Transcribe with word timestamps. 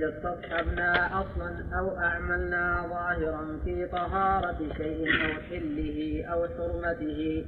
إذا 0.00 0.08
استصحبنا 0.08 1.20
أصلا 1.20 1.78
أو 1.78 1.98
أعملنا 1.98 2.86
ظاهرا 2.90 3.58
في 3.64 3.86
طهارة 3.86 4.58
شيء 4.76 5.08
أو 5.08 5.40
حله 5.50 6.24
أو 6.32 6.46
حرمته 6.48 7.44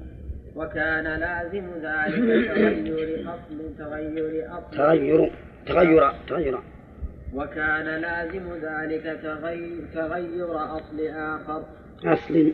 وكان 0.57 1.05
لازم 1.05 1.67
ذلك 1.83 2.47
تغير 2.49 3.35
أصل 3.35 3.77
تغير 3.79 4.49
أصل 4.59 4.77
تغير 4.77 5.31
تغير 5.67 6.13
تغير. 6.29 6.59
وكان 7.35 7.85
لازم 7.85 8.53
ذلك 8.63 9.21
تغير, 9.23 9.81
تغير 9.95 10.77
أصل 10.77 11.07
آخر 11.09 11.65
أصل. 12.05 12.53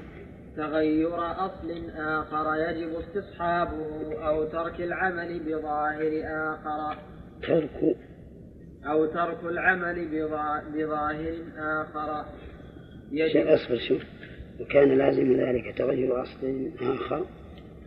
تغير 0.56 1.30
أصل 1.46 1.90
آخر 1.96 2.54
يجب 2.54 2.90
استصحابه 2.98 4.14
أو 4.28 4.44
ترك 4.44 4.80
العمل 4.80 5.40
بظاهر 5.40 6.22
آخر 6.24 6.96
ترك 7.42 7.96
أو 8.90 9.06
ترك 9.06 9.44
العمل 9.44 10.08
بظاهر 10.74 11.34
آخر. 11.58 12.24
يجب 13.12 13.46
أصبر 13.46 13.78
شوف. 13.88 14.02
وكان 14.60 14.98
لازم 14.98 15.40
ذلك 15.40 15.78
تغير 15.78 16.22
أصل 16.22 16.70
آخر 16.80 17.26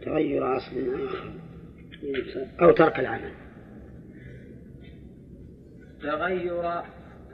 تغير 0.06 0.58
أصل 0.58 0.76
آخر. 1.06 1.32
أو 2.62 2.72
ترك 2.72 3.00
العمل. 3.00 3.32
تغير 6.02 6.82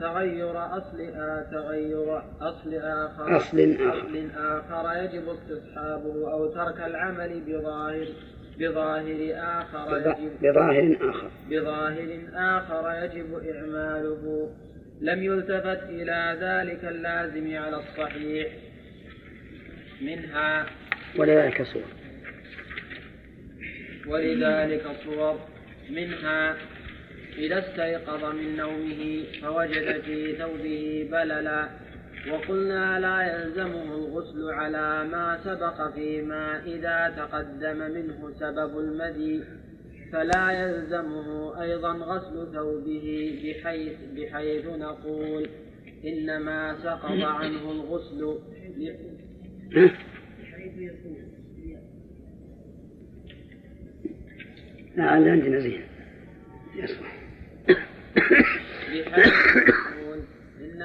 تغير 0.00 0.76
أصل 0.76 1.00
آه 1.00 1.42
تغير 1.52 2.22
أصل 2.40 2.74
آخر. 2.74 3.36
أصل 3.36 3.76
آخر. 3.80 3.98
أصل 3.98 4.30
آخر 4.36 5.02
يجب 5.02 5.28
استصحابه 5.28 6.32
أو 6.32 6.46
ترك 6.46 6.80
العمل 6.80 7.40
بظاهر. 7.40 8.06
بظاهر 8.58 9.34
آخر 9.36 9.98
يجب 9.98 10.30
بظاهر 10.42 10.96
آخر. 11.10 11.30
بظاهر 11.50 12.18
آخر 12.34 13.04
يجب 13.04 13.34
إعماله. 13.34 14.50
لم 15.00 15.22
يلتفت 15.22 15.82
إلى 15.88 16.38
ذلك 16.40 16.84
اللازم 16.84 17.56
على 17.56 17.76
الصحيح 17.76 18.48
منها 20.00 20.66
ولذلك 21.18 21.62
صور. 21.62 21.82
ولذلك 24.06 24.86
صور. 25.04 25.38
منها 25.90 26.56
إذا 27.38 27.58
استيقظ 27.58 28.24
من 28.24 28.56
نومه 28.56 29.24
فوجد 29.42 30.00
في 30.00 30.36
ثوبه 30.36 31.08
بللا 31.12 31.68
وقلنا 32.32 33.00
لا 33.00 33.22
يلزمه 33.22 33.94
الغسل 33.94 34.50
على 34.50 35.04
ما 35.04 35.38
سبق 35.44 35.94
فيما 35.94 36.64
إذا 36.64 37.14
تقدم 37.16 37.78
منه 37.78 38.30
سبب 38.40 38.78
المدي 38.78 39.44
فلا 40.12 40.50
يلزمه 40.50 41.62
أيضا 41.62 41.92
غسل 41.92 42.52
ثوبه 42.54 43.38
بحيث, 43.44 43.96
بحيث 44.16 44.66
نقول 44.66 45.48
إنما 46.04 46.76
سقط 46.82 47.24
عنه 47.24 47.70
الغسل 47.70 48.38
لا 54.96 55.04
عندنا 55.04 55.58
زين 55.58 55.82
يصلح 56.76 57.18
بحيث 58.88 59.87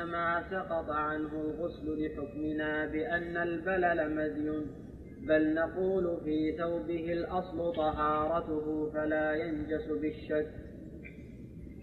إنما 0.04 0.44
سقط 0.52 0.90
عنه 0.90 1.32
الغسل 1.42 2.06
لحكمنا 2.06 2.86
بأن 2.86 3.38
البلل 3.38 4.16
مذي 4.16 4.66
بل 5.28 5.54
نقول 5.54 6.18
في 6.24 6.58
ثوبه 6.58 7.14
الأصل 7.14 7.74
طهارته 7.76 8.92
فلا 8.94 9.34
ينجس 9.34 9.88
بالشك. 10.02 10.48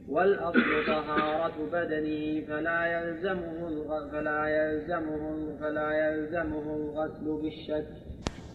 والأصل 0.09 0.87
طهارة 0.87 1.71
بدنه 1.73 2.47
فلا 2.47 2.87
يلزمه 2.87 4.11
فلا 4.13 4.47
يلزمه 4.47 5.57
فلا 5.61 5.91
يلزمه 5.93 6.77
الغسل 6.77 7.43
بالشك. 7.43 7.89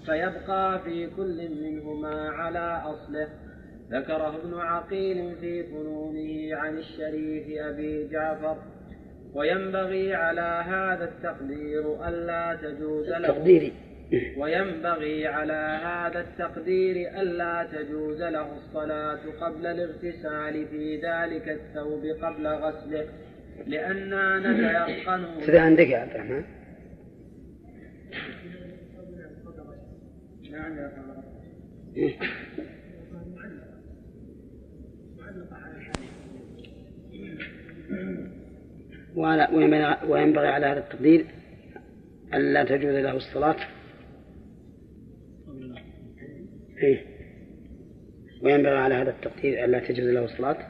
فيبقى 0.06 0.80
في 0.84 1.08
كل 1.08 1.50
منهما 1.50 2.30
على 2.30 2.82
أصله. 2.86 3.28
ذكره 3.92 4.36
ابن 4.36 4.54
عقيل 4.54 5.36
في 5.36 5.64
فنونه 5.64 6.56
عن 6.56 6.78
الشريف 6.78 7.60
أبي 7.60 8.08
جعفر. 8.08 8.58
وينبغي 9.36 10.16
على 10.16 10.64
هذا 10.68 11.04
التقدير 11.04 12.08
ألا 12.08 12.56
تجوز 12.62 13.10
له. 13.10 13.18
التقدير. 13.18 13.74
وينبغي 14.38 15.28
على 15.28 15.80
هذا 15.84 16.20
التقدير 16.20 17.22
ألا 17.22 17.68
تجوز 17.72 18.22
له 18.22 18.58
الصلاة 18.58 19.20
قبل 19.42 19.66
الاغتسال 19.66 20.68
في 20.68 20.96
ذلك 20.96 21.50
الثوب 21.50 22.06
قبل 22.06 22.48
غسله 22.48 23.06
لأننا 23.68 24.40
نتيقن 24.40 25.26
كذا 25.48 25.62
عندك 25.62 25.90
يا 25.90 25.98
عبد 25.98 26.12
الرحمن. 26.12 26.44
نعم 30.52 30.92
وينبغي 39.16 40.48
على 40.48 40.66
هذا 40.66 40.80
التقدير 40.80 41.26
ألا 42.34 42.64
تجوز 42.64 42.96
له 42.96 43.18
الصلاة. 43.18 43.56
إيه؟ 46.84 47.06
وينبغي 48.42 48.78
على 48.78 48.96
هذا 48.96 49.10
التقدير 49.10 49.66
ألا 49.66 49.80
تجوز 49.80 50.08
له 50.10 50.26
الصلاة. 50.26 50.68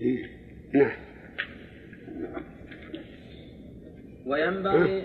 إيه؟ 0.00 0.26
نعم. 0.74 0.92
وينبغي 4.26 5.04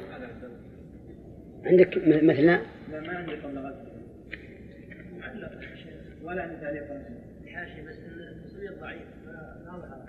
عندك 1.66 1.98
مثلنا 2.24 2.62
لا 2.92 3.00
ما 3.00 3.18
عندي 3.18 3.32
قبل 3.32 3.58
ولا 6.28 6.42
عندي 6.44 6.62
تعليق 6.62 6.84
حاشي 7.48 7.82
بس 7.82 7.96
التصوير 7.96 8.74
ضعيف 8.82 9.08
ما 9.26 9.78
ظهر 9.78 10.08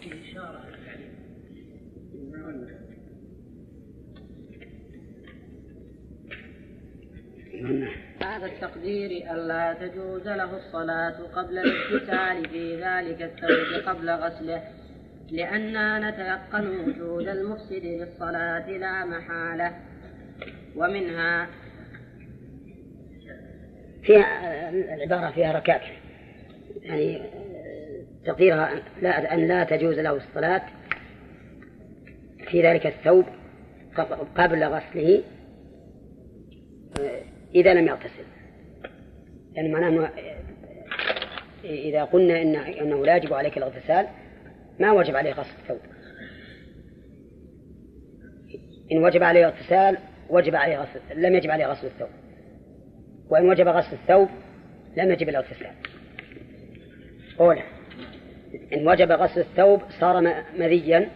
في 0.00 0.30
إشارة 0.30 0.64
هذا 8.22 8.46
التقدير 8.46 9.10
ألا 9.34 9.72
تجوز 9.72 10.28
له 10.28 10.56
الصلاة 10.56 11.22
قبل 11.22 11.58
الاغتسال 11.58 12.48
في 12.48 12.76
ذلك 12.76 13.22
الثوب 13.22 13.88
قبل 13.88 14.10
غسله. 14.10 14.77
لأننا 15.30 16.10
نتيقن 16.10 16.66
وجود 16.66 17.28
المفسد 17.28 17.84
للصلاة 17.84 18.70
لا 18.70 19.04
محالة. 19.04 19.74
ومنها 20.76 21.46
فيها 24.02 24.70
العبارة 24.70 25.30
فيها 25.30 25.52
ركاكة 25.52 25.86
يعني 26.82 27.22
تقديرها 28.24 28.82
لا 29.02 29.34
أن 29.34 29.48
لا 29.48 29.64
تجوز 29.64 29.98
له 29.98 30.16
الصلاة 30.16 30.62
في 32.50 32.62
ذلك 32.62 32.86
الثوب 32.86 33.24
قبل 34.36 34.64
غسله 34.64 35.22
إذا 37.54 37.74
لم 37.74 37.86
يغتسل. 37.86 38.24
يعني 39.54 39.68
معناه 39.68 40.10
إذا 41.64 42.04
قلنا 42.04 42.42
إن 42.42 42.56
أنه 42.56 43.06
لا 43.06 43.16
يجب 43.16 43.34
عليك 43.34 43.58
الاغتسال 43.58 44.06
ما 44.80 44.92
وجب 44.92 45.16
عليه 45.16 45.32
غسل 45.32 45.54
الثوب. 45.62 45.80
إن 48.92 49.04
وجب 49.04 49.22
عليه 49.22 49.46
اغتسال 49.46 49.98
وجب 50.30 50.54
عليه 50.54 50.78
غسل 50.78 51.00
لم 51.22 51.34
يجب 51.34 51.50
عليه 51.50 51.66
غسل 51.66 51.86
الثوب. 51.86 52.08
وإن 53.30 53.48
وجب 53.48 53.68
غسل 53.68 53.92
الثوب 53.92 54.28
لم 54.96 55.10
يجب 55.10 55.28
الاغتسال 55.28 55.72
أولى 57.40 57.62
إن 58.72 58.88
وجب 58.88 59.12
غسل 59.12 59.40
الثوب 59.40 59.80
صار 60.00 60.20
مذيا 60.58 61.10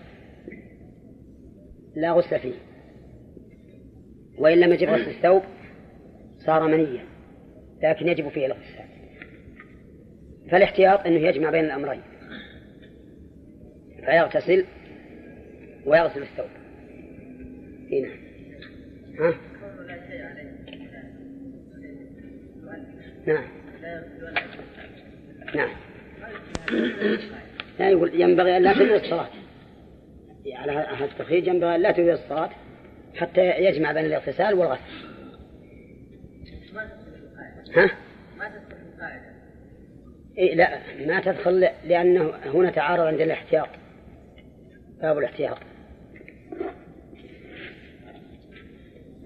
لا 1.96 2.12
غسل 2.12 2.38
فيه. 2.38 2.54
وإن 4.38 4.58
لم 4.58 4.72
يجب 4.72 4.88
غسل 4.88 5.10
الثوب 5.10 5.42
صار 6.38 6.66
منيا 6.66 7.04
لكن 7.82 8.08
يجب 8.08 8.28
فيه 8.28 8.46
الاغتسال. 8.46 8.86
فالاحتياط 10.50 11.06
أنه 11.06 11.20
يجمع 11.20 11.50
بين 11.50 11.64
الأمرين. 11.64 12.02
فيغتسل 14.04 14.64
ويغسل 15.86 16.22
الثوب. 16.22 16.48
هنا 17.92 18.08
ها؟ 19.18 19.34
نعم. 23.26 23.44
نعم. 25.54 25.70
لا 27.78 27.90
يقول 27.90 28.20
ينبغي 28.20 28.56
أن 28.56 28.62
لا 28.62 28.72
تدرك 28.72 29.04
الصلاة. 29.04 29.28
على 30.46 30.72
هذا 30.72 31.04
التخريج 31.04 31.46
ينبغي 31.46 31.78
لا 31.78 31.92
تجوز 31.92 32.08
الصلاة 32.08 32.50
حتى 33.14 33.50
يجمع 33.50 33.92
بين 33.92 34.04
الاغتسال 34.04 34.54
والغسل. 34.54 34.80
ها؟ 37.76 37.90
ما 38.38 38.48
تدخل 38.48 38.82
إيه 40.38 40.54
لا 40.54 40.78
ما 41.06 41.20
تدخل 41.20 41.68
لأنه 41.84 42.30
هنا 42.44 42.70
تعارض 42.70 43.06
عند 43.06 43.20
الاحتياط. 43.20 43.68
باب 45.02 45.18
الاحتياط. 45.18 45.58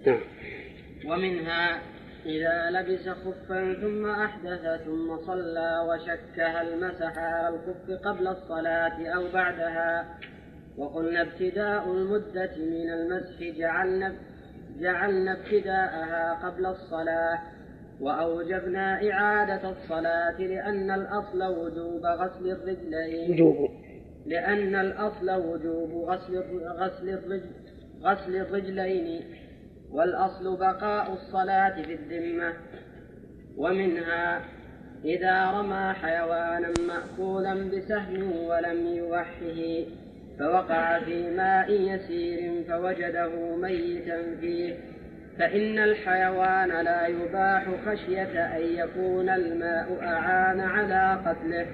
نعم. 0.06 0.20
ومنها 1.06 1.80
إذا 2.26 2.70
لبس 2.70 3.08
خفا 3.08 3.74
ثم 3.74 4.06
أحدث 4.06 4.82
ثم 4.84 5.16
صلى 5.26 5.86
وشك 5.88 6.40
هل 6.40 6.80
مسح 6.80 7.18
على 7.18 7.48
الخف 7.48 8.06
قبل 8.06 8.28
الصلاة 8.28 9.06
أو 9.06 9.32
بعدها. 9.32 10.18
وقلنا 10.78 11.22
ابتداء 11.22 11.92
المدة 11.92 12.50
من 12.56 12.90
المسح 12.90 13.58
جعلنا 13.58 14.16
جعلنا 14.78 15.32
ابتداءها 15.32 16.46
قبل 16.46 16.66
الصلاة. 16.66 17.42
وأوجبنا 18.00 19.10
إعادة 19.10 19.70
الصلاة 19.70 20.40
لأن 20.40 20.90
الأصل 20.90 21.42
وجوب 21.42 22.06
غسل 22.06 22.50
الرجلين. 22.50 23.30
وجوب. 23.30 23.85
لأن 24.26 24.74
الأصل 24.74 25.30
وجوب 25.30 26.08
غسل 26.08 26.38
غسل 26.66 27.08
الرجل 27.08 27.50
غسل 28.02 28.36
الرجلين 28.36 29.20
والأصل 29.90 30.56
بقاء 30.56 31.12
الصلاة 31.12 31.82
في 31.82 31.92
الذمة. 31.94 32.52
ومنها 33.56 34.40
إذا 35.04 35.50
رمى 35.50 35.92
حيوانا 35.92 36.72
مأكولا 36.86 37.54
بسهم 37.54 38.32
ولم 38.32 38.86
يوحه 38.86 39.84
فوقع 40.38 41.00
في 41.00 41.30
ماء 41.30 41.70
يسير 41.70 42.64
فوجده 42.68 43.56
ميتا 43.56 44.36
فيه. 44.40 44.74
فإن 45.38 45.78
الحيوان 45.78 46.84
لا 46.84 47.06
يباح 47.06 47.68
خشية 47.86 48.56
أن 48.56 48.62
يكون 48.62 49.28
الماء 49.28 49.98
أعان 50.02 50.60
على 50.60 51.20
قتله. 51.26 51.66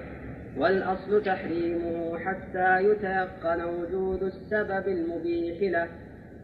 والأصل 0.57 1.23
تحريمه 1.23 2.19
حتى 2.19 2.83
يتيقن 2.83 3.63
وجود 3.63 4.23
السبب 4.23 4.87
المبيح 4.87 5.61
له 5.61 5.87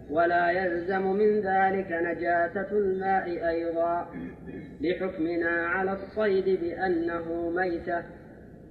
ولا 0.09 0.51
يلزم 0.51 1.01
من 1.01 1.35
ذلك 1.35 1.88
نجاسة 1.91 2.71
الماء 2.71 3.50
أيضا 3.50 4.07
لحكمنا 4.81 5.67
على 5.67 5.91
الصيد 5.91 6.59
بأنه 6.59 7.50
ميتة 7.50 8.03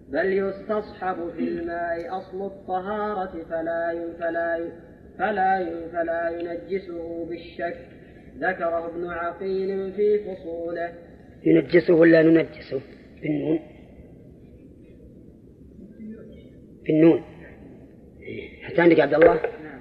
بل 0.08 0.32
يستصحب 0.32 1.30
في 1.36 1.40
الماء 1.40 2.18
أصل 2.18 2.46
الطهارة 2.46 3.44
فلا 3.50 4.12
فلا 4.20 4.70
فلا 5.18 5.70
فلا 5.92 6.30
ينجسه 6.30 7.26
بالشك 7.28 7.76
ذكره 8.38 8.86
ابن 8.86 9.06
عقيل 9.06 9.92
في 9.92 10.18
فصوله. 10.18 10.92
ينجسه 11.44 11.94
ولا 11.94 12.22
ننجسه؟ 12.22 12.80
بالنون. 13.22 13.77
بالنون. 16.88 17.22
حتى 18.62 18.80
عندك 18.80 19.00
عبد 19.00 19.14
الله؟ 19.14 19.34
نعم 19.34 19.80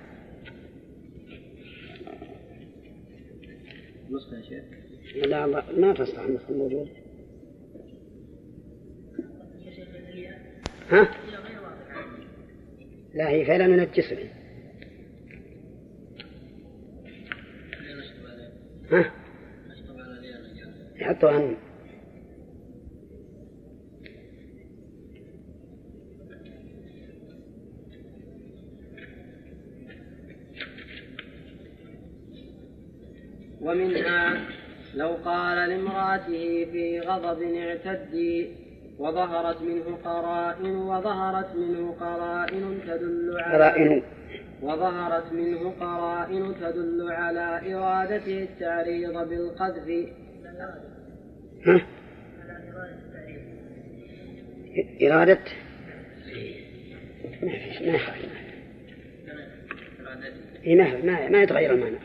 نسخة 4.11 4.37
يا 4.37 4.41
شيخ. 4.41 5.25
لا 5.25 5.45
ما 5.77 5.93
تصلح 5.93 6.19
النسخة 6.19 6.49
الموجودة 6.49 6.91
ها؟ 10.89 11.09
لا 13.13 13.29
هي 13.29 13.45
فعلا 13.45 13.67
ننجسه 13.67 14.17
ها؟ 18.91 19.11
يحطوا 20.95 21.29
عنه 21.29 21.57
ومنها 33.67 34.41
لو 34.95 35.09
قال 35.25 35.69
لامرأته 35.69 36.65
في 36.71 36.99
غضب 36.99 37.41
اعتدي 37.41 38.47
وظهرت 38.99 39.61
منه 39.61 39.97
قرائن 40.05 40.75
وظهرت 40.75 41.55
منه 41.55 41.95
قرائن 41.99 42.79
تدل 42.87 43.37
على 43.39 43.63
قرائن. 43.63 44.03
وظهرت 44.61 45.33
منه 45.33 45.73
قرائن 45.79 46.55
تدل 46.61 47.11
على 47.11 47.75
إرادته 47.75 48.43
التعريض 48.43 49.29
بالقذف. 49.29 50.09
إرادة؟ 55.01 55.39
ما 60.67 61.01
ما 61.03 61.29
ما 61.29 61.43
يتغير 61.43 61.73
المعنى. 61.73 61.97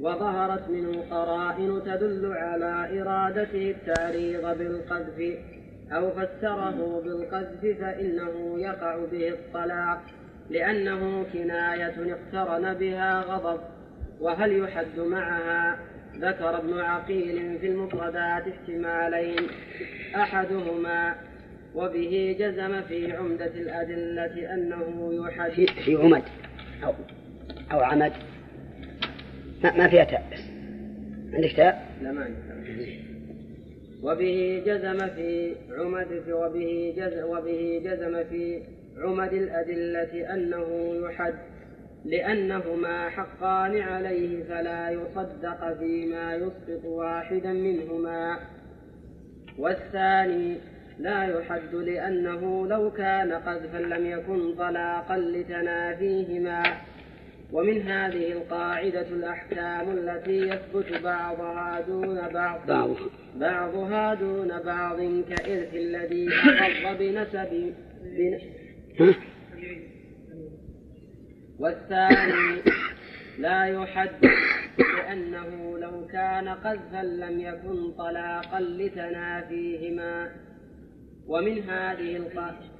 وظهرت 0.00 0.68
منه 0.68 1.04
قرائن 1.10 1.82
تدل 1.84 2.32
على 2.32 3.02
إرادته 3.02 3.70
التعريض 3.70 4.58
بالقذف 4.58 5.38
أو 5.92 6.10
فسره 6.10 7.02
بالقذف 7.04 7.78
فإنه 7.80 8.58
يقع 8.58 8.98
به 9.12 9.28
الطلاق 9.28 10.02
لأنه 10.50 11.26
كناية 11.32 11.94
اقترن 12.12 12.74
بها 12.74 13.22
غضب. 13.22 13.60
وهل 14.20 14.58
يحد 14.58 14.98
معها؟ 14.98 15.78
ذكر 16.16 16.58
ابن 16.58 16.78
عقيل 16.78 17.58
في 17.58 17.66
المفردات 17.66 18.44
احتمالين 18.48 19.46
أحدهما 20.16 21.14
وبه 21.74 22.36
جزم 22.38 22.82
في 22.82 23.12
عمدة 23.12 23.46
الأدلة 23.46 24.54
أنه 24.54 25.10
يحد. 25.12 25.50
في 25.84 25.96
عمد 25.96 26.22
أو 26.84 26.94
أو 27.72 27.80
عمد. 27.80 28.12
ما, 29.64 29.76
ما 29.76 29.88
فيها 29.88 30.04
تاء 30.04 30.24
بس. 30.32 30.40
عندك 31.34 31.56
تاء؟ 31.56 31.86
لا 32.02 32.12
ما 32.12 32.24
عندي 32.24 32.50
وبه 34.02 34.62
جزم 34.66 34.98
في 34.98 35.54
عمد 35.70 36.22
في 36.24 36.32
وبه 36.32 36.94
جزم 36.96 37.24
وبه 37.24 37.82
جزم 37.84 38.24
في 38.24 38.62
عمد 38.98 39.32
الأدلة 39.32 40.34
أنه 40.34 40.94
يحد 41.06 41.34
لأنهما 42.04 43.08
حقان 43.08 43.80
عليه 43.80 44.44
فلا 44.44 44.90
يصدق 44.90 45.78
فيما 45.78 46.34
يسقط 46.34 46.84
واحدا 46.84 47.52
منهما. 47.52 48.38
والثاني 49.58 50.56
لا 50.98 51.24
يحد 51.24 51.74
لأنه 51.74 52.66
لو 52.66 52.90
كان 52.90 53.32
قذفا 53.32 53.78
لم 53.78 54.06
يكن 54.06 54.54
طلاقا 54.54 55.16
لتنافيهما. 55.16 56.62
ومن 57.52 57.82
هذه 57.82 58.32
القاعدة 58.32 59.08
الأحكام 59.08 59.90
التي 59.90 60.48
يثبت 60.48 61.02
بعضها 61.02 61.80
دون 61.80 62.28
بعض. 62.28 62.66
بعضها. 63.36 64.14
دون 64.14 64.62
بعض 64.62 64.96
كإرث 65.28 65.74
الذي 65.74 66.28
أخذ 66.28 66.98
بنسب 66.98 67.74
والثاني 71.58 72.60
لا 73.38 73.64
يحد 73.64 74.10
لأنه 74.78 75.78
لو 75.78 76.06
كان 76.06 76.48
قذفا 76.48 77.02
لم 77.02 77.40
يكن 77.40 77.92
طلاقا 77.92 78.60
لتنافيهما. 78.60 80.30
ومن 81.26 81.62
هذه 81.62 82.16
القاعدة 82.16 82.70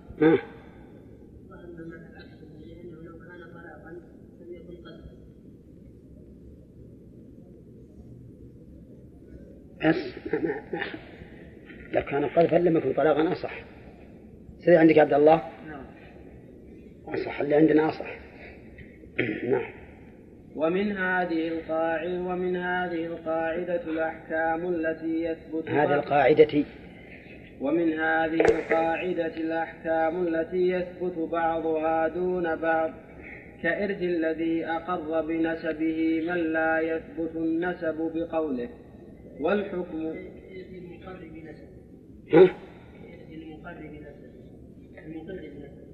بس 9.84 10.14
ما 10.32 10.38
ما 10.38 10.62
ما 10.72 10.80
لو 11.92 12.02
كان 12.02 12.24
قذفا 12.24 12.56
لم 12.56 12.76
يكن 12.76 12.92
طلاقا 12.92 13.32
أصح. 13.32 13.54
سيدي 14.58 14.76
عندك 14.76 14.98
عبد 14.98 15.12
الله؟ 15.12 15.42
نعم. 15.68 15.84
أصح. 17.14 17.40
اللي 17.40 17.54
عندنا 17.54 17.88
أصح. 17.88 18.18
نعم. 19.50 19.70
ومن 20.56 20.92
هذه 20.92 21.48
القاعدة 21.48 22.20
ومن 22.20 22.56
هذه 22.56 23.06
القاعدة 23.06 23.82
الأحكام 23.82 24.68
التي 24.68 25.24
يثبت 25.24 25.68
هذه 25.68 25.94
القاعدة. 25.94 26.64
ومن 27.60 27.92
هذه 27.92 28.40
القاعدة 28.40 29.36
الأحكام 29.36 30.26
التي 30.26 30.70
يثبت 30.70 31.18
بعضها 31.32 32.08
دون 32.08 32.56
بعض 32.56 32.90
كإرث 33.62 34.02
الذي 34.02 34.66
أقر 34.66 35.20
بنسبه 35.26 36.20
من 36.26 36.52
لا 36.52 36.80
يثبت 36.80 37.36
النسب 37.36 38.10
بقوله. 38.14 38.68
والحكم 39.40 39.98
المقر 39.98 41.28
بنسب 41.28 41.68
المقر 43.30 43.74
بنسب 43.74 44.30
المقر 44.98 45.32
بنسب 45.32 45.90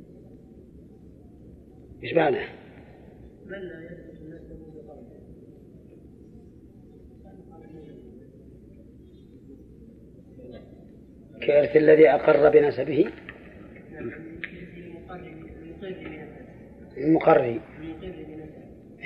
إيش 2.03 2.15
معنى؟ 2.15 2.39
كارث 11.41 11.77
الذي 11.77 12.09
أقر 12.11 12.49
بنسبه 12.49 13.11
المقري 16.97 17.61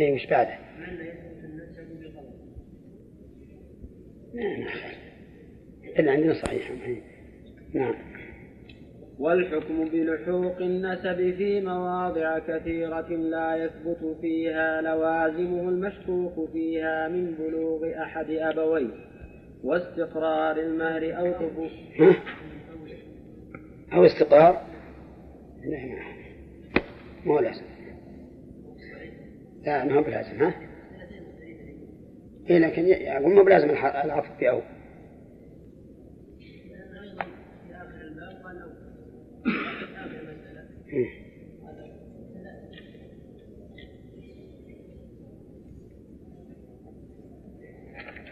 اي 0.01 0.13
وش 0.13 0.27
بعده؟ 0.27 0.59
نعم. 4.35 4.67
إلا 5.99 6.13
عندنا 6.13 6.35
صحيح 6.35 6.73
نعم. 7.75 7.95
والحكم 9.19 9.85
بلحوق 9.85 10.57
النسب 10.57 11.37
في 11.37 11.61
مواضع 11.61 12.39
كثيرة 12.39 13.09
لا 13.09 13.57
يثبت 13.57 14.17
فيها 14.21 14.81
لوازمه 14.81 15.69
المشكوك 15.69 16.51
فيها 16.53 17.09
من 17.09 17.35
بلوغ 17.35 18.03
أحد 18.03 18.31
أبويه. 18.31 19.11
واستقرار 19.65 20.57
المهر 20.57 21.19
أو 21.19 21.33
ثبوت 21.33 21.71
أو 23.93 24.05
استقرار؟ 24.05 24.67
نعم 25.71 25.99
مو 27.25 27.39
لازم. 27.39 27.65
لا 29.67 29.85
ما 29.85 29.95
هو 29.95 30.03
بلازم 30.03 30.43
ها؟ 30.43 30.70
إيه 32.51 32.59
لكن 32.59 32.87
يقول 32.87 33.35
مو 33.35 33.45
بلازم 33.45 33.71
العطف 33.71 34.31
بأو 34.41 34.61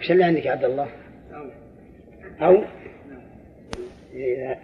وش 0.00 0.10
اللي 0.10 0.24
عندك 0.24 0.46
يا 0.46 0.50
عبد 0.50 0.64
الله؟ 0.64 0.88
أو؟ 2.40 2.64
إذا 4.14 4.58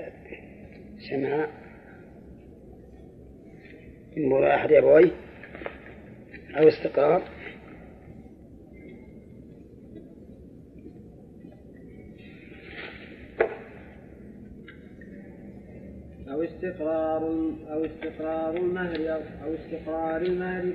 سمع. 1.11 1.49
من 4.17 4.45
أحد 4.45 4.73
أبويه 4.73 5.11
أو 6.57 6.69
استقرار. 6.69 7.23
أو 16.35 16.43
استقرار 16.43 17.23
أو 17.71 17.85
استقرار 17.85 18.57
المهر 18.57 19.23
أو, 19.45 19.55
استقرار 19.55 20.23
المهر 20.23 20.73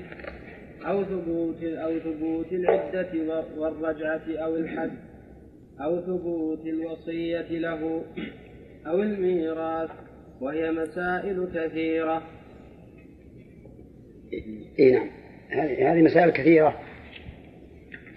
أو 0.85 1.03
ثبوت 1.03 1.63
أو 1.63 1.99
ثبوت 1.99 2.51
العدة 2.51 3.43
والرجعة 3.57 4.21
أو 4.27 4.55
الحد 4.55 4.91
أو 5.81 6.01
ثبوت 6.01 6.65
الوصية 6.65 7.59
له 7.59 8.05
أو 8.87 9.01
الميراث 9.01 9.89
وهي 10.41 10.71
مسائل 10.71 11.47
كثيرة. 11.55 12.23
إيه 14.79 14.93
نعم 14.93 15.09
هذه 15.67 16.01
مسائل 16.01 16.29
كثيرة 16.29 16.79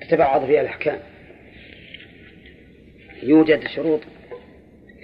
تتبعض 0.01 0.47
فيها 0.47 0.61
الأحكام. 0.61 0.99
يوجد 3.23 3.67
شروط 3.67 4.01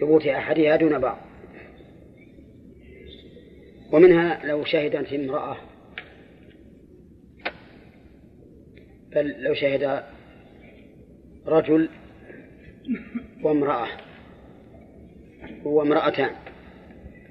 ثبوت 0.01 0.27
أحدها 0.27 0.77
دون 0.77 0.99
بعض. 0.99 1.28
ومنها 3.93 4.47
لو 4.47 4.65
شهدت 4.65 5.13
امرأة. 5.13 5.57
بل 9.15 9.43
لو 9.43 9.55
شهد 9.55 10.03
رجل 11.47 11.89
وامرأة. 13.43 13.89
وامرأتان 15.65 16.31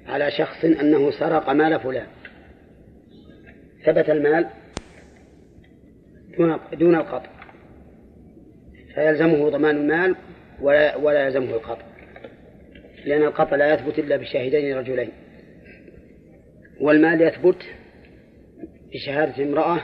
على 0.08 0.32
شخص 0.32 0.66
أنه 0.66 1.12
سرق 1.12 1.50
مال 1.50 1.80
فلان. 1.80 2.08
ثبت 3.86 4.10
المال 4.10 4.50
دون 6.74 6.96
القطع. 6.96 7.30
فيلزمه 8.96 9.50
ضمان 9.50 9.76
المال 9.76 10.16
ولا 10.62 10.96
ولا 10.96 11.26
يلزمه 11.26 11.50
القطع. 11.50 11.86
لأن 13.06 13.24
القطع 13.24 13.56
لا 13.56 13.74
يثبت 13.74 14.00
إلا 14.00 14.18
بشاهدين 14.18 14.78
رجلين 14.78 15.12
والمال 16.82 17.22
يثبت 17.22 17.58
بشهادة 18.94 19.44
امرأة 19.44 19.82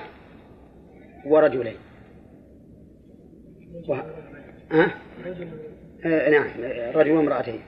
ورجلين. 1.26 1.76
و... 3.90 3.94
أه؟ 4.72 4.92
آه 6.06 6.30
نعم 6.30 6.50
رجل 6.96 7.12
وامرأتين. 7.12 7.60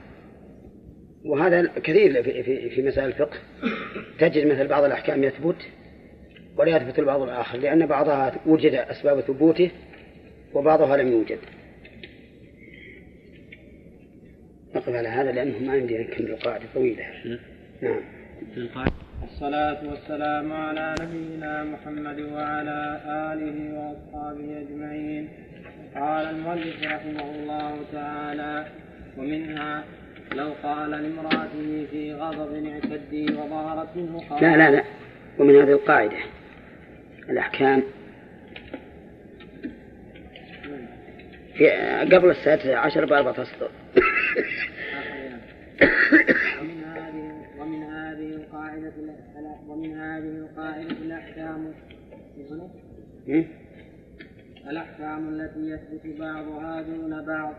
وهذا 1.24 1.66
كثير 1.66 2.22
في, 2.22 2.42
في, 2.42 2.70
في 2.70 2.82
مسائل 2.82 3.08
الفقه. 3.08 3.38
تجد 4.18 4.46
مثل 4.46 4.68
بعض 4.68 4.84
الأحكام 4.84 5.24
يثبت 5.24 5.56
ولا 6.58 6.76
يثبت 6.76 6.98
البعض 6.98 7.22
الآخر 7.22 7.58
لأن 7.58 7.86
بعضها 7.86 8.40
وجد 8.46 8.74
أسباب 8.74 9.20
ثبوته 9.20 9.70
وبعضها 10.54 10.96
لم 10.96 11.12
يوجد. 11.12 11.38
نقف 14.74 14.88
على 14.88 15.08
هذا 15.08 15.32
لأنه 15.32 15.58
ما 15.58 15.72
عندي 15.72 15.94
يمكن 15.94 16.26
القاعدة 16.26 16.64
طويلة. 16.74 17.04
نعم. 17.82 18.00
الصلاة 19.22 19.78
والسلام 19.88 20.52
على 20.52 20.94
نبينا 21.00 21.64
محمد 21.64 22.20
وعلى 22.20 23.00
آله 23.32 23.58
وأصحابه 23.78 24.60
أجمعين. 24.60 25.28
قال 25.94 26.26
المؤلف 26.26 26.84
رحمه 26.84 27.30
الله 27.34 27.76
تعالى 27.92 28.66
ومنها 29.18 29.84
لو 30.32 30.52
قال 30.62 30.90
لامرأته 30.90 31.86
في 31.90 32.14
غضب 32.14 32.66
اعتدي 32.66 33.24
وظهرت 33.24 33.96
منه 33.96 34.40
لا 34.40 34.56
لا 34.56 34.70
لا. 34.70 34.84
ومن 35.38 35.56
هذه 35.56 35.72
القاعدة 35.72 36.16
الأحكام. 37.30 37.82
في 41.54 41.70
قبل 42.12 42.30
السادسة 42.30 42.76
عشر 42.76 43.04
بأربعة 43.04 43.42
أسطر 43.42 43.70
هذه 48.16 48.34
القاعدة 48.34 48.92
ومن 49.68 49.96
هذه 49.96 50.38
القاعدة 50.38 50.90
الأحكام 50.90 51.74
الأحكام 54.70 55.28
التي 55.28 55.60
يثبت 55.60 56.20
بعضها 56.20 56.82
دون 56.82 57.26
بعض. 57.26 57.54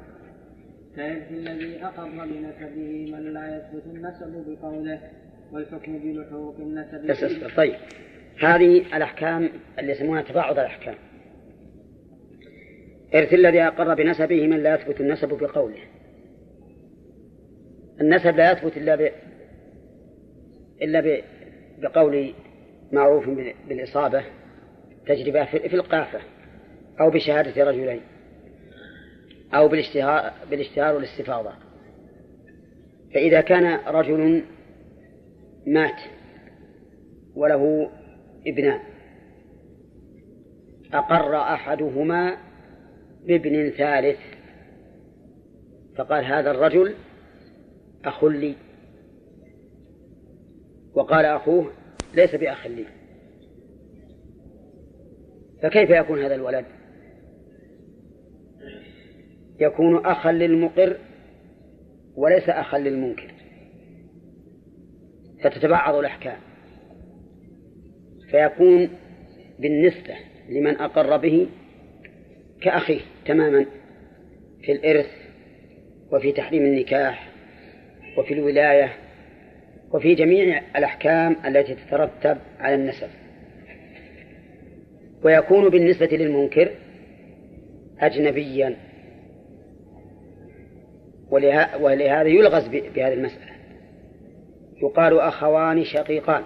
كيرث 0.95 1.31
الذي 1.31 1.85
أقر 1.85 2.25
بنسبه 2.25 3.11
من 3.11 3.33
لا 3.33 3.57
يثبت 3.57 3.83
النسب 3.85 4.45
بقوله 4.47 5.01
والحكم 5.51 5.99
بلحوق 5.99 6.55
النسب. 6.59 7.07
بس 7.07 7.25
طيب. 7.55 7.75
هذه 8.39 8.97
الأحكام 8.97 9.49
اللي 9.79 9.91
يسمونها 9.91 10.21
تباعد 10.21 10.59
الأحكام. 10.59 10.95
إرث 13.15 13.33
الذي 13.33 13.61
أقر 13.61 13.93
بنسبه 13.93 14.47
من 14.47 14.63
لا 14.63 14.75
يثبت 14.75 15.01
النسب 15.01 15.27
بقوله. 15.27 15.79
النسب 18.01 18.35
لا 18.35 18.51
يثبت 18.51 18.77
إلا. 18.77 19.11
إلا. 20.81 21.21
بقول 21.77 22.33
معروف 22.91 23.29
بالإصابة 23.67 24.23
تجربة 25.07 25.45
في 25.45 25.75
القافة 25.75 26.19
أو 26.99 27.09
بشهادة 27.09 27.63
رجلين 27.63 28.01
أو 29.53 29.67
بالاشتهار, 29.67 30.33
بالاشتهار 30.49 30.95
والاستفاضة 30.95 31.51
فإذا 33.13 33.41
كان 33.41 33.79
رجل 33.87 34.43
مات 35.67 36.01
وله 37.35 37.89
ابنان 38.47 38.79
أقر 40.93 41.35
أحدهما 41.35 42.37
بابن 43.27 43.69
ثالث 43.69 44.19
فقال 45.97 46.25
هذا 46.25 46.51
الرجل 46.51 46.95
أخ 48.05 48.23
لي 48.23 48.55
وقال 50.97 51.25
أخوه 51.25 51.71
ليس 52.15 52.35
بأخ 52.35 52.67
لي. 52.67 52.85
فكيف 55.63 55.89
يكون 55.89 56.23
هذا 56.23 56.35
الولد؟ 56.35 56.65
يكون 59.59 60.05
أخا 60.05 60.31
للمقر 60.31 60.97
وليس 62.15 62.49
أخا 62.49 62.77
للمنكر. 62.77 63.31
فتتبعض 65.43 65.95
الأحكام. 65.95 66.37
فيكون 68.31 68.89
بالنسبة 69.59 70.15
لمن 70.49 70.77
أقر 70.77 71.17
به 71.17 71.47
كأخيه 72.61 73.01
تماما 73.25 73.65
في 74.61 74.71
الإرث 74.71 75.09
وفي 76.11 76.31
تحريم 76.31 76.65
النكاح 76.65 77.33
وفي 78.17 78.33
الولاية 78.33 79.06
وفي 79.93 80.15
جميع 80.15 80.61
الأحكام 80.75 81.35
التي 81.45 81.75
تترتب 81.75 82.37
على 82.59 82.75
النسب. 82.75 83.07
ويكون 85.23 85.69
بالنسبة 85.69 86.05
للمنكر 86.05 86.71
أجنبيا. 87.99 88.75
ولهذا 91.79 92.27
يلغز 92.27 92.67
بهذه 92.67 93.13
المسألة. 93.13 93.51
يقال 94.81 95.19
أخوان 95.19 95.83
شقيقان. 95.83 96.43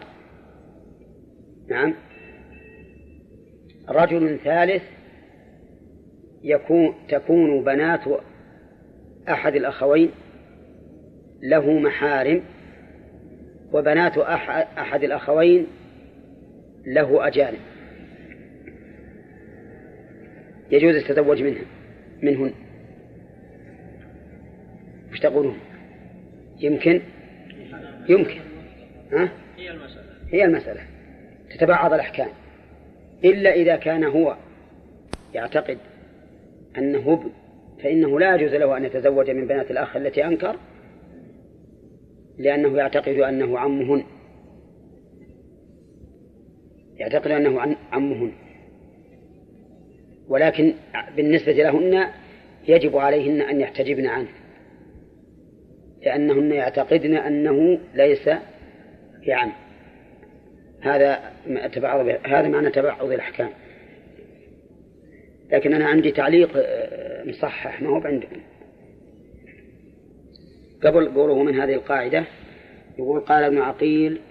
نعم. 1.70 1.94
رجل 3.90 4.40
ثالث 4.44 4.84
يكون 6.44 6.94
تكون 7.10 7.64
بنات 7.64 8.02
أحد 9.30 9.56
الأخوين 9.56 10.12
له 11.44 11.80
محارم 11.80 12.44
وبنات 13.74 14.18
أحد 14.78 15.04
الأخوين 15.04 15.68
له 16.86 17.28
أجانب. 17.28 17.60
يجوز 20.72 20.96
التزوج 20.96 21.44
منها 21.44 21.66
منهن. 22.22 22.54
وش 25.12 25.20
تقولون؟ 25.20 25.60
يمكن؟ 26.60 27.02
يمكن. 28.10 28.40
ها؟ 29.12 29.32
هي 29.58 29.72
المسألة. 29.72 30.04
هي 30.32 30.46
المسألة. 30.46 30.82
تتبعض 31.50 31.94
الأحكام. 31.94 32.30
إلا 33.26 33.54
إذا 33.54 33.76
كان 33.76 34.04
هو 34.04 34.36
يعتقد 35.34 35.78
أنه 36.78 37.14
ابن 37.14 37.32
فإنه 37.84 38.20
لا 38.20 38.36
يجوز 38.36 38.54
له 38.54 38.78
أن 38.78 38.86
يتزوج 38.86 39.30
من 39.30 39.48
بنات 39.48 39.72
الأخ 39.72 39.96
التي 39.96 40.26
أنكر 40.26 40.56
لأنه 42.42 42.78
يعتقد 42.78 43.16
أنه 43.16 43.60
عمهن. 43.60 44.04
يعتقد 46.96 47.32
أنه 47.32 47.76
عمهن. 47.92 48.32
ولكن 50.28 50.74
بالنسبة 51.16 51.52
لهن 51.52 52.08
يجب 52.68 52.98
عليهن 52.98 53.42
أن 53.42 53.62
يحتجبن 53.62 54.08
عنه. 54.08 54.30
لأنهن 56.06 56.52
يعتقدن 56.52 57.16
أنه 57.16 57.80
ليس 57.94 58.30
بعم. 59.28 59.52
هذا 60.82 61.20
تبعض 61.74 62.08
هذا 62.26 62.48
معنى 62.48 62.70
تبعض 62.70 63.12
الأحكام. 63.12 63.50
لكن 65.52 65.74
أنا 65.74 65.86
عندي 65.86 66.12
تعليق 66.12 66.52
آه، 66.56 67.24
مصحح 67.24 67.82
ما 67.82 67.90
هو 67.90 67.96
عندكم 67.96 68.42
قبل 70.84 71.10
قوله 71.14 71.44
من 71.44 71.60
هذه 71.60 71.74
القاعدة 71.74 72.26
يقول 73.00 73.20
قال 73.20 73.44
ابن 73.44 73.58
عقيل 73.58 74.22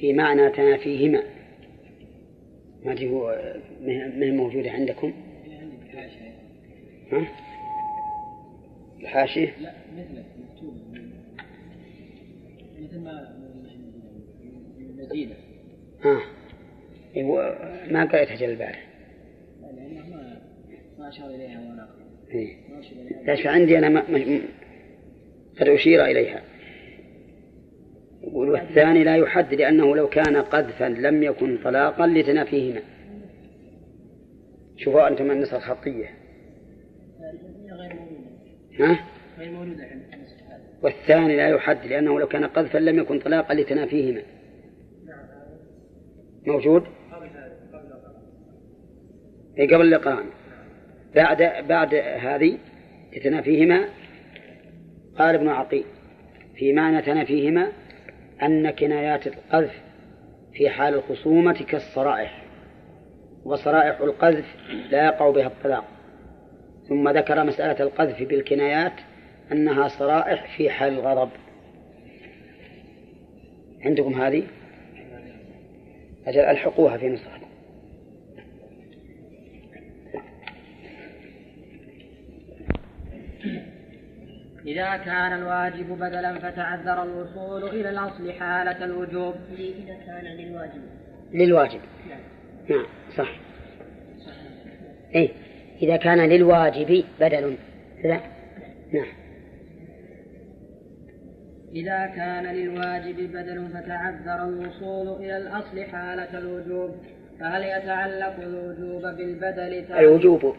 في 0.00 0.12
معنى 0.12 0.50
تنافيهما 0.50 1.22
ما 2.84 3.08
هو 3.08 3.54
ما 4.16 4.30
موجودة 4.30 4.70
عندكم 4.70 5.12
ها؟ 7.12 7.26
الحاشية؟ 9.00 9.54
لا 9.60 9.72
مثل 9.96 10.22
مكتوب 10.38 10.74
مثل 12.80 13.00
ما 13.00 13.36
مزيدة 14.78 15.34
ها 16.04 16.20
آه. 17.16 17.32
ما 17.90 18.04
قريتها 18.04 18.36
جل 18.36 18.50
البارح 18.50 18.86
ما 19.60 20.40
ما 20.98 21.08
أشار 21.08 21.26
إليها 21.26 21.60
ولا 21.60 21.88
إيه. 22.34 22.56
ليش 23.26 23.46
عندي 23.46 23.78
أنا 23.78 23.88
ما 23.88 24.02
قد 25.60 25.68
أشير 25.68 26.04
إليها. 26.04 26.42
يقول 28.22 28.50
والثاني 28.50 29.04
لا 29.04 29.16
يحد 29.16 29.54
لأنه 29.54 29.96
لو 29.96 30.08
كان 30.08 30.36
قذفا 30.36 30.84
لم 30.84 31.22
يكن 31.22 31.58
طلاقا 31.64 32.06
لتنافيهما 32.06 32.80
شوفوا 34.76 35.08
أنتم 35.08 35.30
النسخة 35.30 35.56
الخطية. 35.56 36.10
ها؟ 38.80 38.98
غير 39.38 39.52
موجودة 39.52 39.84
والثاني 40.82 41.36
لا 41.36 41.48
يحد 41.48 41.86
لأنه 41.86 42.20
لو 42.20 42.26
كان 42.26 42.44
قذفا 42.44 42.78
لم 42.78 42.98
يكن 42.98 43.18
طلاقا 43.18 43.54
لتنافيهما 43.54 44.22
موجود؟ 46.46 46.82
أي 49.58 49.74
قبل 49.74 49.86
الإقران 49.86 50.26
بعد 51.14 51.66
بعد 51.68 51.94
هذه 51.94 52.58
يتنافيهما 53.12 53.88
قال 55.20 55.34
ابن 55.34 55.48
عقيل 55.48 55.84
في 56.54 56.72
معنى 56.72 57.02
تنافيهما 57.02 57.72
أن 58.42 58.70
كنايات 58.70 59.26
القذف 59.26 59.82
في 60.52 60.70
حال 60.70 60.94
الخصومة 60.94 61.52
كالصرائح 61.52 62.42
وصرائح 63.44 64.00
القذف 64.00 64.44
لا 64.90 65.04
يقع 65.04 65.30
بها 65.30 65.46
الطلاق. 65.46 65.84
ثم 66.88 67.08
ذكر 67.08 67.44
مسألة 67.44 67.82
القذف 67.84 68.22
بالكنايات 68.22 68.92
أنها 69.52 69.88
صرائح 69.88 70.56
في 70.56 70.70
حال 70.70 70.92
الغضب. 70.92 71.30
عندكم 73.84 74.22
هذه؟ 74.22 74.42
أجل 76.26 76.40
ألحقوها 76.40 76.96
في 76.96 77.08
نسختكم 77.08 77.39
إذا 84.70 84.96
كان 84.96 85.32
الواجب 85.32 85.98
بدلا 85.98 86.38
فتعذر 86.38 87.02
الوصول 87.02 87.64
إلى 87.64 87.90
الأصل 87.90 88.32
حالة 88.32 88.84
الوجوب. 88.84 89.34
إذا 89.58 89.94
كان 90.06 90.24
للواجب. 90.24 90.82
للواجب. 91.32 91.80
نعم, 92.08 92.20
نعم 92.68 92.86
صح. 93.16 93.40
إيه 95.14 95.30
إذا 95.82 95.96
كان 95.96 96.18
للواجب 96.18 97.04
بدل 97.20 97.56
كذا 98.02 98.20
نعم. 98.92 99.06
إذا 101.74 102.06
كان 102.06 102.46
للواجب 102.46 103.16
بدل 103.32 103.68
فتعذر 103.68 104.48
الوصول 104.48 105.24
إلى 105.24 105.36
الأصل 105.36 105.84
حالة 105.84 106.38
الوجوب 106.38 106.96
فهل 107.40 107.62
يتعلق 107.62 108.36
الوجوب 108.42 109.02
بالبدل 109.02 109.84
الوجوب. 109.98 110.56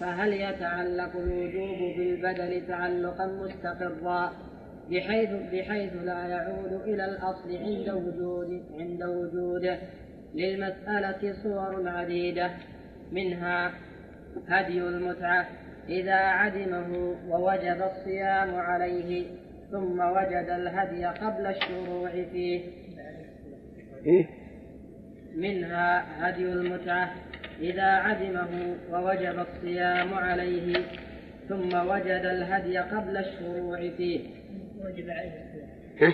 فهل 0.00 0.32
يتعلق 0.32 1.16
الوجوب 1.16 1.96
بالبدل 1.96 2.66
تعلقا 2.68 3.26
مستقرا 3.26 4.32
بحيث 4.90 5.30
بحيث 5.30 5.92
لا 6.04 6.26
يعود 6.26 6.72
إلى 6.72 7.04
الأصل 7.04 7.56
عند 7.56 7.88
وجود 7.88 8.62
عند 8.78 9.02
وجوده 9.02 9.78
للمسألة 10.34 11.32
صور 11.42 11.88
عديدة 11.88 12.50
منها 13.12 13.72
هدي 14.48 14.82
المتعة 14.82 15.46
إذا 15.88 16.14
عدمه 16.14 17.16
ووجب 17.28 17.82
الصيام 17.82 18.54
عليه 18.54 19.26
ثم 19.70 20.00
وجد 20.00 20.46
الهدي 20.50 21.04
قبل 21.06 21.46
الشروع 21.46 22.10
فيه 22.10 22.60
إيه؟ 24.06 24.26
منها 25.36 26.04
هدي 26.28 26.52
المتعة 26.52 27.10
إذا 27.60 27.82
عدمه 27.82 28.76
ووجب 28.90 29.46
الصيام 29.48 30.14
عليه 30.14 30.76
ثم 31.48 31.88
وجد 31.88 32.24
الهدي 32.24 32.78
قبل 32.78 33.16
الشروع 33.16 33.90
فيه. 33.96 34.20
وجب 34.84 35.10
عليه 35.10 35.32
الصيام. 35.44 35.68
ها؟ 36.00 36.12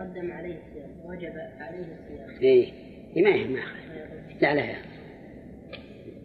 قدم 0.00 0.32
عليه 0.32 0.54
الصيام. 0.54 0.90
وجب 1.04 1.32
عليه 1.60 1.86
الصيام. 1.98 2.42
إيه. 2.42 2.72
ما 3.16 3.30
ما 3.46 3.60
لا 4.40 4.54
لا 4.54 4.74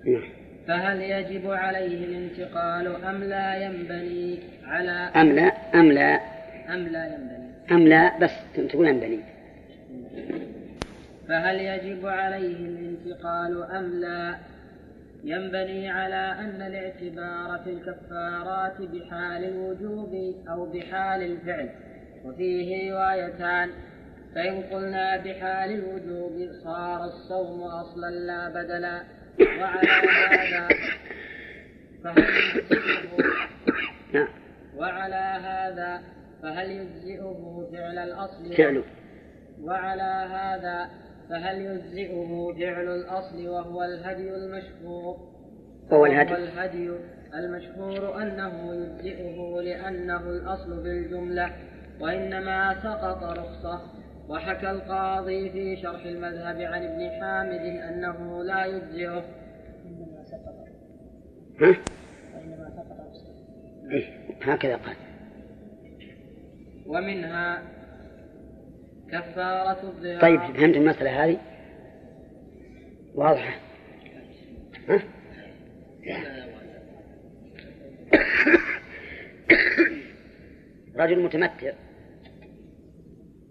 نعم. 0.05 0.29
فهل 0.67 1.01
يجب 1.01 1.51
عليه 1.51 2.05
الانتقال 2.05 3.03
أم 3.05 3.23
لا 3.23 3.55
ينبني 3.55 4.39
على 4.63 4.91
أم 4.91 5.31
لا 5.31 5.79
أم 5.79 5.91
لا 5.91 6.19
أم 6.69 6.87
لا 6.87 7.05
ينبني؟ 7.05 7.71
أم 7.71 7.87
لا 7.87 8.19
بس 8.19 8.31
تقول 8.69 8.87
ينبني 8.87 9.19
فهل 11.27 11.55
يجب 11.59 12.05
عليه 12.05 12.55
الانتقال 12.55 13.63
أم 13.63 13.99
لا؟ 13.99 14.35
ينبني 15.23 15.89
على 15.89 16.31
أن 16.39 16.61
الاعتبار 16.61 17.59
في 17.63 17.69
الكفارات 17.69 18.81
بحال 18.81 19.43
الوجوب 19.43 20.35
أو 20.49 20.65
بحال 20.65 21.21
الفعل 21.21 21.69
وفيه 22.25 22.93
روايتان. 22.93 23.69
فإن 24.35 24.63
قلنا 24.63 25.17
بحال 25.17 25.71
الوجوب 25.71 26.51
صار 26.63 27.03
الصوم 27.03 27.61
أصلا 27.61 28.09
لا 28.09 28.49
بدلا. 28.49 29.03
وعلى 29.39 29.89
هذا 30.09 30.67
فهل 32.03 32.23
يجزئه. 32.53 34.27
وعلى 34.77 35.39
هذا 35.45 36.01
فهل 36.43 36.71
يجزئه 36.71 37.69
فعل 37.71 37.97
الأصل؟ 37.97 38.55
فعله. 38.55 38.83
وعلى 39.61 40.27
هذا 40.31 40.89
فهل 41.29 41.61
يجزئه 41.61 42.53
فعل 42.59 42.87
الأصل 42.87 43.47
وهو 43.47 43.83
الهدي 43.83 44.35
المشهور؟ 44.35 45.17
هو 45.91 46.05
الهدي. 46.05 46.35
الهدي 46.35 46.91
المشهور 47.33 48.21
أنه 48.21 48.73
يجزئه 48.73 49.61
لأنه 49.61 50.29
الأصل 50.29 50.83
بالجملة 50.83 51.51
وإنما 51.99 52.83
سقط 52.83 53.23
رخصة. 53.23 53.81
وحكى 54.29 54.71
القاضي 54.71 55.49
في 55.49 55.81
شرح 55.81 56.05
المذهب 56.05 56.61
عن 56.61 56.83
ابن 56.83 57.09
حامد 57.21 57.81
أنه 57.81 58.43
لا 58.43 58.65
يجزئه. 58.65 59.23
ها؟ 61.61 61.75
إيه 63.91 64.05
هكذا 64.41 64.75
قال. 64.75 64.95
ومنها 66.87 67.61
كفارة 69.13 69.83
الظهار 69.83 70.21
طيب 70.21 70.39
فهمت 70.39 70.75
المسألة 70.75 71.25
هذه؟ 71.25 71.37
واضحة. 73.15 73.59
ها؟ 74.89 75.03
رجل 80.95 81.23
متمتع. 81.23 81.71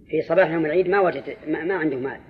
في 0.06 0.22
صباح 0.28 0.50
يوم 0.50 0.66
العيد 0.66 0.88
ما 0.88 1.00
وجد 1.00 1.36
ما, 1.48 1.64
ما 1.64 1.74
عنده 1.74 1.96
مال. 1.96 2.20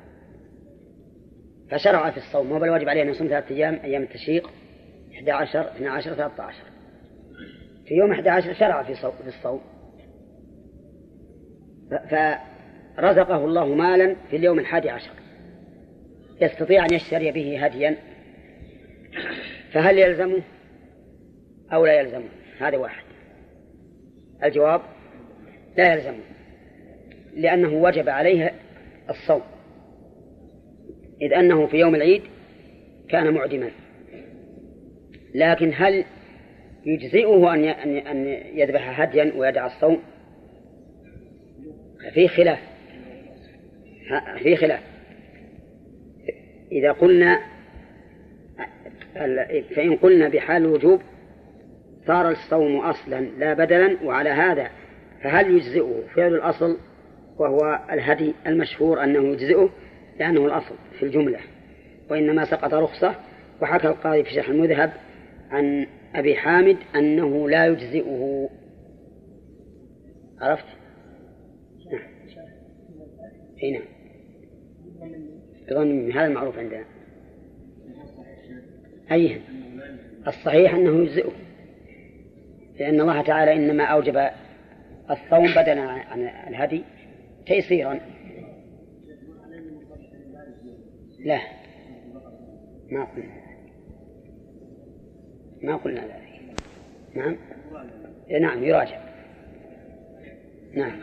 فشرع 1.70 2.10
في 2.10 2.16
الصوم 2.16 2.52
وهو 2.52 2.64
الواجب 2.64 2.88
عليه 2.88 3.02
أن 3.02 3.08
يصوم 3.08 3.28
ثلاثة 3.28 3.54
أيام 3.54 3.74
أيام 3.84 4.02
التشريق 4.02 4.50
11 5.14 5.60
12 5.76 6.14
13 6.14 6.56
في 7.86 7.94
يوم 7.94 8.12
11 8.12 8.54
شرع 8.54 8.82
في 8.82 8.92
الصوم. 9.26 9.60
فرزقه 12.96 13.44
الله 13.44 13.74
مالا 13.74 14.16
في 14.30 14.36
اليوم 14.36 14.58
الحادي 14.58 14.90
عشر. 14.90 15.10
يستطيع 16.40 16.84
أن 16.84 16.94
يشتري 16.94 17.32
به 17.32 17.64
هديا. 17.64 17.96
فهل 19.72 19.98
يلزمه 19.98 20.42
أو 21.72 21.86
لا 21.86 22.00
يلزمه؟ 22.00 22.28
هذا 22.58 22.76
واحد. 22.76 23.04
الجواب 24.44 24.80
لا 25.76 25.94
يلزمه 25.94 26.22
لأنه 27.36 27.82
وجب 27.82 28.08
عليه 28.08 28.52
الصوم 29.10 29.42
إذ 31.22 31.32
أنه 31.32 31.66
في 31.66 31.76
يوم 31.76 31.94
العيد 31.94 32.22
كان 33.08 33.34
معدما. 33.34 33.70
لكن 35.34 35.72
هل 35.74 36.04
يجزئه 36.86 37.54
أن 37.54 37.64
أن 37.98 38.26
يذبح 38.54 39.00
هديا 39.00 39.32
ويدع 39.36 39.66
الصوم؟ 39.66 39.98
في 42.14 42.28
خلاف. 42.28 42.71
في 44.42 44.56
خلاف. 44.56 44.80
إذا 46.72 46.92
قلنا 46.92 47.38
فإن 49.76 49.96
قلنا 49.96 50.28
بحال 50.28 50.62
الوجوب 50.62 51.00
صار 52.06 52.30
الصوم 52.30 52.76
أصلا 52.76 53.20
لا 53.20 53.54
بدلا 53.54 53.96
وعلى 54.04 54.30
هذا 54.30 54.70
فهل 55.22 55.50
يجزئه 55.50 56.02
فعل 56.14 56.34
الأصل 56.34 56.78
وهو 57.38 57.80
الهدي 57.92 58.34
المشهور 58.46 59.04
أنه 59.04 59.24
يجزئه؟ 59.24 59.70
لأنه 60.20 60.46
الأصل 60.46 60.74
في 60.98 61.02
الجملة 61.02 61.38
وإنما 62.10 62.44
سقط 62.44 62.74
رخصة. 62.74 63.14
وحكى 63.62 63.86
القاضي 63.86 64.24
في 64.24 64.30
شرح 64.30 64.48
المذهب 64.48 64.92
عن 65.50 65.86
أبي 66.14 66.36
حامد 66.36 66.76
أنه 66.96 67.50
لا 67.50 67.66
يجزئه. 67.66 68.48
عرفت؟ 70.40 70.64
إي 73.62 73.70
نعم. 73.70 73.82
بظن 75.70 76.12
هذا 76.12 76.26
المعروف 76.26 76.58
عندنا 76.58 76.84
أي. 79.12 79.40
الصحيح 80.26 80.74
أنه 80.74 81.02
يجزئه. 81.02 81.32
لأن 82.80 83.00
الله 83.00 83.22
تعالى 83.22 83.52
إنما 83.52 83.84
أوجب 83.84 84.28
الصوم 85.10 85.46
بدلا 85.50 85.80
عن 85.82 86.20
الهدي 86.48 86.84
تيسيرا. 87.46 88.00
لا. 91.18 91.40
ما 92.90 93.04
قلنا. 93.04 93.42
ما 95.62 95.76
قلنا 95.76 96.00
ذلك. 96.00 96.56
نعم. 97.14 97.36
نعم 98.40 98.64
يراجع. 98.64 99.00
نعم. 100.74 101.02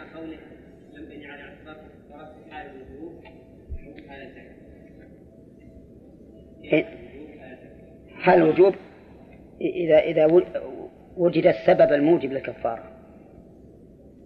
حال 8.16 8.42
الوجوب 8.42 8.76
إذا 9.62 10.00
إذا 10.00 10.26
وجد 11.18 11.48
السبب 11.48 11.94
الموجب 11.94 12.32
للكفارة. 12.32 12.84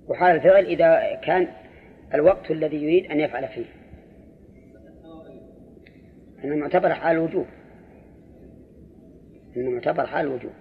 وحال 0.07 0.35
الفعل 0.35 0.65
إذا 0.65 1.15
كان 1.15 1.47
الوقت 2.13 2.51
الذي 2.51 2.77
يريد 2.77 3.11
أن 3.11 3.19
يفعل 3.19 3.47
فيه. 3.47 3.65
أنه 6.43 6.55
معتبر 6.55 6.93
حال 6.93 7.15
الوجوب 7.15 7.45
أنه 9.57 9.69
معتبر 9.69 10.07
حال 10.07 10.25
الوجوب 10.25 10.51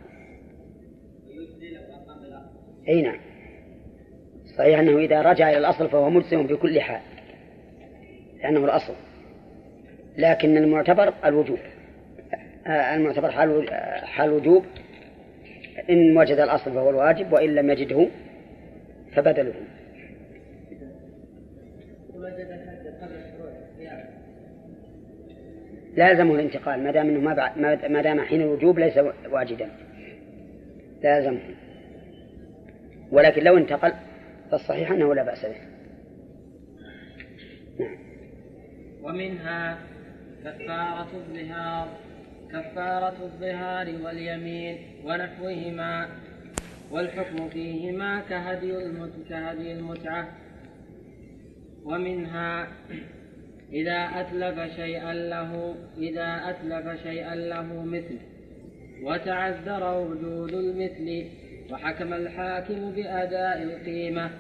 أي 2.88 3.02
نعم. 3.02 3.20
صحيح 4.58 4.78
أنه 4.78 4.98
إذا 4.98 5.22
رجع 5.22 5.50
إلى 5.50 5.58
الأصل 5.58 5.88
فهو 5.88 6.11
مجزم 6.11 6.46
في 6.46 6.56
كل 6.56 6.80
حال. 6.80 7.00
لأنه 8.42 8.64
الأصل. 8.64 8.94
لكن 10.18 10.57
المعتبر 10.57 11.14
الوجوب. 11.25 11.59
آه، 12.66 12.94
المعتبر 12.94 13.31
حال 13.31 13.68
حال 14.05 14.29
الوجوب 14.29 14.64
إن 15.90 16.16
وجد 16.16 16.38
الأصل 16.38 16.72
فهو 16.72 16.90
الواجب 16.90 17.33
وإن 17.33 17.55
لم 17.55 17.70
يجده 17.70 18.09
فبدله. 19.12 19.55
لا 25.96 26.11
يلزمه 26.11 26.35
الانتقال 26.35 26.85
ما 26.85 26.90
دام 26.90 27.09
إنه 27.09 27.20
ما 27.20 27.53
ما 27.88 28.03
دام 28.03 28.20
حين 28.20 28.42
الوجوب 28.42 28.79
ليس 28.79 28.98
واجدا 29.31 29.68
لا 31.03 31.16
يلزمه 31.16 31.40
ولكن 33.11 33.44
لو 33.44 33.57
انتقل 33.57 33.92
فالصحيح 34.51 34.90
أنه 34.90 35.14
لا 35.14 35.22
بأس 35.22 35.46
به. 35.46 35.57
نعم. 37.79 37.98
ومنها 39.03 39.79
كفارة 40.44 41.09
الظهار 41.14 41.88
كفارة 42.52 43.16
الظهار 43.22 43.94
واليمين 44.05 44.76
ونحوهما 45.05 46.09
والحكم 46.90 47.48
فيهما 47.48 48.20
كهدي 48.20 48.72
كهدي 49.28 49.72
المتعة. 49.72 50.28
ومنها 51.85 52.68
إذا 53.72 53.98
أتلف 54.20 54.76
شيئا 54.76 55.14
له 55.14 55.74
إذا 55.98 56.50
أتلف 56.50 57.02
شيئا 57.02 57.35
له 57.35 57.85
مثل 57.85 58.18
وتعذر 59.02 59.98
وجود 59.98 60.52
المثل 60.52 61.26
وحكم 61.70 62.12
الحاكم 62.12 62.90
بأداء 62.90 63.62
القيمة 63.62 64.31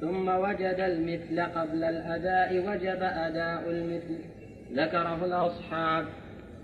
ثم 0.00 0.28
وجد 0.28 0.80
المثل 0.80 1.40
قبل 1.40 1.84
الأداء 1.84 2.58
وجب 2.58 3.02
أداء 3.02 3.70
المثل. 3.70 4.41
ذكره 4.72 5.24
الأصحاب 5.24 6.06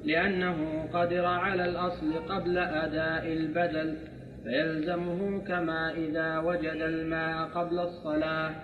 لأنه 0.05 0.89
قدر 0.93 1.25
على 1.25 1.65
الأصل 1.65 2.15
قبل 2.15 2.59
أداء 2.59 3.33
البدل 3.33 3.97
فيلزمه 4.45 5.41
كما 5.45 5.93
إذا 5.93 6.39
وجد 6.39 6.81
الماء 6.83 7.49
قبل 7.49 7.79
الصلاة. 7.79 8.55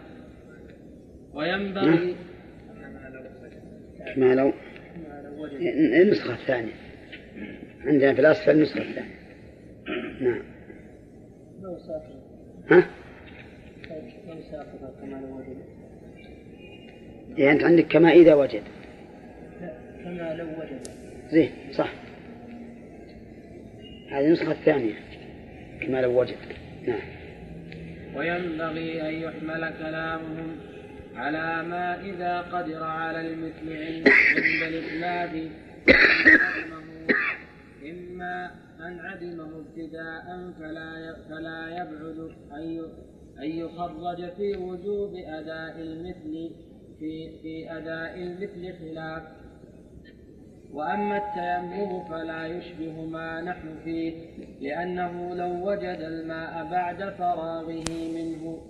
وينبغي 1.35 2.17
ما 4.17 4.35
لو 4.35 4.53
النسخة 6.03 6.35
الثانية. 6.35 6.73
عندنا 7.85 8.15
في 8.15 8.21
الأصل 8.21 8.51
النسخة 8.51 8.83
الثانية. 8.83 9.15
نعم. 10.21 10.43
ها؟ 12.71 12.87
يعني 17.37 17.53
أنت 17.53 17.65
عندك 17.65 17.87
كما 17.87 18.13
إذا 18.13 18.35
وجد. 18.35 18.63
كما 20.05 20.35
لو 20.35 20.47
وجد. 20.47 20.89
زين 21.31 21.51
صح. 21.73 21.93
هذه 24.11 24.27
النسخة 24.27 24.53
الثانية 24.53 24.95
كما 25.81 26.01
لو 26.01 26.21
وجد. 26.21 26.37
نعم. 26.87 27.01
وينبغي 28.17 29.09
أن 29.09 29.15
يحمل 29.15 29.73
كلامهم 29.79 30.57
على 31.15 31.69
ما 31.69 32.01
إذا 32.01 32.41
قدر 32.41 32.85
على 32.85 33.21
المثل 33.21 33.73
عند, 33.73 34.09
عند 34.37 34.63
الإسناد. 34.75 35.51
إما 37.91 38.51
أن 38.81 38.99
عدمه 38.99 39.51
ابتداء 39.57 40.53
فلا 40.59 41.17
فلا 41.29 41.69
يبعد 41.69 42.31
أن 43.39 43.51
يخرج 43.51 44.31
في 44.37 44.57
وجوب 44.57 45.15
أداء 45.15 45.81
المثل 45.81 46.51
في 46.99 47.31
في 47.43 47.77
أداء 47.77 48.23
المثل 48.23 48.79
خلاف. 48.79 49.44
وأما 50.75 51.17
التيمم 51.17 52.05
فلا 52.05 52.47
يشبه 52.47 53.05
ما 53.05 53.41
نحن 53.41 53.75
فيه 53.85 54.13
لأنه 54.61 55.35
لو 55.35 55.71
وجد 55.71 55.99
الماء 56.01 56.71
بعد 56.71 57.13
فراغه 57.19 57.85
منه 58.15 58.63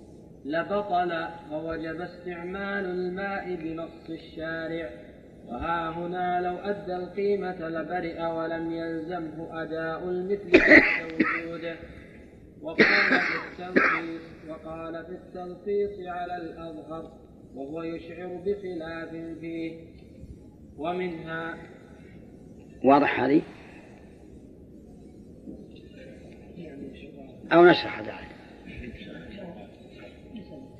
لبطل 0.45 1.25
ووجب 1.51 2.01
استعمال 2.01 2.85
الماء 2.85 3.55
بنص 3.55 4.09
الشارع. 4.09 4.89
وها 5.47 5.89
هنا 5.89 6.41
لو 6.41 6.57
أدى 6.57 6.95
القيمة 6.95 7.69
لبرئ 7.69 8.21
ولم 8.25 8.71
يلزمه 8.71 9.61
أداء 9.63 10.09
المثل 10.09 10.51
بعد 10.51 11.13
وجوده 11.13 11.75
وقال 12.61 13.19
في 13.19 13.63
التلخيص 13.63 14.21
وقال 14.49 15.05
في 15.05 15.11
التلخيص 15.11 16.07
على 16.07 16.37
الأظهر 16.37 17.11
وهو 17.55 17.83
يشعر 17.83 18.41
بخلاف 18.45 19.09
فيه. 19.39 19.79
ومنها 20.77 21.55
واضح 22.85 23.19
هذه؟ 23.19 23.41
أو 27.51 27.65
نشرح 27.65 27.99
ذلك. 27.99 28.35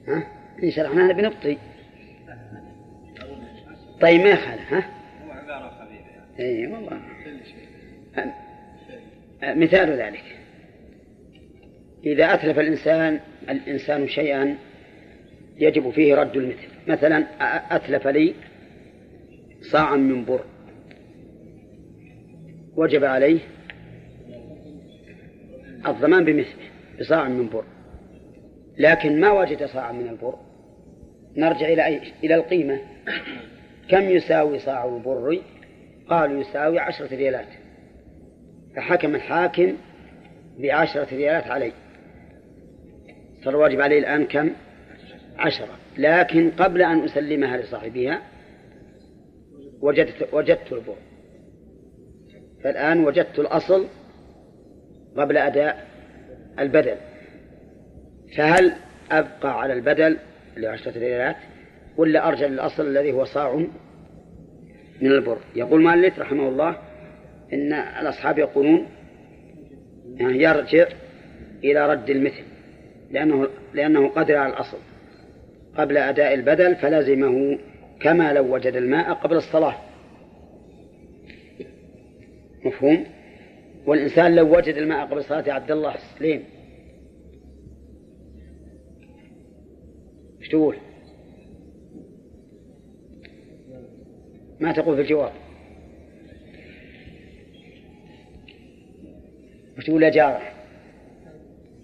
ها؟ 0.08 0.28
إن 0.64 0.72
شرحناها 0.72 1.14
بنبطي. 1.14 1.58
طيب 4.02 4.22
ما 4.22 4.30
يخالف 4.30 4.74
ها؟ 4.74 4.90
هو 5.26 5.32
عبارة 5.32 5.70
خفيفة 5.70 6.40
إي 6.40 6.68
والله. 6.68 7.02
مثال 9.44 9.90
ذلك. 9.90 10.24
إذا 12.06 12.34
أتلف 12.34 12.60
الإنسان 12.60 13.20
الإنسان 13.50 14.08
شيئا 14.08 14.58
يجب 15.58 15.90
فيه 15.90 16.16
رد 16.16 16.38
المثل. 16.38 16.68
مثلا 16.88 17.26
أتلف 17.76 18.08
لي 18.08 18.34
صاعا 19.62 19.96
من 19.96 20.26
بر. 20.26 20.44
وجب 22.76 23.04
عليه 23.04 23.40
الضمان 25.88 26.26
بمثله 26.26 26.66
بصاع 27.00 27.28
من 27.28 27.50
بر. 27.50 27.64
لكن 28.78 29.20
ما 29.20 29.32
وجد 29.32 29.66
صاعا 29.66 29.92
من 29.92 30.08
البر. 30.08 30.36
نرجع 31.38 31.68
إلى 31.68 31.86
أي 31.86 32.02
إلى 32.24 32.36
القيمة. 32.36 32.80
كم 33.90 34.10
يساوي 34.10 34.60
صاع 34.60 34.86
البر؟ 34.86 35.42
قالوا 36.10 36.42
يساوي 36.42 36.80
عشرة 36.80 37.16
ريالات. 37.16 37.48
فحكم 38.76 39.16
الحاكم 39.16 39.74
بعشرة 40.60 41.16
ريالات 41.16 41.48
عليه. 41.48 41.72
صار 43.44 43.56
واجب 43.56 43.82
عليه 43.82 44.00
الآن 44.00 44.26
كم؟ 44.26 44.50
عشرة. 45.38 45.78
لكن 45.98 46.52
قبل 46.52 46.82
أن 46.82 47.04
أسلمها 47.04 47.58
لصاحبها 47.58 48.22
وجدت 49.82 50.34
وجدت 50.34 50.74
البر. 50.74 50.96
فالآن 52.66 53.06
وجدت 53.06 53.40
الأصل 53.40 53.88
قبل 55.18 55.38
أداء 55.38 55.88
البدل. 56.60 56.96
فهل 58.38 58.74
أبقى 59.12 59.62
على 59.62 59.74
البدل 59.74 60.18
لعشرة 60.58 61.00
ريالات 61.00 61.36
ولا 61.98 62.28
أرجع 62.28 62.46
للأصل 62.46 62.88
الذي 62.88 63.12
هو 63.12 63.26
صاع 63.26 63.56
من 65.02 65.12
البر؟ 65.12 65.38
يقول 65.56 65.82
مالك 65.82 66.20
رحمه 66.20 66.50
الله 66.50 66.78
إن 67.54 67.74
الأصحاب 67.74 68.40
يقولون 68.40 68.88
يعني 70.16 70.44
يرجع 70.44 70.88
إلى 71.64 71.90
رد 71.90 72.10
المثل 72.10 72.44
لأنه 73.12 73.48
لأنه 73.74 74.10
قدر 74.10 74.36
على 74.36 74.54
الأصل. 74.54 74.78
قبل 75.78 75.98
أداء 75.98 76.34
البدل 76.34 76.76
فلزمه 76.76 77.60
كما 78.02 78.34
لو 78.34 78.54
وجد 78.54 78.76
الماء 78.76 79.14
قبل 79.14 79.36
الصلاة. 79.36 79.76
مفهوم 82.66 83.06
والإنسان 83.86 84.36
لو 84.36 84.58
وجد 84.58 84.76
الماء 84.76 85.06
قبل 85.06 85.24
صلاة 85.24 85.54
عبد 85.54 85.72
الله 85.72 85.96
سليم 86.20 86.44
إيش 90.40 90.50
تقول؟ 90.50 90.78
ما 94.60 94.72
تقول 94.72 94.96
في 94.96 95.02
الجواب 95.02 95.32
وش 99.78 99.86
تقول 99.86 100.04
يا 100.04 100.10
جارة؟ 100.10 100.42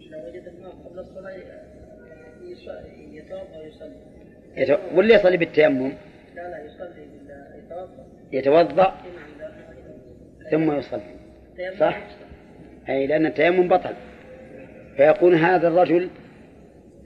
لو 0.09 0.27
وجد 0.27 0.47
الماء 0.47 0.71
قبل 0.71 0.99
الصلاة 0.99 1.31
يتوضأ 3.11 3.57
ويصلي 3.57 4.79
ولا 4.95 5.15
يصلي 5.15 5.37
بالتيمم؟ 5.37 5.93
لا 6.35 6.49
لا 6.49 6.65
يصلي 6.65 7.11
يتوضأ 8.31 8.97
ثم 10.51 10.77
يصلي. 10.77 11.01
صح؟ 11.79 11.97
أي 12.89 13.07
لأن 13.07 13.25
التيمم 13.25 13.67
بطل. 13.67 13.93
فيكون 14.97 15.35
هذا 15.35 15.67
الرجل 15.67 16.09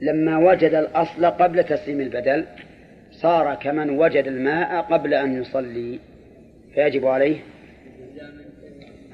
لما 0.02 0.38
وجد 0.38 0.74
الأصل 0.74 1.26
قبل 1.26 1.64
تسليم 1.64 2.00
البدل 2.00 2.44
صار 3.10 3.54
كمن 3.54 3.90
وجد 3.90 4.26
الماء 4.26 4.82
قبل 4.82 5.14
أن 5.14 5.40
يصلي. 5.40 5.98
فيجب 6.74 7.06
عليه 7.06 7.36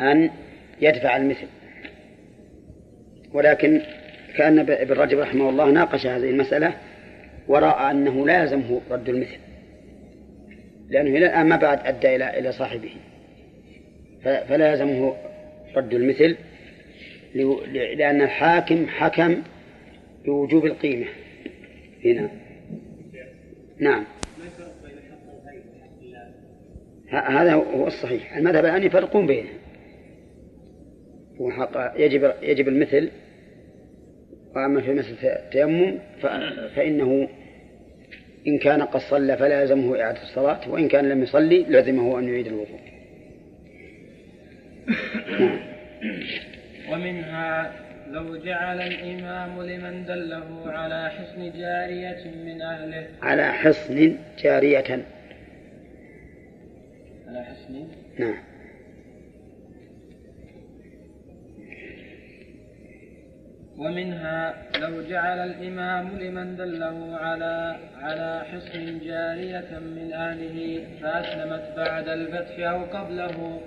أن 0.01 0.31
يدفع 0.81 1.17
المثل. 1.17 1.47
ولكن 3.33 3.81
كأن 4.37 4.59
ابن 4.59 4.95
رجب 4.95 5.19
رحمه 5.19 5.49
الله 5.49 5.71
ناقش 5.71 6.07
هذه 6.07 6.31
المسألة 6.31 6.73
ورأى 7.49 7.91
أنه 7.91 8.27
لا 8.27 8.41
يلزمه 8.41 8.81
رد 8.91 9.09
المثل. 9.09 9.39
لأنه 10.89 11.11
إلى 11.11 11.27
الآن 11.27 11.47
ما 11.47 11.57
بعد 11.57 11.87
أدى 11.87 12.17
إلى 12.17 12.39
إلى 12.39 12.53
صاحبه. 12.53 12.91
فلا 14.23 14.71
يلزمه 14.71 15.17
رد 15.77 15.95
المثل 15.95 16.37
لأن 17.97 18.23
الحاكم 18.23 18.87
حكم 18.87 19.43
بوجوب 20.25 20.67
القيمة. 20.67 21.07
هنا. 22.05 22.31
نعم. 23.79 24.05
هذا 27.09 27.55
هو 27.55 27.87
الصحيح. 27.87 28.37
المذهب 28.37 28.65
الآن 28.65 28.83
يفرقون 28.83 29.27
بينه. 29.27 29.49
وحق 31.39 31.95
يجب 31.97 32.33
يجب 32.43 32.69
المثل. 32.69 33.11
وأما 34.57 34.81
في 34.81 34.93
مثل 34.95 35.17
التيمم 35.23 35.99
فإنه 36.77 37.29
إن 38.47 38.59
كان 38.59 38.83
قد 38.83 39.01
صلى 39.01 39.37
فلا 39.37 39.61
يلزمه 39.63 40.01
إعادة 40.01 40.23
الصلاة 40.23 40.71
وإن 40.71 40.89
كان 40.89 41.09
لم 41.09 41.23
يصلي 41.23 41.63
لزمه 41.63 42.19
أن 42.19 42.29
يعيد 42.29 42.47
الوضوء. 42.47 42.81
ومنها 46.91 47.73
لو 48.11 48.37
جعل 48.37 48.81
الإمام 48.81 49.63
لمن 49.63 50.05
دله 50.05 50.73
على 50.73 51.11
حصن 51.11 51.53
جارية 51.57 52.31
من 52.45 52.63
أهله. 52.63 53.07
على 53.23 53.53
حصن 53.53 54.17
جارية. 54.43 55.05
على 57.29 57.45
حصن 57.45 57.89
نعم. 58.19 58.35
ومنها 63.77 64.55
لو 64.79 65.03
جعل 65.03 65.39
الإمام 65.39 66.19
لمن 66.19 66.57
دله 66.57 67.17
على 67.17 67.77
على 68.03 68.45
حصن 68.53 68.99
جارية 69.05 69.79
من 69.79 70.13
أهله 70.13 70.85
فأسلمت 71.03 71.73
بعد 71.77 72.09
الفتح 72.09 72.59
أو 72.59 72.85
قبله. 72.85 73.61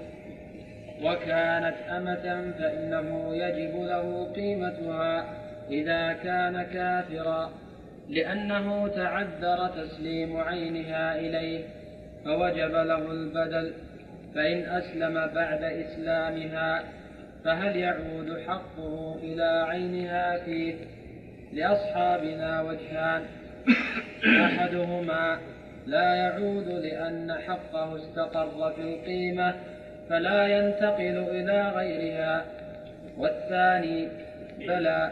وكانت 1.04 1.76
أمة 1.90 2.52
فإنه 2.60 3.36
يجب 3.36 3.76
له 3.76 4.34
قيمتها 4.36 5.26
إذا 5.70 6.14
كان 6.14 6.64
كافرا 6.64 7.52
لأنه 8.10 8.88
تعذر 8.88 9.68
تسليم 9.68 10.38
عينها 10.38 11.20
إليه 11.20 11.64
فوجب 12.26 12.72
له 12.72 13.12
البدل 13.12 13.74
فإن 14.36 14.66
أسلم 14.66 15.14
بعد 15.14 15.64
إسلامها 15.64 16.84
فهل 17.46 17.76
يعود 17.76 18.40
حقه 18.48 19.20
إلى 19.24 19.66
عينها 19.68 20.38
فيه؟ 20.38 20.76
لأصحابنا 21.54 22.62
وجهان 22.62 23.24
أحدهما 24.46 25.38
لا 25.88 26.16
يعود 26.16 26.68
لأن 26.68 27.34
حقه 27.48 27.96
استقر 27.96 28.74
في 28.76 28.82
القيمة 28.82 29.56
فلا 30.10 30.48
ينتقل 30.48 31.18
إلى 31.18 31.70
غيرها. 31.70 32.46
والثاني 33.18 34.08
بلى. 34.60 35.12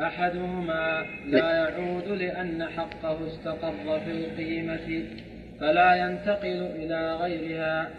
أحدهما 0.00 1.06
لا 1.26 1.52
يعود 1.52 2.08
لأن 2.08 2.64
حقه 2.64 3.26
استقر 3.26 4.00
في 4.00 4.10
القيمة 4.10 5.04
فلا 5.60 5.94
ينتقل 5.94 6.70
إلى 6.76 7.14
غيرها. 7.14 7.90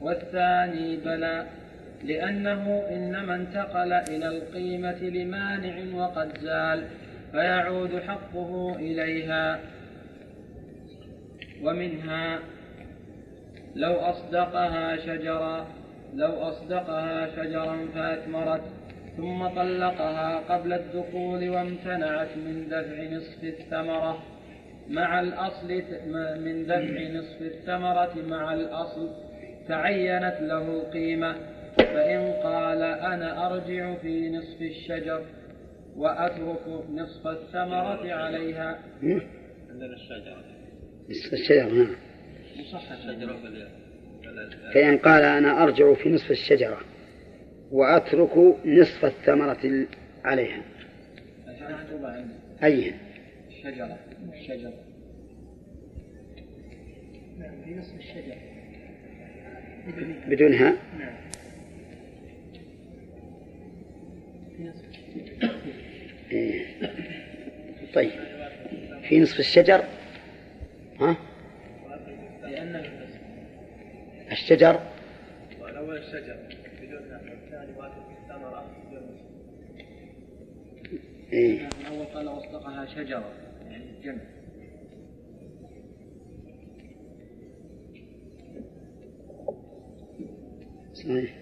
والثاني 0.00 0.96
بلى. 0.96 1.59
لأنه 2.04 2.82
إنما 2.90 3.34
انتقل 3.34 3.92
إلى 3.92 4.28
القيمة 4.28 4.98
لمانع 5.02 5.96
وقد 5.96 6.38
زال 6.38 6.84
فيعود 7.32 7.98
حقه 8.00 8.76
إليها. 8.76 9.60
ومنها 11.62 12.38
لو 13.76 13.92
أصدقها 13.92 14.96
شجرا 14.96 15.66
لو 16.14 16.32
أصدقها 16.32 17.36
شجرا 17.36 17.76
فأثمرت 17.94 18.62
ثم 19.16 19.46
طلقها 19.48 20.36
قبل 20.36 20.72
الدخول 20.72 21.48
وامتنعت 21.48 22.36
من 22.36 22.68
دفع 22.68 23.16
نصف 23.16 23.44
الثمرة. 23.44 24.22
مع 24.88 25.20
الأصل 25.20 25.82
من 26.44 26.66
دفع 26.66 27.18
نصف 27.18 27.42
الثمرة 27.42 28.14
مع 28.28 28.54
الأصل 28.54 29.10
تعينت 29.68 30.36
له 30.40 30.62
القيمة. 30.62 31.36
فإن 31.76 32.32
قال 32.42 32.82
أنا 32.82 33.46
أرجع 33.46 33.94
في 33.94 34.30
نصف 34.30 34.62
الشجر 34.62 35.24
وأترك 35.96 36.68
نصف 36.90 37.26
الثمرة 37.26 38.12
عليها. 38.12 38.78
عندنا 39.70 39.94
الشجرة 39.94 40.44
نصف 41.10 41.32
الشجرة 41.32 41.64
نعم. 41.64 41.96
مصحح 42.60 42.92
الشجرة 42.92 43.36
فإن 44.74 44.98
قال 44.98 45.22
أنا 45.22 45.62
أرجع 45.62 45.94
في 45.94 46.08
نصف 46.08 46.30
الشجرة 46.30 46.80
وأترك 47.70 48.36
نصف 48.64 49.04
الثمرة 49.04 49.86
عليها. 50.24 50.62
أي؟ 52.62 52.94
الشجرة 53.48 53.98
الشجرة 54.32 54.72
نعم 57.38 57.62
في 57.64 57.74
نصف 57.74 57.94
الشجرة 57.98 58.36
بدونها؟ 60.28 60.76
نعم. 60.98 61.14
طيب. 67.94 68.10
في 69.08 69.20
نصف 69.20 69.40
الشجر؟ 69.40 69.84
ها؟ 71.00 71.16
الشجر؟ 74.32 74.80
والأول 75.60 75.96
الشجر 75.96 76.36
بدون 76.82 76.98
الثاني 76.98 77.72
واترك 77.76 78.18
الثمرة 78.22 78.64
إيه. 81.32 81.68
الأول 81.80 82.06
قال 82.06 82.28
أصدقها 82.28 82.86
شجرة 82.86 83.32
يعني 83.70 83.84
جمع 84.04 84.22
صحيح. 90.94 91.34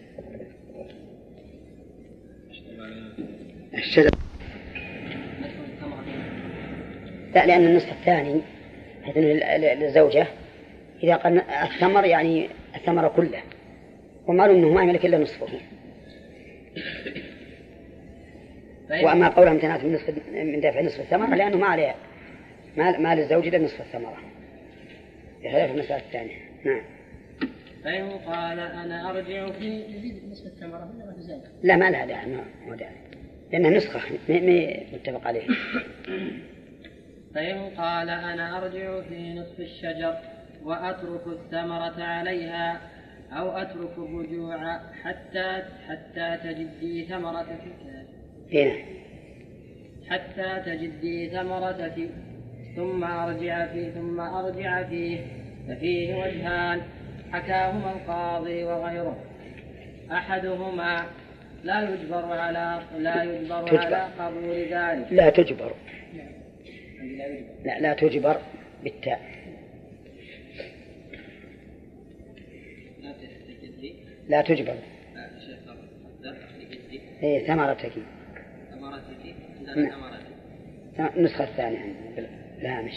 الشجر 3.74 4.10
لا 7.34 7.46
لأن 7.46 7.66
النصف 7.66 7.92
الثاني 7.92 8.40
للزوجة 9.16 10.26
إذا 11.02 11.16
قال 11.16 11.40
الثمر 11.40 12.04
يعني 12.04 12.48
الثمر 12.76 13.08
كله 13.08 13.42
ومعلوم 14.26 14.56
أنه 14.56 14.68
ما 14.68 14.82
يملك 14.82 15.06
إلا 15.06 15.18
نصفه. 15.18 15.48
وأما 18.90 19.28
قولها 19.28 19.52
امتنعت 19.52 19.84
من 19.84 19.94
نصف 19.94 20.14
من 20.32 20.60
دفع 20.60 20.80
نصف 20.80 21.00
الثمرة 21.00 21.36
لأنه 21.36 21.56
ما 21.56 21.66
عليه 21.66 21.94
ما, 22.76 22.98
ما 22.98 23.14
للزوج 23.14 23.46
إلا 23.46 23.58
نصف 23.58 23.80
الثمرة. 23.80 24.16
بخلاف 25.44 25.70
المسألة 25.70 25.98
الثانية 25.98 26.36
نعم. 26.64 26.97
فإن 27.84 28.10
قال 28.10 28.58
أنا 28.58 29.10
أرجع 29.10 29.50
في 29.50 29.84
يزيد 29.84 30.22
نصف 30.30 30.46
الثمرة؟ 30.46 30.92
لا 31.62 31.76
ما 31.76 31.90
لها 31.90 32.06
داعي 32.06 32.26
ما 32.26 32.44
ما 32.66 32.76
داعي. 32.76 32.94
لأنها 33.52 33.70
نسخة 33.70 34.00
ما 34.28 34.76
متفق 34.92 35.26
عليه. 35.26 35.46
فإن 37.34 37.58
قال 37.76 38.10
أنا 38.10 38.58
أرجع 38.58 39.00
في 39.00 39.34
نصف 39.34 39.60
الشجر 39.60 40.14
وأترك 40.64 41.26
الثمرة 41.26 42.02
عليها 42.02 42.80
أو 43.32 43.50
أترك 43.50 43.92
الرجوع 43.98 44.80
حتى 45.02 45.62
حتى 45.88 46.36
تجدي 46.44 47.04
ثمرة 47.04 47.46
هنا 48.52 48.74
حتى 50.10 50.62
تجدي 50.66 51.30
ثمرة 51.30 51.92
في 51.94 52.08
ثم 52.76 53.04
أرجع 53.04 53.66
فيه 53.66 53.90
ثم 53.90 54.20
أرجع 54.20 54.82
فيه 54.82 55.20
ففيه 55.68 56.14
وجهان. 56.14 56.80
حكاهما 57.32 57.92
القاضي 57.92 58.64
وغيره. 58.64 59.24
أحدهما 60.12 61.06
لا 61.64 61.82
يجبر 61.90 62.32
على 62.32 62.82
لا 62.98 63.22
يجبر 63.22 63.68
تجبر. 63.68 63.78
على 63.78 64.08
قبول 64.18 64.56
ذلك. 64.56 65.06
لا 65.10 65.30
تجبر. 65.30 65.74
لا 67.02 67.28
لا 67.64 67.80
لا 67.80 67.94
تجبر 67.94 68.40
بالتاء. 68.84 69.20
لا 73.02 73.14
لا 74.28 74.42
تجبر. 74.42 74.74
لا 75.14 75.30
لا 76.22 76.34
هي 77.20 77.46
ثمرتك. 77.46 77.92
ثمرتك. 78.72 79.34
نعم. 79.66 79.90
ثمرتك 79.90 81.16
النسخة 81.16 81.44
الثانية 81.44 81.78
عندنا. 81.78 82.16
بال- 82.16 82.28
بالهامش 82.58 82.92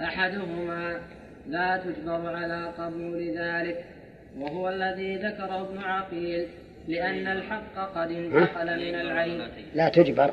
أحدهما 0.00 1.00
لا 1.48 1.76
تجبر 1.76 2.36
على 2.36 2.72
قبول 2.78 3.38
ذلك 3.38 3.84
وهو 4.38 4.68
الذي 4.68 5.16
ذكره 5.16 5.60
ابن 5.60 5.78
عقيل 5.78 6.46
لأن 6.88 7.26
الحق 7.26 7.74
قد 7.94 8.10
انتقل 8.10 8.66
من 8.66 8.94
العين. 8.94 9.42
لا 9.74 9.88
تجبر. 9.88 10.30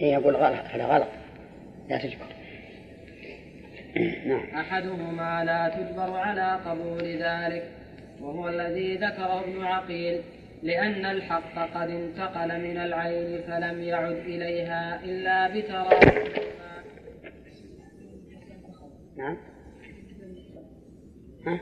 إيه 0.00 0.12
يقول 0.12 0.36
غلط 0.36 0.64
هذا 0.64 0.84
غلط. 0.84 1.08
لا 1.88 1.98
تجبر. 1.98 2.26
نعم. 4.26 4.56
أحدهما 4.56 5.44
لا 5.44 5.68
تجبر 5.68 6.16
على 6.16 6.58
قبول 6.66 7.04
ذلك 7.04 7.62
وهو 8.20 8.48
الذي 8.48 8.96
ذكره 8.96 9.40
ابن 9.40 9.64
عقيل 9.64 10.20
لأن 10.62 11.06
الحق 11.06 11.68
قد 11.74 11.90
انتقل 11.90 12.60
من 12.60 12.76
العين 12.76 13.42
فلم 13.42 13.82
يعد 13.82 14.16
إليها 14.16 15.00
إلا 15.04 15.48
بتراضيهما 15.48 16.75
نعم. 19.16 19.36
ها؟ 21.46 21.60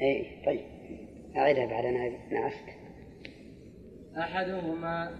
اي 0.00 0.26
طيب. 0.46 0.60
أعيدها 1.36 1.66
بعد 1.66 1.84
أنا 1.84 2.10
نعست 2.30 2.64
أحدهما 4.18 5.10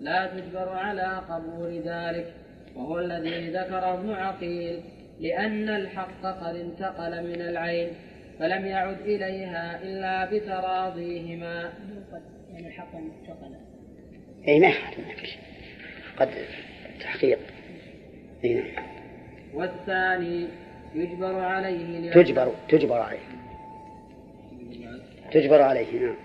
لا 0.00 0.26
تجبر 0.26 0.68
على 0.68 1.22
قبول 1.28 1.80
ذلك 1.80 2.34
وهو 2.76 2.98
الذي 2.98 3.50
ذكره 3.50 3.94
ابن 3.94 4.10
عقيل 4.10 4.80
لأن 5.20 5.68
الحق 5.68 6.22
قد 6.22 6.56
انتقل 6.56 7.26
من 7.26 7.40
العين 7.40 7.92
فلم 8.38 8.66
يعد 8.66 9.00
إليها 9.00 9.82
إلا 9.82 10.24
بتراضيهما. 10.24 11.72
يعني 12.52 12.68
الحق 12.68 12.96
انتقل. 12.96 13.56
اي 14.48 14.60
ما. 14.60 14.72
قد 16.16 16.28
تحقيق. 17.00 17.38
نعم 18.44 18.84
والثاني 19.54 20.48
يجبر 20.94 21.40
عليه 21.40 22.10
تجبر 22.10 22.52
تجبر 22.68 23.00
عليه. 23.00 23.18
تجبر 25.32 25.62
عليه 25.62 26.00
نعم. 26.00 26.16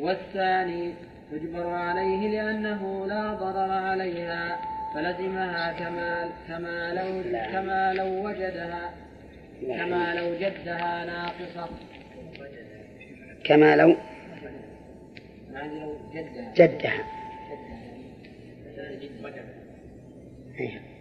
والثاني 0.00 0.94
تجبر 1.32 1.66
عليه 1.66 2.28
لأنه 2.28 3.06
لا 3.06 3.34
ضرر 3.34 3.72
عليها 3.72 4.60
فلزمها 4.94 5.72
كما 5.72 6.30
كما 6.48 6.94
لو 6.94 7.22
كما 7.52 7.92
لو 7.94 8.28
وجدها 8.28 8.94
كما 9.68 10.14
لو 10.14 10.34
جدها 10.34 11.04
ناقصة. 11.04 11.68
كما 13.44 13.76
لو 13.76 13.96
جدها. 16.14 16.52
جدها. 16.56 16.92
إيه. 16.92 17.21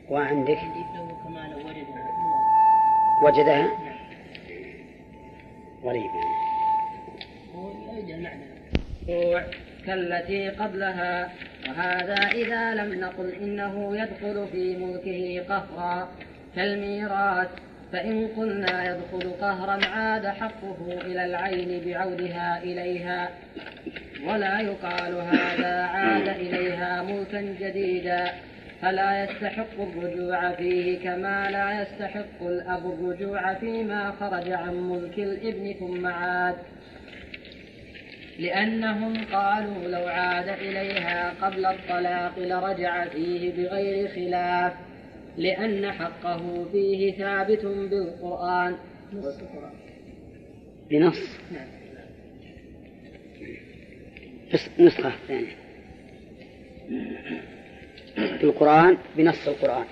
وعندك؟ 0.09 0.57
كما 1.23 1.47
لو 1.47 1.59
وجدها؟ 3.23 3.67
غريب 5.83 6.11
يعني. 6.15 6.35
كالتي 9.85 10.49
قبلها. 10.49 11.31
وهذا 11.67 12.13
إذا 12.13 12.75
لم 12.75 12.99
نقل 12.99 13.33
إنه 13.41 13.97
يدخل 13.97 14.47
في 14.51 14.77
ملكه 14.77 15.45
قهرا. 15.49 16.09
كالميراث 16.55 17.49
فإن 17.91 18.27
قلنا 18.27 18.85
يدخل 18.85 19.31
قهرا 19.41 19.85
عاد 19.85 20.27
حقه 20.27 20.77
إلى 21.01 21.25
العين 21.25 21.81
بعودها 21.85 22.63
إليها. 22.63 23.29
ولا 24.27 24.61
يقال 24.61 25.13
هذا 25.13 25.81
عاد 25.81 26.27
إليها 26.27 27.03
ملكا 27.03 27.41
جديدا 27.41 28.31
فلا 28.81 29.23
يستحق 29.23 29.81
الرجوع 29.81 30.51
فيه 30.51 30.99
كما 30.99 31.51
لا 31.51 31.81
يستحق 31.81 32.41
الأب 32.41 32.85
الرجوع 32.85 33.53
فيما 33.53 34.11
خرج 34.11 34.51
عن 34.51 34.89
ملك 34.89 35.19
الإبن 35.19 35.73
ثم 35.79 36.07
عاد. 36.07 36.55
لأنهم 38.39 39.25
قالوا 39.25 39.87
لو 39.87 40.07
عاد 40.07 40.49
إليها 40.49 41.33
قبل 41.41 41.65
الطلاق 41.65 42.39
لرجع 42.39 43.05
فيه 43.05 43.53
بغير 43.53 44.07
خلاف 44.07 44.73
لأن 45.37 45.91
حقه 45.91 46.65
فيه 46.71 47.17
ثابت 47.17 47.65
بالقرآن. 47.65 48.75
بنص. 50.89 51.37
نعم. 51.51 51.80
نسخة 54.79 55.11
ثانية. 55.27 55.55
بالقرآن 58.41 58.97
بنص 59.17 59.47
القرآن. 59.47 59.85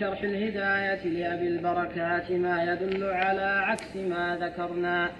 شرح 0.00 0.22
الهداية 0.22 1.06
لأبي 1.06 1.48
البركات 1.48 2.32
ما 2.32 2.72
يدل 2.72 3.04
على 3.04 3.40
عكس 3.40 3.96
ما 3.96 4.38
ذكرنا 4.40 5.10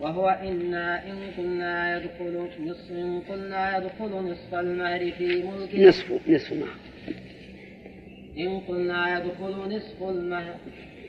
وهو 0.00 0.28
إنا 0.28 1.10
إن 1.10 1.18
قلنا 1.38 1.96
يدخل 1.96 2.48
نصف 2.60 2.90
إن 2.90 3.20
قلنا 3.28 3.78
يدخل 3.78 4.10
نصف 4.10 4.54
المهر 4.54 5.10
في 5.10 5.42
ملك 5.42 5.74
نصف 5.74 6.28
نصف 6.28 6.52
المهر 6.52 6.76
إن 8.38 8.60
قلنا 8.60 9.18
يدخل 9.18 9.76
نصف 9.76 10.02
المهر 10.02 10.54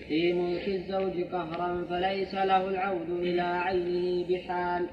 في 0.08 0.34
ملك 0.34 0.68
الزوج 0.68 1.24
قهرا 1.24 1.86
فليس 1.90 2.34
له 2.34 2.68
العود 2.68 3.10
إلى 3.10 3.42
عينه 3.42 4.26
بحال. 4.30 4.86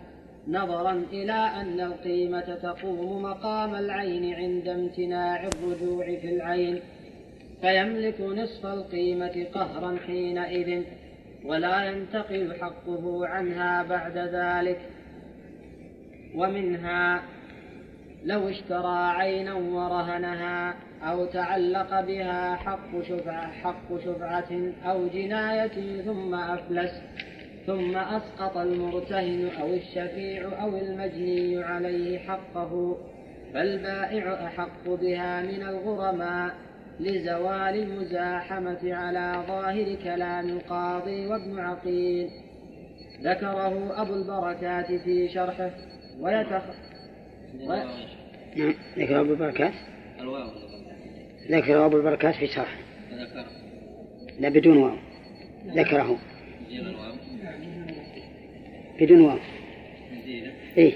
نظرا 0.49 1.05
إلى 1.13 1.33
أن 1.33 1.81
القيمة 1.81 2.59
تقوم 2.63 3.23
مقام 3.23 3.75
العين 3.75 4.35
عند 4.35 4.69
امتناع 4.69 5.47
الرجوع 5.47 6.05
في 6.05 6.29
العين. 6.29 6.81
فيملك 7.63 8.21
نصف 8.21 8.67
القيمة 8.67 9.47
قهرا 9.55 9.97
حينئذ 10.07 10.83
ولا 11.45 11.85
ينتقل 11.85 12.55
حقه 12.61 13.27
عنها 13.27 13.83
بعد 13.83 14.19
ذلك. 14.19 14.81
ومنها 16.35 17.23
لو 18.25 18.49
اشترى 18.49 19.09
عينا 19.09 19.55
ورهنها 19.55 20.75
أو 21.03 21.27
تعلق 21.27 22.01
بها 22.01 22.57
حق 22.57 23.03
شفعة, 23.09 23.53
حق 23.53 23.99
شفعة 24.05 24.73
أو 24.85 25.07
جناية 25.07 26.03
ثم 26.03 26.35
أفلس 26.35 26.93
ثم 27.67 27.97
أسقط 27.97 28.57
المرتهن 28.57 29.51
أو 29.61 29.75
الشفيع 29.75 30.63
أو 30.63 30.77
المجني 30.77 31.65
عليه 31.65 32.19
حقه 32.19 32.99
فالبائع 33.55 34.47
أحق 34.47 34.89
بها 34.89 35.43
من 35.43 35.63
الغرماء. 35.63 36.55
لزوال 37.01 37.77
المزاحمة 37.77 38.95
على 38.95 39.45
ظاهر 39.49 39.95
كلام 40.05 40.49
القاضي 40.49 41.27
وابن 41.27 41.59
عقيل. 41.59 42.31
ذكره 43.23 44.03
أبو 44.03 44.15
البركات 44.15 44.93
في 44.93 45.29
شرحه 45.29 45.71
ويتخ... 46.21 46.63
و... 47.61 47.75
نعم 48.57 48.75
ذكر 48.99 49.21
أبو 49.21 49.33
البركات؟ 49.33 49.73
ذكر 51.51 51.87
أبو 51.87 51.97
البركات 51.97 52.35
في 52.35 52.47
شرحه. 52.47 52.79
لا 54.41 54.49
بدون 54.49 54.77
واو. 54.77 54.97
ذكره. 55.67 56.19
بدون 59.01 59.21
واو. 59.21 59.39
إيه. 60.77 60.95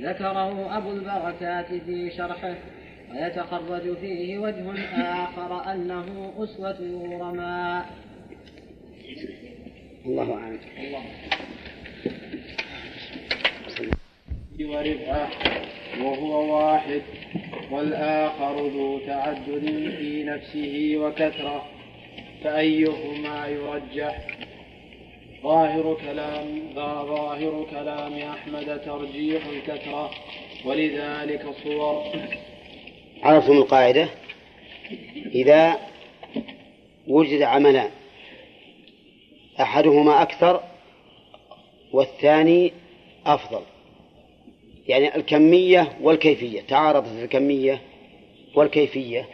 ذكره 0.00 0.76
أبو 0.78 0.92
البركات 0.92 1.66
في 1.66 2.10
شرحه 2.10 2.54
ويتخرج 3.10 3.96
فيه 3.96 4.38
وجه 4.38 4.72
آخر 4.94 5.72
أنه 5.72 6.34
أسوة 6.38 6.78
الغرماء 6.80 7.86
الله 10.06 10.34
أعلم. 10.34 10.60
وربعة 14.60 15.30
وهو 16.02 16.56
واحد 16.56 17.02
والآخر 17.70 18.66
ذو 18.66 18.98
تعدد 18.98 19.94
في 19.98 20.24
نفسه 20.24 20.96
وكثرة. 20.96 21.66
فأيهما 22.44 23.46
يرجح؟ 23.46 24.26
ظاهر 25.42 25.94
كلام 25.94 26.60
ظاهر 26.74 27.66
كلام 27.70 28.12
أحمد 28.12 28.80
ترجيح 28.80 29.46
الكثرة. 29.46 30.10
ولذلك 30.64 31.46
صور 31.64 32.04
عرفتم 33.22 33.52
القاعدة 33.52 34.08
إذا 35.34 35.78
وجد 37.08 37.42
عملان 37.42 37.90
أحدهما 39.60 40.22
أكثر 40.22 40.62
والثاني 41.92 42.72
أفضل. 43.26 43.60
يعني 44.88 45.16
الكمية 45.16 45.98
والكيفية 46.02 46.60
تعارضت 46.60 47.22
الكمية 47.22 47.82
والكيفية 48.54 49.28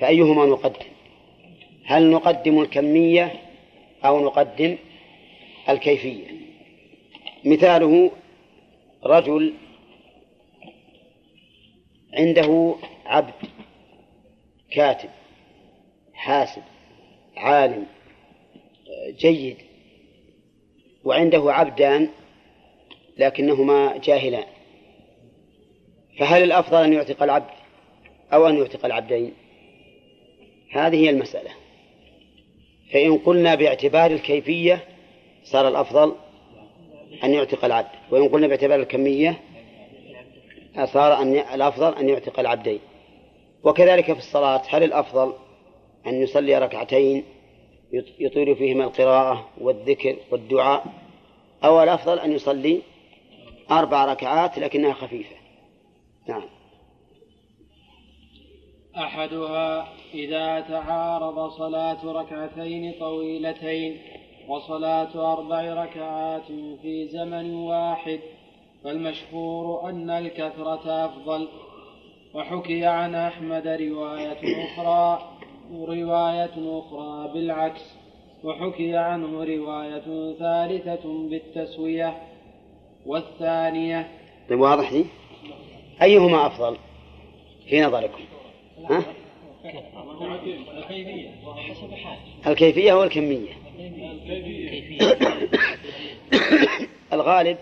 فأيهما 0.00 0.46
نقدم؟ 0.46 0.86
هل 1.84 2.10
نقدم 2.10 2.60
الكمية 2.60 3.32
أو 4.04 4.24
نقدم 4.24 4.76
الكيفية؟ 5.68 6.26
مثاله 7.44 8.10
رجل 9.04 9.54
عنده 12.14 12.74
عبد 13.06 13.34
كاتب 14.70 15.10
حاسب 16.14 16.62
عالم 17.36 17.86
جيد 19.18 19.56
وعنده 21.04 21.52
عبدان 21.52 22.08
لكنهما 23.18 23.98
جاهلان. 23.98 24.44
فهل 26.18 26.42
الأفضل 26.42 26.84
أن 26.84 26.92
يعتق 26.92 27.22
العبد 27.22 27.50
أو 28.32 28.48
أن 28.48 28.58
يعتق 28.58 28.84
العبدين؟ 28.84 29.32
هذه 30.72 30.96
هي 30.96 31.10
المسألة. 31.10 31.50
فإن 32.92 33.18
قلنا 33.18 33.54
باعتبار 33.54 34.10
الكيفية 34.10 34.84
صار 35.44 35.68
الأفضل 35.68 36.14
أن 37.24 37.34
يعتق 37.34 37.64
العبد 37.64 37.88
وإن 38.10 38.28
قلنا 38.28 38.46
باعتبار 38.46 38.80
الكمية 38.80 39.40
صار 40.84 41.22
أن 41.22 41.34
الأفضل 41.36 41.94
أن 41.94 42.08
يعتق 42.08 42.40
العبدين. 42.40 42.80
وكذلك 43.64 44.12
في 44.12 44.18
الصلاة 44.18 44.62
هل 44.68 44.82
الأفضل 44.82 45.32
أن 46.06 46.22
يصلي 46.22 46.58
ركعتين 46.58 47.24
يطيل 48.18 48.56
فيهما 48.56 48.84
القراءة 48.84 49.48
والذكر 49.60 50.16
والدعاء 50.30 50.84
أو 51.64 51.82
الأفضل 51.82 52.18
أن 52.18 52.32
يصلي 52.32 52.82
أربع 53.70 54.04
ركعات 54.04 54.58
لكنها 54.58 54.92
خفيفة؟ 54.92 55.36
نعم. 56.28 56.42
أحدها 58.96 59.88
إذا 60.14 60.60
تعارض 60.60 61.50
صلاة 61.50 62.04
ركعتين 62.04 62.94
طويلتين 63.00 63.98
وصلاة 64.48 65.32
أربع 65.32 65.84
ركعات 65.84 66.46
في 66.82 67.08
زمن 67.08 67.54
واحد 67.54 68.20
فالمشهور 68.84 69.90
أن 69.90 70.10
الكثرة 70.10 71.04
أفضل. 71.06 71.48
وحكي 72.34 72.86
عن 72.86 73.14
أحمد 73.14 73.66
رواية 73.66 74.64
أخرى 74.64 75.30
رواية 75.72 76.50
أخرى 76.56 77.30
بالعكس. 77.34 77.94
وحكي 78.44 78.96
عنه 78.96 79.44
رواية 79.44 80.34
ثالثة 80.38 81.28
بالتسوية. 81.28 82.14
والثانية 83.06 84.08
طيب 84.50 84.60
واضح 84.60 84.90
دي 84.90 85.04
أيهما 86.02 86.46
أفضل 86.46 86.76
في 87.68 87.82
نظركم؟ 87.82 88.22
ها؟ 88.90 89.02
الكيفية 92.46 92.92
والكمية 92.92 93.52
الغالب 97.12 97.56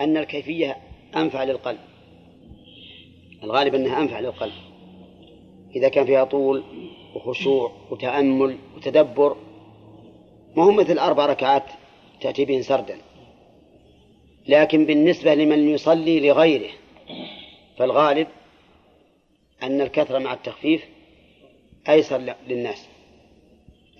أن 0.00 0.16
الكيفية 0.16 0.76
أنفع 1.16 1.44
للقلب. 1.44 1.78
الغالب 3.42 3.74
أنها 3.74 4.00
أنفع 4.00 4.20
للقلب 4.20 4.52
إذا 5.76 5.88
كان 5.88 6.06
فيها 6.06 6.24
طول 6.24 6.64
وخشوع 7.14 7.72
وتأمل 7.90 8.58
وتدبر 8.76 9.36
ما 10.56 10.70
مثل 10.70 10.98
أربع 10.98 11.26
ركعات 11.26 11.64
تأتي 12.20 12.44
بهن 12.44 12.62
سردا. 12.62 12.98
لكن 14.48 14.86
بالنسبة 14.86 15.34
لمن 15.34 15.68
يصلي 15.68 16.28
لغيره 16.28 16.70
فالغالب 17.78 18.28
أن 19.62 19.80
الكثرة 19.80 20.18
مع 20.18 20.32
التخفيف 20.32 20.84
أيسر 21.88 22.34
للناس. 22.48 22.88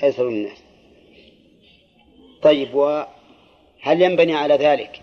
أيسر 0.03 0.29
الناس 0.29 0.63
طيب 2.43 2.75
وهل 2.75 3.07
ينبني 4.03 4.35
على 4.35 4.55
ذلك؟ 4.55 5.01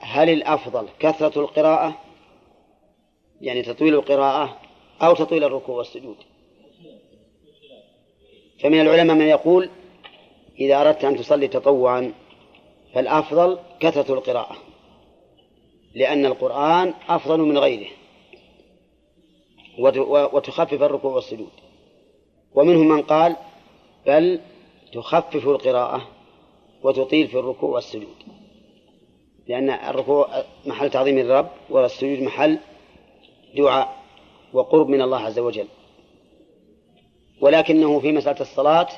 هل 0.00 0.30
الأفضل 0.30 0.88
كثرة 0.98 1.40
القراءة 1.40 2.03
يعني 3.40 3.62
تطويل 3.62 3.94
القراءة 3.94 4.60
أو 5.02 5.14
تطويل 5.14 5.44
الركوع 5.44 5.76
والسجود. 5.76 6.16
فمن 8.60 8.80
العلماء 8.80 9.16
من 9.16 9.26
يقول 9.26 9.70
إذا 10.60 10.80
أردت 10.80 11.04
أن 11.04 11.16
تصلي 11.16 11.48
تطوعا 11.48 12.12
فالأفضل 12.94 13.58
كثرة 13.80 14.14
القراءة 14.14 14.56
لأن 15.94 16.26
القرآن 16.26 16.94
أفضل 17.08 17.40
من 17.40 17.58
غيره 17.58 17.90
وتخفف 20.08 20.82
الركوع 20.82 21.14
والسجود. 21.14 21.50
ومنهم 22.54 22.88
من 22.88 23.02
قال 23.02 23.36
بل 24.06 24.40
تخفف 24.92 25.48
القراءة 25.48 26.08
وتطيل 26.82 27.28
في 27.28 27.38
الركوع 27.38 27.70
والسجود 27.70 28.16
لأن 29.48 29.70
الركوع 29.70 30.44
محل 30.66 30.90
تعظيم 30.90 31.18
الرب 31.18 31.48
والسجود 31.70 32.22
محل 32.22 32.58
دعاء 33.56 33.96
وقرب 34.52 34.88
من 34.88 35.02
الله 35.02 35.18
عز 35.18 35.38
وجل. 35.38 35.66
ولكنه 37.40 38.00
في 38.00 38.12
مسألة 38.12 38.40
الصلاة 38.40 38.88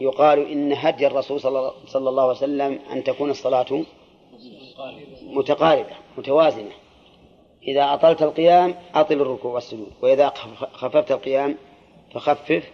يقال 0.00 0.50
إن 0.50 0.72
هدي 0.72 1.06
الرسول 1.06 1.40
صلى 1.86 2.08
الله 2.08 2.22
عليه 2.22 2.32
وسلم 2.32 2.78
أن 2.92 3.04
تكون 3.04 3.30
الصلاة 3.30 3.84
متقاربة 5.22 5.96
متوازنة. 6.18 6.72
إذا 7.68 7.94
أطلت 7.94 8.22
القيام 8.22 8.74
أطل 8.94 9.14
الركوع 9.14 9.52
والسجود 9.52 9.92
وإذا 10.02 10.28
خففت 10.72 11.12
القيام 11.12 11.56
فخفف 12.14 12.70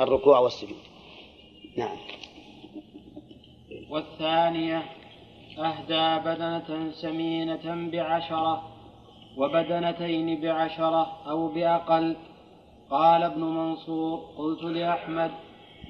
الركوع 0.00 0.38
والسجود. 0.38 0.78
نعم. 1.76 1.96
والثانية 3.90 4.82
أهدى 5.58 6.24
بدنة 6.24 6.92
سمينة 6.92 7.90
بعشرة. 7.90 8.73
وبدنتين 9.36 10.40
بعشرة 10.40 11.12
أو 11.26 11.48
بأقل. 11.48 12.16
قال 12.90 13.22
ابن 13.22 13.40
منصور 13.40 14.20
قلت 14.38 14.62
لأحمد 14.62 15.30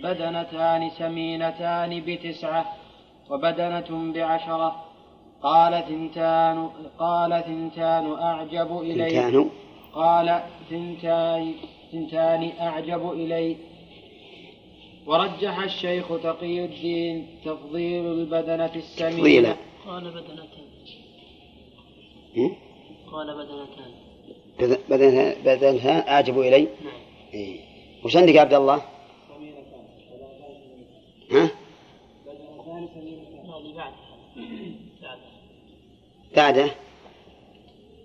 بدنتان 0.03 0.91
سمينتان 0.91 2.03
بتسعة 2.07 2.65
وبدنة 3.31 4.13
بعشرة. 4.13 4.85
قال 5.43 5.85
ثنتان 5.89 6.71
قال 6.99 7.43
ثنتان 7.47 8.13
أعجب 8.13 8.81
إلي. 8.81 9.49
قال 9.95 10.43
ثنتان 10.71 11.55
ثنتان 11.93 12.53
أعجب 12.61 13.13
إلي. 13.13 13.57
ورجح 15.07 15.59
الشيخ 15.59 16.09
تقي 16.23 16.65
الدين 16.65 17.27
تفضيل 17.45 18.07
البدنة 18.07 18.75
السمينة. 18.77 19.57
قال 19.87 20.05
بدنتان. 20.11 20.55
قال 23.15 23.35
بدنتان 23.37 23.93
بدنتان 24.91 25.43
بدنتان 25.45 26.09
أعجب 26.09 26.41
إلي. 26.41 26.63
نعم. 26.63 26.93
إيه. 27.35 27.61
وش 28.05 28.17
عندك 28.17 28.35
يا 28.35 28.41
عبد 28.41 28.55
الله؟ 28.55 28.83
ها؟ 31.31 31.51
بعده. 36.37 36.71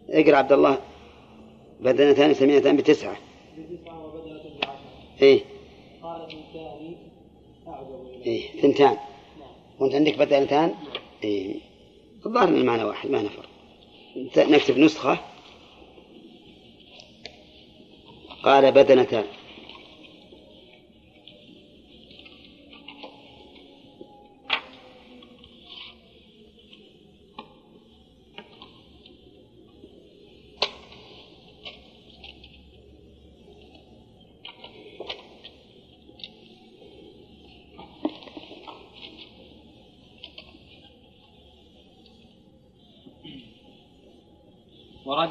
اقرأ 0.09 0.37
عبد 0.37 0.51
الله. 0.51 0.77
بدنتان 1.79 2.33
سمينتان 2.33 2.77
بتسعة. 2.77 3.17
بتسعة 3.57 4.05
وبدنة 4.05 4.43
بعشرة 4.61 5.21
إيه. 5.21 5.43
قال 6.03 6.27
ثنتان 6.31 6.95
أعجب 7.67 8.21
إيه. 8.25 8.61
ثنتان. 8.61 8.97
نعم. 9.39 9.49
وأنت 9.79 9.95
عندك 9.95 10.17
بدنتان؟ 10.17 10.69
نعم. 10.69 10.75
إيه. 11.23 11.55
الظاهر 12.25 12.47
المعنى 12.47 12.83
واحد 12.83 13.09
ما 13.09 13.21
نفر. 13.21 13.48
نكتب 14.15 14.77
نسخة. 14.77 15.19
قال 18.43 18.71
بدنتان 18.71 19.23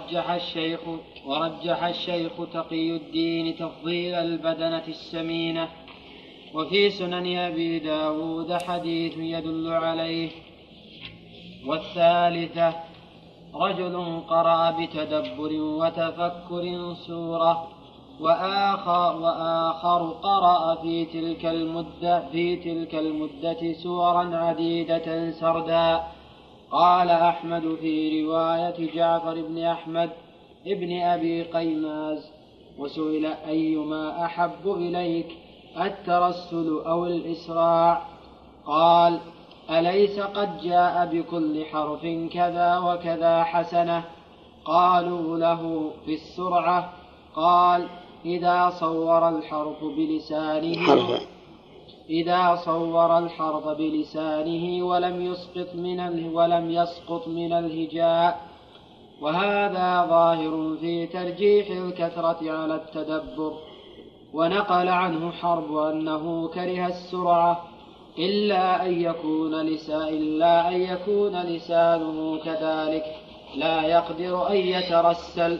ورجح 0.08 0.30
الشيخ 0.30 0.80
ورجح 1.26 1.84
الشيخ 1.84 2.32
تقي 2.52 2.96
الدين 2.96 3.56
تفضيل 3.56 4.14
البدنة 4.14 4.82
السمينة. 4.88 5.68
وفي 6.54 6.90
سنن 6.90 7.38
أبي 7.38 7.78
داود 7.78 8.52
حديث 8.52 9.16
يدل 9.18 9.72
عليه. 9.72 10.30
والثالثة 11.66 12.74
رجل 13.54 14.20
قرأ 14.28 14.70
بتدبر 14.70 15.52
وتفكر 15.52 16.94
سورة 17.06 17.68
وآخر, 18.20 19.16
وآخر 19.16 20.02
قرأ 20.22 20.74
في 20.74 21.04
تلك 21.04 21.46
المدة 21.46 22.28
في 22.28 22.56
تلك 22.56 22.94
المدة 22.94 23.72
سورا 23.72 24.36
عديدة 24.36 25.30
سردا. 25.30 26.02
قال 26.70 27.10
أحمد 27.10 27.76
في 27.80 28.22
رواية 28.22 28.94
جعفر 28.94 29.42
بن 29.42 29.58
أحمد 29.64 30.10
ابن 30.66 31.00
أبي 31.00 31.42
قيماز 31.42 32.30
وسئل 32.78 33.26
أيما 33.26 34.24
أحب 34.24 34.66
إليك 34.66 35.36
الترسل 35.80 36.82
أو 36.86 37.06
الإسراع؟ 37.06 38.02
قال 38.66 39.20
أليس 39.70 40.20
قد 40.20 40.60
جاء 40.60 41.06
بكل 41.12 41.64
حرف 41.64 42.02
كذا 42.32 42.78
وكذا 42.78 43.44
حسنة؟ 43.44 44.04
قالوا 44.64 45.38
له 45.38 45.90
في 46.04 46.14
السرعة 46.14 46.92
قال 47.34 47.86
إذا 48.24 48.70
صور 48.70 49.28
الحرف 49.28 49.84
بلسانه 49.84 50.78
إذا 52.10 52.56
صور 52.64 53.18
الحرف 53.18 53.68
بلسانه 53.68 54.86
ولم 54.86 55.22
يسقط 55.22 55.74
من 55.74 56.30
ولم 56.34 56.70
يسقط 56.70 57.28
من 57.28 57.52
الهجاء. 57.52 58.40
وهذا 59.20 60.06
ظاهر 60.10 60.76
في 60.80 61.06
ترجيح 61.06 61.70
الكثرة 61.70 62.52
على 62.52 62.74
التدبر. 62.74 63.52
ونقل 64.34 64.88
عنه 64.88 65.30
حرب 65.30 65.76
أنه 65.76 66.48
كره 66.48 66.86
السرعة 66.86 67.64
إلا 68.18 68.86
أن 68.86 69.00
يكون 69.02 69.62
لسان 69.62 70.08
إلا 70.08 70.68
أن 70.68 70.80
يكون 70.80 71.42
لسانه 71.42 72.38
كذلك. 72.44 73.04
لا 73.56 73.82
يقدر 73.82 74.50
أن 74.50 74.56
يترسل. 74.56 75.58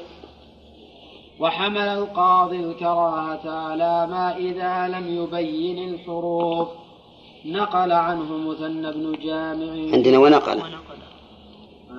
وحمل 1.41 1.79
القاضي 1.79 2.57
الكراهة 2.57 3.51
على 3.51 4.07
ما 4.07 4.37
إذا 4.37 4.89
لم 4.89 5.07
يبين 5.23 5.95
الحروف. 5.95 6.69
نقل 7.45 7.93
عنه 7.93 8.37
مثنى 8.37 8.93
بن 8.93 9.13
جامع. 9.25 9.93
عندنا 9.95 10.19
ونقل. 10.19 10.63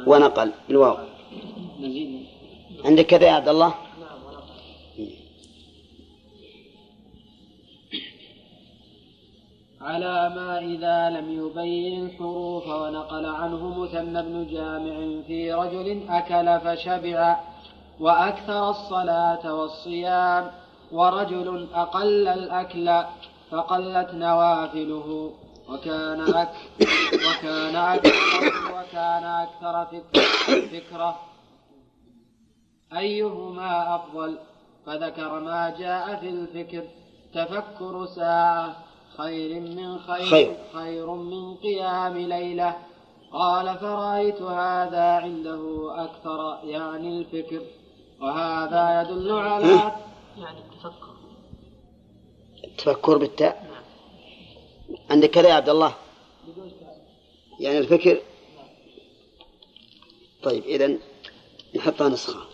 ونقل 0.08 0.52
بالواو. 0.68 0.98
عندك 2.86 3.06
كذا 3.06 3.28
يا 3.28 3.32
عبد 3.32 3.50
الله؟ 3.50 3.74
على 9.82 10.32
ما 10.36 10.60
إذا 10.60 11.10
لم 11.10 11.28
يبين 11.40 12.06
الحروف 12.06 12.68
ونقل 12.68 13.26
عنه 13.26 13.80
مثنى 13.80 14.22
بن 14.24 14.48
جامع 14.48 15.22
في 15.28 15.54
رجل 15.54 15.88
أكل 16.10 16.60
فشبع. 16.60 17.40
وأكثر 18.00 18.70
الصلاة 18.70 19.54
والصيام 19.54 20.52
ورجل 20.91 21.68
أقل 21.74 22.28
الأكل 22.28 23.04
فقلت 23.52 24.14
نوافله. 24.14 25.32
وكان 25.70 26.22
أك 26.36 26.50
وكان 27.14 27.76
أكثر 27.76 28.14
وكان 28.74 29.24
أكثر 29.24 30.02
فكرة. 30.72 31.20
أيهما 32.97 33.95
أفضل؟ 33.95 34.38
فذكر 34.86 35.39
ما 35.39 35.70
جاء 35.80 36.16
في 36.16 36.30
الفكر. 36.30 36.84
تفكر 37.34 38.06
ساعة 38.06 38.76
خير 39.18 39.62
من 39.62 40.00
خير, 40.00 40.26
خير, 40.26 40.58
خير 40.74 41.14
من 41.14 41.56
قيام 41.56 42.18
ليلة. 42.18 42.76
قال 43.32 43.78
فرأيت 43.78 44.41
هذا 44.41 45.04
عنده 45.04 45.91
أكثر 46.04 46.60
يعني 46.64 47.20
الفكر. 47.20 47.62
وهذا 48.22 49.01
يدل 49.01 49.32
على 49.32 49.91
يعني 50.38 50.59
التفكر. 50.59 51.13
التفكر 52.63 53.17
بالتاء؟ 53.17 53.84
عندك 55.09 55.30
كذا 55.30 55.49
يا 55.49 55.53
عبد 55.53 55.70
الله؟ 55.70 55.95
يعني 57.59 57.78
الفكر؟ 57.78 58.22
طيب 60.43 60.63
إذا 60.63 60.97
نحطها 61.76 62.09
نسخة. 62.09 62.49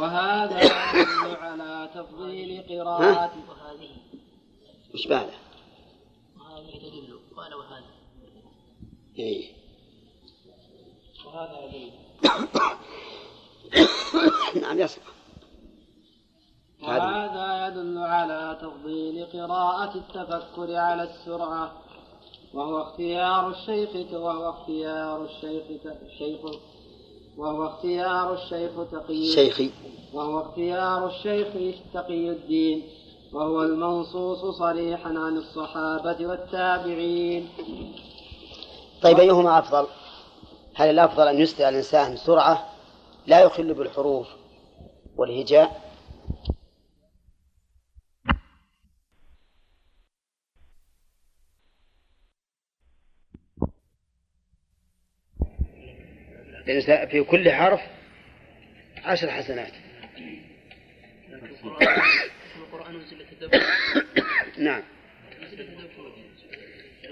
وهذا 0.00 0.60
يدل 0.62 1.36
على 1.36 1.90
تفضيل 1.94 2.62
قراءة 2.68 3.32
وهذه 3.48 3.96
وش 4.94 5.06
بعده؟ 5.06 5.32
وهذه 6.40 6.70
تدل 6.70 7.20
قال 7.36 7.54
وهذا. 7.54 7.84
إيه. 9.18 9.52
وهذا 11.26 11.64
يدل. 11.64 11.92
نعم 14.62 14.80
يصح 14.80 15.02
وهذا 16.82 17.66
يدل 17.66 17.98
على 17.98 18.58
تفضيل 18.62 19.26
قراءة 19.26 19.94
التفكر 19.96 20.76
على 20.76 21.02
السرعة 21.02 21.72
وهو 22.54 22.82
اختيار 22.82 23.48
الشيخ 23.50 24.12
وهو 24.12 24.50
اختيار 24.50 25.24
الشيخ 25.24 25.64
الشيخ 26.02 26.40
وهو 27.36 27.66
اختيار 27.66 28.34
الشيخ 28.34 28.70
تقي 28.92 29.26
شيخي. 29.34 29.70
وهو 30.14 30.40
اختيار 30.40 31.06
الشيخ 31.06 31.76
تقي 31.94 32.30
الدين 32.30 32.82
وهو 33.32 33.62
المنصوص 33.62 34.58
صريحا 34.58 35.08
عن 35.08 35.36
الصحابة 35.36 36.26
والتابعين. 36.26 37.48
طيب 39.02 39.18
أيهما 39.20 39.58
أفضل؟ 39.58 39.86
هل 40.74 40.90
الأفضل 40.90 41.28
أن 41.28 41.38
يسرع 41.40 41.68
الإنسان 41.68 42.16
سرعة 42.16 42.66
لا 43.26 43.40
يخل 43.40 43.74
بالحروف 43.74 44.26
والهجاء؟ 45.16 45.89
الإنسان 56.70 57.08
في 57.08 57.22
كل 57.22 57.52
حرف 57.52 57.80
عشر 59.04 59.30
حسنات. 59.30 59.72
نعم. 64.58 64.82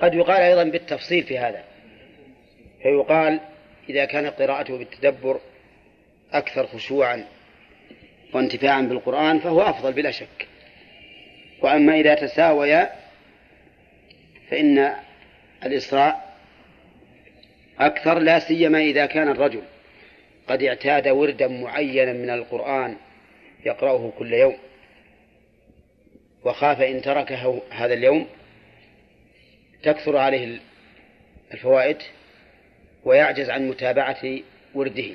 قد 0.03 0.15
يقال 0.15 0.41
أيضا 0.41 0.65
بالتفصيل 0.65 1.23
في 1.23 1.39
هذا. 1.39 1.65
فيقال 2.83 3.41
إذا 3.89 4.05
كان 4.05 4.27
قراءته 4.27 4.79
بالتدبر 4.79 5.41
أكثر 6.33 6.67
خشوعا 6.67 7.25
وانتفاعا 8.33 8.83
بالقرآن 8.83 9.39
فهو 9.39 9.63
أفضل 9.63 9.93
بلا 9.93 10.11
شك. 10.11 10.49
وأما 11.63 12.01
إذا 12.01 12.15
تساويا 12.15 12.93
فإن 14.51 14.95
الإسراء 15.65 16.28
أكثر 17.81 18.19
لا 18.19 18.39
سيما 18.39 18.81
إذا 18.81 19.07
كان 19.07 19.29
الرجل 19.29 19.63
قد 20.49 20.63
اعتاد 20.63 21.09
وردا 21.09 21.49
معينا 21.49 22.13
من 22.13 22.31
القرآن 22.31 22.97
يقرأه 23.65 24.13
كل 24.19 24.33
يوم 24.33 24.57
وخاف 26.45 26.81
إن 26.81 27.03
تركه 27.03 27.63
هذا 27.71 27.95
اليوم 27.95 28.27
تكثر 29.83 30.17
عليه 30.17 30.59
الفوائد 31.55 31.97
ويعجز 33.05 33.51
عن 33.51 33.69
متابعة 33.69 34.39
ورده. 34.75 35.11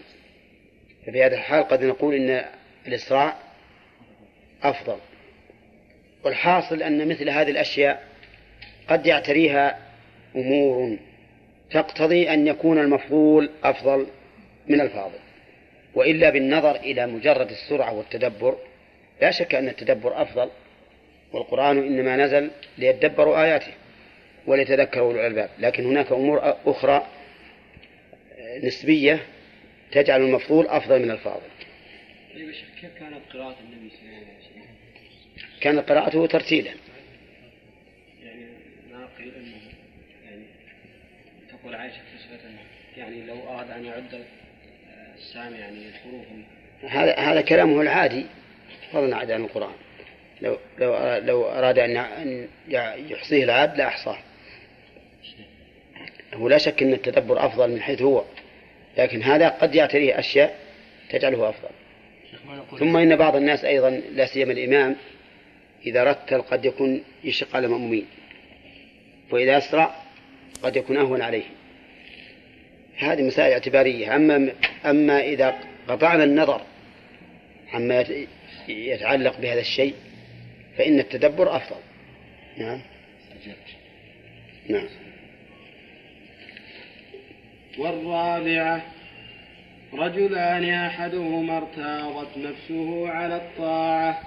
ففي 1.05 1.23
هذا 1.23 1.35
الحال 1.35 1.63
قد 1.63 1.83
نقول 1.83 2.15
إن 2.15 2.45
الإسراع 2.87 3.35
أفضل. 4.63 4.97
والحاصل 6.23 6.83
أن 6.83 7.07
مثل 7.07 7.29
هذه 7.29 7.51
الأشياء 7.51 8.07
قد 8.87 9.05
يعتريها 9.05 9.79
أمور 10.35 10.97
تقتضي 11.73 12.33
أن 12.33 12.47
يكون 12.47 12.79
المفضول 12.79 13.49
أفضل 13.63 14.07
من 14.67 14.81
الفاضل 14.81 15.19
وإلا 15.95 16.29
بالنظر 16.29 16.75
إلى 16.75 17.07
مجرد 17.07 17.49
السرعة 17.49 17.93
والتدبر 17.93 18.57
لا 19.21 19.31
شك 19.31 19.55
أن 19.55 19.67
التدبر 19.67 20.21
أفضل 20.21 20.49
والقرآن 21.33 21.77
إنما 21.77 22.17
نزل 22.17 22.51
ليدبروا 22.77 23.43
آياته 23.43 23.71
وليتذكروا 24.47 25.13
الألباب 25.13 25.49
لكن 25.59 25.85
هناك 25.85 26.11
أمور 26.11 26.55
أخرى 26.65 27.07
نسبية 28.63 29.19
تجعل 29.91 30.21
المفضول 30.21 30.67
أفضل 30.67 31.01
من 31.01 31.11
الفاضل 31.11 31.41
طيب 32.33 32.51
كيف 32.81 32.89
كانت 32.99 33.21
قراءة 33.33 33.55
النبي 33.59 33.89
صلى 33.89 34.09
الله 34.09 34.17
عليه 34.17 34.37
وسلم؟ 34.39 34.65
كانت 35.61 35.89
قراءته 35.89 36.25
ترتيلا 36.25 36.71
يعني 38.23 38.45
ما 38.91 39.07
قيل 39.17 39.33
انه 39.35 39.57
يعني 40.25 40.43
تقول 41.63 41.75
عائشة 41.75 41.99
نسبة 42.15 42.49
يعني 42.97 43.25
لو 43.25 43.35
أراد 43.49 43.71
أن 43.71 43.85
يعد 43.85 44.25
السامع 45.15 45.57
يعني 45.57 45.87
الحروف 45.87 46.25
هذا 46.89 47.15
هذا 47.15 47.41
كلامه 47.41 47.81
العادي 47.81 48.25
فضلا 48.91 49.17
عن 49.17 49.31
القرآن. 49.31 49.73
لو 50.41 50.57
لو 50.79 51.17
لو 51.17 51.45
أراد 51.45 51.79
أن 51.79 51.97
أن 51.97 52.47
يحصيه 53.09 53.43
العبد 53.43 53.77
لأحصاه 53.77 54.17
هو 56.33 56.49
لا 56.49 56.57
شك 56.57 56.83
أن 56.83 56.93
التدبر 56.93 57.45
أفضل 57.45 57.71
من 57.71 57.81
حيث 57.81 58.01
هو 58.01 58.23
لكن 58.97 59.23
هذا 59.23 59.49
قد 59.49 59.75
يعتريه 59.75 60.19
أشياء 60.19 60.59
تجعله 61.09 61.49
أفضل. 61.49 61.69
ثم 62.79 62.97
إن 62.97 63.15
بعض 63.15 63.35
الناس 63.35 63.65
أيضا 63.65 63.89
لا 63.89 64.25
سيما 64.25 64.53
الإمام 64.53 64.95
إذا 65.85 66.03
رتل 66.03 66.41
قد 66.41 66.65
يكون 66.65 67.03
يشق 67.23 67.55
على 67.55 67.65
المأمومين 67.65 68.05
وإذا 69.31 69.57
أسرع 69.57 70.02
قد 70.63 70.75
يكون 70.75 70.97
أهون 70.97 71.21
عليه. 71.21 71.43
هذه 72.97 73.21
مسائل 73.21 73.51
اعتبارية. 73.51 74.15
أما 74.15 74.51
أما 74.85 75.19
إذا 75.19 75.55
قطعنا 75.87 76.23
النظر 76.23 76.61
عما 77.73 78.05
يتعلق 78.67 79.39
بهذا 79.39 79.59
الشيء 79.59 79.93
فإن 80.77 80.99
التدبر 80.99 81.55
أفضل. 81.55 81.79
نعم. 82.57 82.81
نعم. 84.69 84.87
والرابعة 87.77 88.81
رجلان 89.93 90.69
أحدهما 90.69 91.57
ارتاضت 91.57 92.37
نفسه 92.37 93.09
على 93.09 93.35
الطاعة 93.35 94.19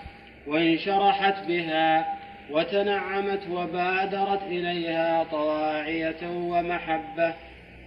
وانشرحت 0.47 1.47
بها 1.47 2.16
وتنعمت 2.51 3.41
وبادرت 3.51 4.43
إليها 4.43 5.25
طواعية 5.25 6.23
ومحبة 6.23 7.35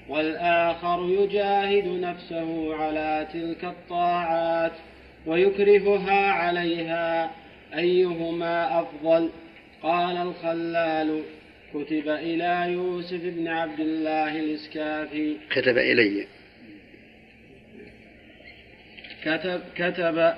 والآخر 0.10 1.08
يجاهد 1.10 1.88
نفسه 1.88 2.76
على 2.76 3.28
تلك 3.34 3.64
الطاعات 3.66 4.72
ويكرهها 5.26 6.32
عليها 6.32 7.32
أيهما 7.78 8.80
أفضل؟ 8.80 9.30
قال 9.84 10.18
الخلال 10.18 11.22
كتب 11.74 12.10
إلى 12.10 12.74
يوسف 12.74 13.22
بن 13.24 13.48
عبد 13.48 13.80
الله 13.80 14.40
الإسكافي. 14.40 15.38
كتب 15.52 15.78
إلي. 15.78 16.28
كتب 19.24 19.62
كتب 19.76 20.34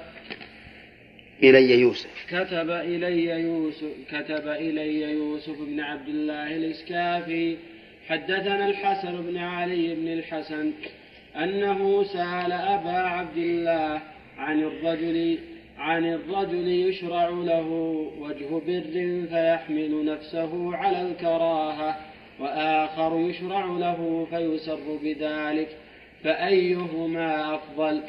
إلي 1.43 1.79
يوسف. 1.79 2.09
كتب 2.29 2.69
إلي 2.69 3.25
يوسف 3.25 3.91
كتب 4.09 4.47
إلي 4.47 5.01
يوسف 5.01 5.61
بن 5.61 5.79
عبد 5.79 6.07
الله 6.07 6.55
الإسكافي 6.55 7.57
حدثنا 8.07 8.67
الحسن 8.67 9.21
بن 9.21 9.37
علي 9.37 9.95
بن 9.95 10.07
الحسن 10.07 10.71
أنه 11.35 12.03
سأل 12.03 12.51
أبا 12.51 12.97
عبد 12.97 13.37
الله 13.37 14.01
عن 14.37 14.63
الرجل 14.63 15.37
عن 15.77 16.13
الرجل 16.13 16.67
يشرع 16.67 17.29
له 17.29 17.67
وجه 18.19 18.49
بر 18.49 19.25
فيحمل 19.29 20.05
نفسه 20.05 20.75
على 20.75 21.01
الكراهة 21.01 21.97
وآخر 22.39 23.29
يشرع 23.29 23.65
له 23.65 24.27
فيسر 24.29 24.99
بذلك 25.03 25.67
فأيهما 26.23 27.55
أفضل؟ 27.55 28.01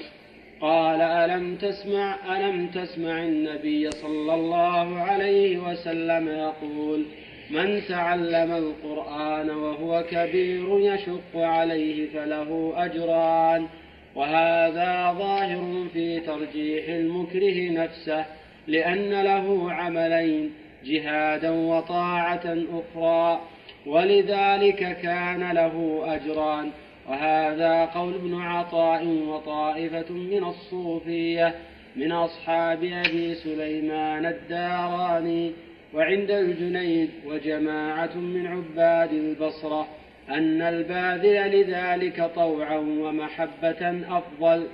قال 0.62 1.00
ألم 1.00 1.56
تسمع 1.56 2.36
ألم 2.36 2.66
تسمع 2.66 3.22
النبي 3.22 3.90
صلى 3.90 4.34
الله 4.34 4.98
عليه 4.98 5.58
وسلم 5.58 6.28
يقول 6.28 7.04
من 7.50 7.80
تعلم 7.88 8.52
القرآن 8.52 9.50
وهو 9.50 10.04
كبير 10.10 10.80
يشق 10.80 11.36
عليه 11.36 12.08
فله 12.10 12.72
أجران. 12.76 13.66
وهذا 14.14 15.12
ظاهر 15.18 15.86
في 15.92 16.20
ترجيح 16.20 16.88
المكره 16.88 17.70
نفسه 17.70 18.24
لأن 18.66 19.22
له 19.22 19.72
عملين 19.72 20.52
جهادا 20.84 21.50
وطاعة 21.50 22.58
أخرى. 22.72 23.40
ولذلك 23.86 24.98
كان 25.02 25.52
له 25.52 26.02
أجران. 26.04 26.70
وهذا 27.08 27.84
قول 27.84 28.14
ابن 28.14 28.34
عطاء 28.34 29.06
وطائفة 29.06 30.12
من 30.12 30.44
الصوفية 30.44 31.54
من 31.96 32.12
أصحاب 32.12 32.84
أبي 32.84 33.34
سليمان 33.34 34.26
الداراني 34.26 35.52
وعند 35.94 36.30
الجنيد 36.30 37.10
وجماعة 37.26 38.16
من 38.16 38.46
عباد 38.46 39.12
البصرة 39.12 39.88
أن 40.30 40.62
الباذل 40.62 41.60
لذلك 41.60 42.30
طوعا 42.34 42.76
ومحبة 42.76 44.04
أفضل 44.18 44.66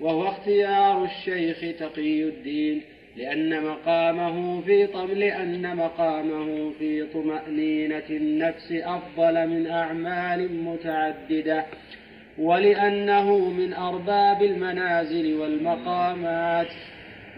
وهو 0.00 0.28
اختيار 0.28 1.04
الشيخ 1.04 1.78
تقي 1.78 2.22
الدين. 2.22 2.82
لأن 3.16 3.62
مقامه 3.62 4.60
في 4.60 4.86
طم 4.86 5.12
لأن 5.12 5.76
مقامه 5.76 6.72
في 6.78 7.06
طمأنينة 7.14 8.02
النفس 8.10 8.72
أفضل 8.72 9.46
من 9.48 9.66
أعمال 9.66 10.62
متعددة 10.64 11.64
ولأنه 12.38 13.38
من 13.48 13.72
أرباب 13.72 14.42
المنازل 14.42 15.34
والمقامات 15.34 16.68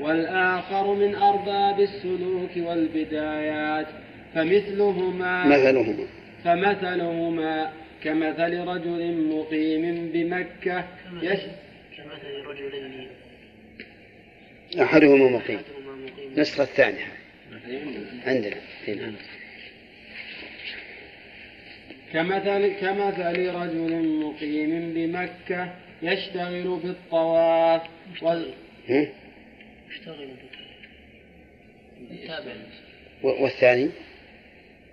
والآخر 0.01 0.95
من 0.95 1.15
أرباب 1.15 1.81
السلوك 1.81 2.51
والبدايات. 2.57 3.87
فمثلهما 4.35 5.47
مثلهما. 5.47 6.07
فمثلهما 6.45 7.71
كمثل 8.05 8.59
رجل 8.59 9.29
مقيم 9.31 10.11
بمكة 10.13 10.85
يش 11.23 11.41
كمثل 11.97 12.47
رجلين 12.47 13.09
أحدهما 14.77 15.29
مقيم. 15.39 15.61
النسخة 16.19 16.63
الثانية. 16.63 17.13
عندنا. 18.27 18.57
هنا. 18.89 19.13
كمثل 22.13 22.81
كمثل 22.81 23.55
رجل 23.55 24.09
مقيم 24.09 24.95
بمكة 24.95 25.75
يشتغل 26.03 26.77
بالطواف 26.85 27.83
وال 28.23 28.53
هم؟ 28.89 29.09
يشتغل 29.91 30.29
تابع 32.27 32.53
و- 33.23 33.43
والثاني؟ 33.43 33.91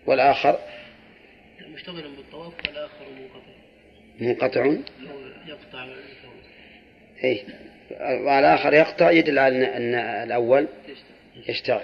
والآخر؟ 0.05 0.59
مشتغل 1.73 2.15
بالطواف 2.15 2.53
والآخر 2.67 3.05
منقطع. 3.19 3.55
منقطع 4.19 4.65
يقطع 5.47 5.87
أي 7.23 7.43
والآخر 8.01 8.73
يقطع 8.73 9.11
يدل 9.11 9.39
على 9.39 9.65
أن- 9.65 10.23
الأول 10.25 10.67
يشتغل. 11.47 11.81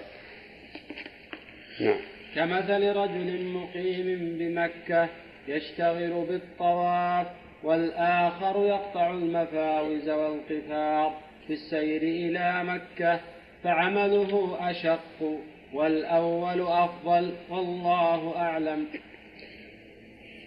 نعم. 1.79 1.99
كمثل 2.35 2.95
رجل 2.95 3.45
مقيم 3.45 4.35
بمكة 4.39 5.09
يشتغل 5.47 6.25
بالطواف 6.29 7.27
والآخر 7.63 8.65
يقطع 8.67 9.11
المفاوز 9.11 10.09
والقفار 10.09 11.19
في 11.47 11.53
السير 11.53 12.01
إلى 12.01 12.63
مكة 12.63 13.19
فعمله 13.63 14.57
أشق 14.61 15.39
والأول 15.73 16.61
أفضل 16.61 17.33
والله 17.49 18.33
أعلم. 18.37 18.85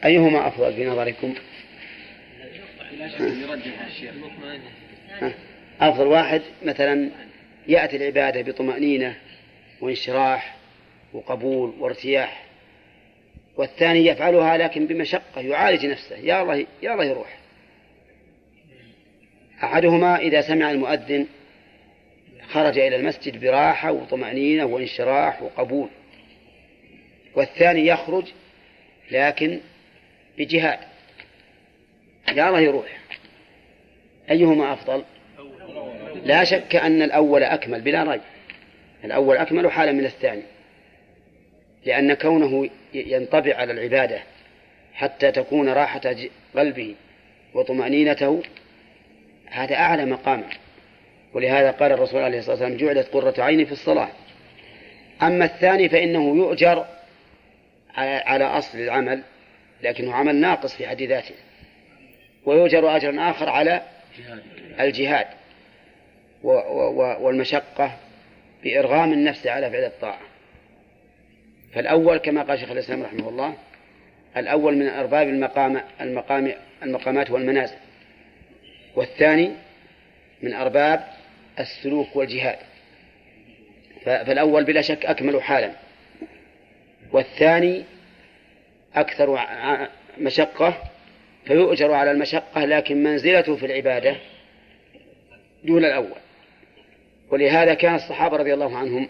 أيهما 0.05 0.49
أفضل 0.49 0.73
في 0.73 0.87
نظركم؟ 0.87 1.35
لا 2.99 3.09
شك 3.09 3.21
يرجح 3.21 3.87
الشيخ؟ 3.87 4.15
أفضل 5.81 6.07
واحد 6.07 6.43
مثلا 6.63 7.11
يأتي 7.69 7.97
العبادة 7.97 8.43
بطمأنينة 8.43 9.17
وانشراح 9.81 10.57
وقبول 11.13 11.75
وارتياح 11.79 12.45
والثاني 13.57 14.07
يفعلها 14.07 14.57
لكن 14.57 14.87
بمشقة 14.87 15.41
يعالج 15.41 15.87
نفسه 15.87 16.17
يا 16.17 16.43
الله 16.43 16.67
يا 16.83 16.93
الله 16.93 17.05
يروح. 17.05 17.39
أحدهما 19.65 20.19
إذا 20.19 20.41
سمع 20.41 20.71
المؤذن 20.71 21.27
خرج 22.49 22.79
إلى 22.79 22.97
المسجد 22.97 23.41
براحة 23.41 23.93
وطمأنينة 23.93 24.65
وانشراح 24.65 25.43
وقبول 25.43 25.89
والثاني 27.35 27.87
يخرج 27.87 28.25
لكن 29.11 29.61
بجهاد 30.39 30.79
يا 32.37 32.49
الله 32.49 32.61
يروح. 32.61 33.04
أيهما 34.31 34.73
أفضل؟ 34.73 35.05
لا 36.25 36.45
شك 36.45 36.77
أن 36.77 37.03
الأول 37.03 37.43
أكمل 37.43 37.81
بلا 37.81 38.03
ريب. 38.03 38.21
الأول 39.05 39.37
أكمل 39.37 39.73
حالا 39.73 39.93
من 39.93 40.05
الثاني. 40.05 40.43
لأن 41.87 42.15
كونه 42.15 42.71
ينطبع 42.95 43.57
على 43.57 43.73
العبادة 43.73 44.23
حتى 44.95 45.33
تكون 45.33 45.69
راحة 45.69 46.15
قلبه 46.57 46.95
وطمأنينته 47.55 48.43
هذا 49.47 49.75
أعلى 49.75 50.05
مقاما 50.05 50.45
ولهذا 51.33 51.71
قال 51.71 51.93
الرسول 51.93 52.23
عليه 52.23 52.39
الصلاة 52.39 52.57
والسلام 52.57 52.77
جعلت 52.77 53.09
قرة 53.09 53.43
عيني 53.43 53.67
في 53.67 53.73
الصلاة. 53.73 54.09
أما 55.23 55.45
الثاني 55.45 55.89
فإنه 55.89 56.37
يؤجر 56.37 56.87
على 57.97 58.45
أصل 58.45 58.79
العمل 58.79 59.23
لكنه 59.83 60.15
عمل 60.15 60.37
ناقص 60.37 60.75
في 60.75 60.87
حد 60.87 61.03
ذاته. 61.03 61.35
ويؤجر 62.47 62.97
أجرا 62.97 63.31
آخر 63.31 63.49
على 63.49 63.83
الجهاد. 64.81 65.27
و- 66.43 66.53
و- 66.53 67.17
والمشقة 67.27 67.97
بإرغام 68.65 69.13
النفس 69.13 69.47
على 69.47 69.71
فعل 69.71 69.85
الطاعة. 69.85 70.21
فالأول 71.75 72.17
كما 72.17 72.43
قال 72.43 72.59
شيخ 72.59 72.71
الإسلام 72.71 73.03
رحمه 73.03 73.29
الله 73.29 73.55
الأول 74.37 74.77
من 74.77 74.89
أرباب 74.89 75.29
المقام 75.29 75.81
المقام 76.01 76.53
المقامات 76.83 77.31
والمنازل 77.31 77.77
والثاني 78.97 79.51
من 80.43 80.55
أرباب 80.55 81.09
السلوك 81.61 82.17
والجهاد. 82.17 82.59
فالأول 84.05 84.65
بلا 84.65 84.83
شك 84.83 85.07
أكمل 85.07 85.43
حالا. 85.43 85.71
والثاني 87.13 87.85
أكثر 88.95 89.41
مشقة 90.19 90.83
فيؤجر 91.47 91.93
على 91.93 92.11
المشقة 92.11 92.65
لكن 92.65 93.03
منزلته 93.03 93.57
في 93.57 93.67
العبادة 93.67 94.17
دون 95.65 95.85
الأول. 95.85 96.19
ولهذا 97.31 97.75
كان 97.75 97.95
الصحابة 97.95 98.37
رضي 98.37 98.55
الله 98.55 98.77
عنهم 98.77 99.09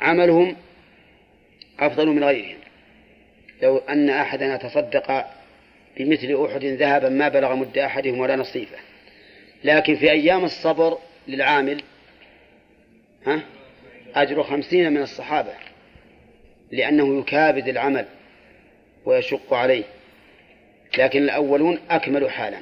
عملهم 0.00 0.56
أفضل 1.80 2.06
من 2.06 2.24
غيرهم. 2.24 2.58
لو 3.62 3.78
أن 3.78 4.10
أحدنا 4.10 4.56
تصدق 4.56 5.26
بمثل 5.96 6.44
أحد 6.44 6.64
ذهبا 6.64 7.08
ما 7.08 7.28
بلغ 7.28 7.54
مد 7.54 7.78
أحدهم 7.78 8.20
ولا 8.20 8.36
نصيفه 8.36 8.78
لكن 9.64 9.96
في 9.96 10.10
أيام 10.10 10.44
الصبر 10.44 10.98
للعامل 11.28 11.82
ها 13.26 13.40
أجر 14.14 14.42
خمسين 14.42 14.92
من 14.92 15.02
الصحابة 15.02 15.52
لأنه 16.70 17.18
يكابد 17.18 17.68
العمل 17.68 18.06
ويشق 19.04 19.54
عليه. 19.54 19.84
لكن 20.98 21.22
الأولون 21.22 21.78
أكملوا 21.90 22.30
حالا. 22.30 22.58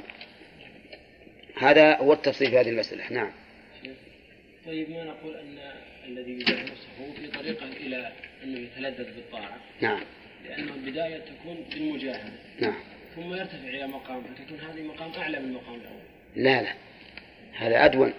هذا 1.58 1.96
هو 1.96 2.12
التفصيل 2.12 2.50
في 2.50 2.58
هذه 2.58 2.68
المسألة. 2.68 3.12
نعم. 3.12 3.30
طيب 4.66 4.90
ما 4.90 5.04
نقول 5.04 5.36
أن 5.36 5.58
الذي 6.08 6.32
يدعو 6.32 6.58
نفسه 6.58 7.12
في 7.20 7.26
طريقه 7.38 7.66
إلى 7.66 8.12
أنه 8.44 8.58
يتلذذ 8.58 9.14
بالطاعة؟ 9.14 9.56
نعم. 9.80 10.00
لأنه 10.48 10.74
البداية 10.74 11.18
تكون 11.18 11.64
بالمجاهدة. 11.70 12.32
نعم. 12.60 12.74
ثم 13.16 13.34
يرتفع 13.34 13.68
إلى 13.68 13.86
مقام 13.86 14.22
فتكون 14.22 14.58
هذه 14.60 14.82
مقام 14.82 15.12
أعلى 15.18 15.40
من 15.40 15.44
المقام 15.44 15.74
الأول. 15.74 16.02
لا 16.36 16.62
لا. 16.62 16.72
هذا 17.54 17.84
أدون. 17.84 18.12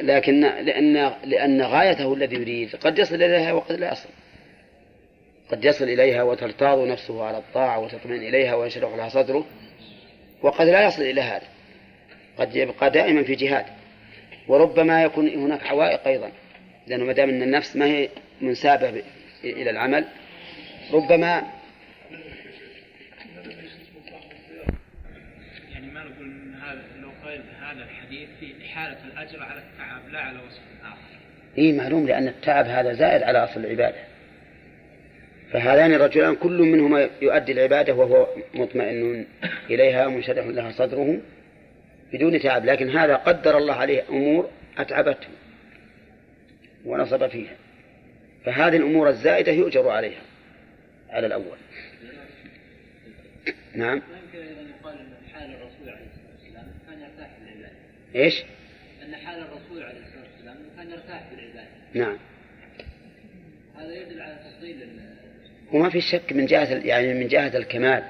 لكن 0.00 0.40
لأن 0.40 1.12
لأن 1.24 1.62
غايته 1.62 2.14
الذي 2.14 2.36
يريد 2.36 2.76
قد 2.76 2.98
يصل 2.98 3.14
إليها 3.14 3.52
وقد 3.52 3.80
لا 3.80 3.92
يصل. 3.92 4.08
قد 5.50 5.64
يصل 5.64 5.84
إليها 5.84 6.22
وترتاض 6.22 6.78
نفسه 6.78 7.24
على 7.24 7.38
الطاعة 7.38 7.78
وتطمئن 7.78 8.22
إليها 8.22 8.54
وينشرح 8.54 8.94
لها 8.94 9.08
صدره 9.08 9.46
وقد 10.42 10.66
لا 10.66 10.86
يصل 10.86 11.02
إلى 11.02 11.20
هذا. 11.20 11.46
قد 12.38 12.56
يبقى 12.56 12.90
دائما 12.90 13.22
في 13.22 13.34
جهاد. 13.34 13.66
وربما 14.48 15.02
يكون 15.02 15.28
هناك 15.28 15.66
عوائق 15.66 16.06
أيضا. 16.06 16.32
لأنه 16.86 17.04
ما 17.04 17.12
دام 17.12 17.28
أن 17.28 17.42
النفس 17.42 17.76
ما 17.76 17.86
هي 17.86 18.08
منسابة 18.40 19.02
إلى 19.44 19.70
العمل 19.70 20.04
ربما 20.92 21.42
يعني 25.72 25.86
ما 25.86 26.04
نقول 26.04 26.26
إن 26.26 26.54
هذا 26.54 26.82
لو 27.00 27.10
هذا 27.60 27.84
الحديث 27.84 28.28
في 28.40 28.54
إحالة 28.66 28.96
الأجر 29.04 29.42
على 29.42 29.58
التعب 29.58 30.08
لا 30.12 30.20
على 30.20 30.38
وصف 30.38 30.60
آخر. 30.82 31.18
إيه 31.58 31.72
معلوم 31.72 32.06
لأن 32.06 32.28
التعب 32.28 32.66
هذا 32.66 32.92
زائد 32.92 33.22
على 33.22 33.44
أصل 33.44 33.60
العبادة. 33.60 34.15
فهذان 35.56 35.94
الرجلان 35.94 36.34
كل 36.34 36.58
منهما 36.62 37.10
يؤدي 37.22 37.52
العبادة 37.52 37.94
وهو 37.94 38.26
مطمئن 38.54 39.26
إليها 39.70 40.08
منشرح 40.08 40.46
لها 40.46 40.72
صدره 40.72 41.20
بدون 42.12 42.40
تعب. 42.40 42.64
لكن 42.64 42.90
هذا 42.90 43.16
قدر 43.16 43.58
الله 43.58 43.74
عليه 43.74 44.04
أمور 44.10 44.50
أتعبته 44.78 45.28
ونصب 46.84 47.26
فيها. 47.26 47.56
فهذه 48.44 48.76
الأمور 48.76 49.08
الزائدة 49.08 49.52
يؤجر 49.52 49.88
عليها 49.88 50.20
على 51.10 51.26
الأول. 51.26 51.58
نعم. 53.74 54.02
يقال 54.34 54.98
أن 54.98 55.14
حال 55.34 55.50
الرسول 55.50 55.88
عليه 55.88 56.06
الصلاة 56.06 56.32
والسلام 56.32 56.66
كان 56.88 57.00
يرتاح 57.00 57.30
في 57.30 57.42
العبادة 57.42 57.76
إيش؟ 58.14 58.44
أن 59.02 59.16
حال 59.16 59.38
الرسول 59.38 59.82
عليه 59.82 60.00
الصلاة 60.00 60.24
والسلام 60.32 60.56
كان 60.76 60.90
يرتاح 60.90 61.28
في 61.28 61.34
العبادة. 61.34 61.68
نعم. 61.94 62.16
هذا 63.76 63.94
يدل 63.94 64.20
على 64.20 64.38
تفضيل 64.50 64.82
وما 65.76 65.90
في 65.90 66.00
شك 66.00 66.32
من 66.32 66.46
جهة 66.46 66.80
يعني 66.84 67.14
من 67.14 67.28
جهة 67.28 67.56
الكمال 67.56 68.02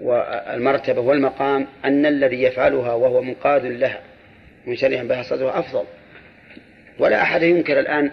والمرتبة 0.00 1.00
والمقام 1.00 1.66
أن 1.84 2.06
الذي 2.06 2.42
يفعلها 2.42 2.92
وهو 2.92 3.22
منقاد 3.22 3.64
لها 3.64 4.00
منشرحا 4.66 5.02
بها 5.04 5.22
صدره 5.22 5.58
أفضل. 5.58 5.84
ولا 6.98 7.22
أحد 7.22 7.42
ينكر 7.42 7.80
الآن 7.80 8.10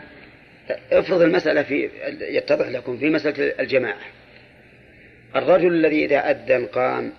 افرض 0.92 1.22
المسألة 1.22 1.64
في 1.64 1.90
يتضح 2.22 2.68
لكم 2.68 2.98
في 2.98 3.10
مسألة 3.10 3.54
الجماعة. 3.60 4.02
الرجل 5.36 5.74
الذي 5.74 6.06
إذا 6.06 6.32
أذن 6.32 6.66
قام 6.66 7.14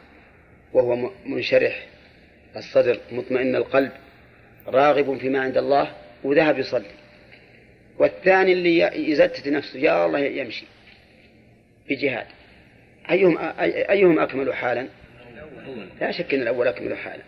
وهو 0.73 1.11
منشرح 1.27 1.87
الصدر 2.57 3.01
مطمئن 3.13 3.57
القلب 3.57 3.91
راغب 4.67 5.19
فيما 5.19 5.41
عند 5.41 5.59
الله 5.59 5.93
وذهب 6.25 6.59
يصلي. 6.59 7.04
والثاني 7.99 8.53
اللي 8.53 8.79
يزتت 9.11 9.49
نفسه 9.49 9.79
يا 9.79 10.07
الله 10.07 10.19
يمشي 10.19 10.67
بجهاد. 11.89 12.27
أيهم 13.11 13.39
أي- 13.39 13.91
أيهم 13.91 14.19
أكمل 14.19 14.55
حالا؟ 14.55 14.89
لا 16.01 16.11
شك 16.11 16.35
أن 16.35 16.43
الأول 16.43 16.69
أكمل 16.69 16.97
حالا. 16.97 17.23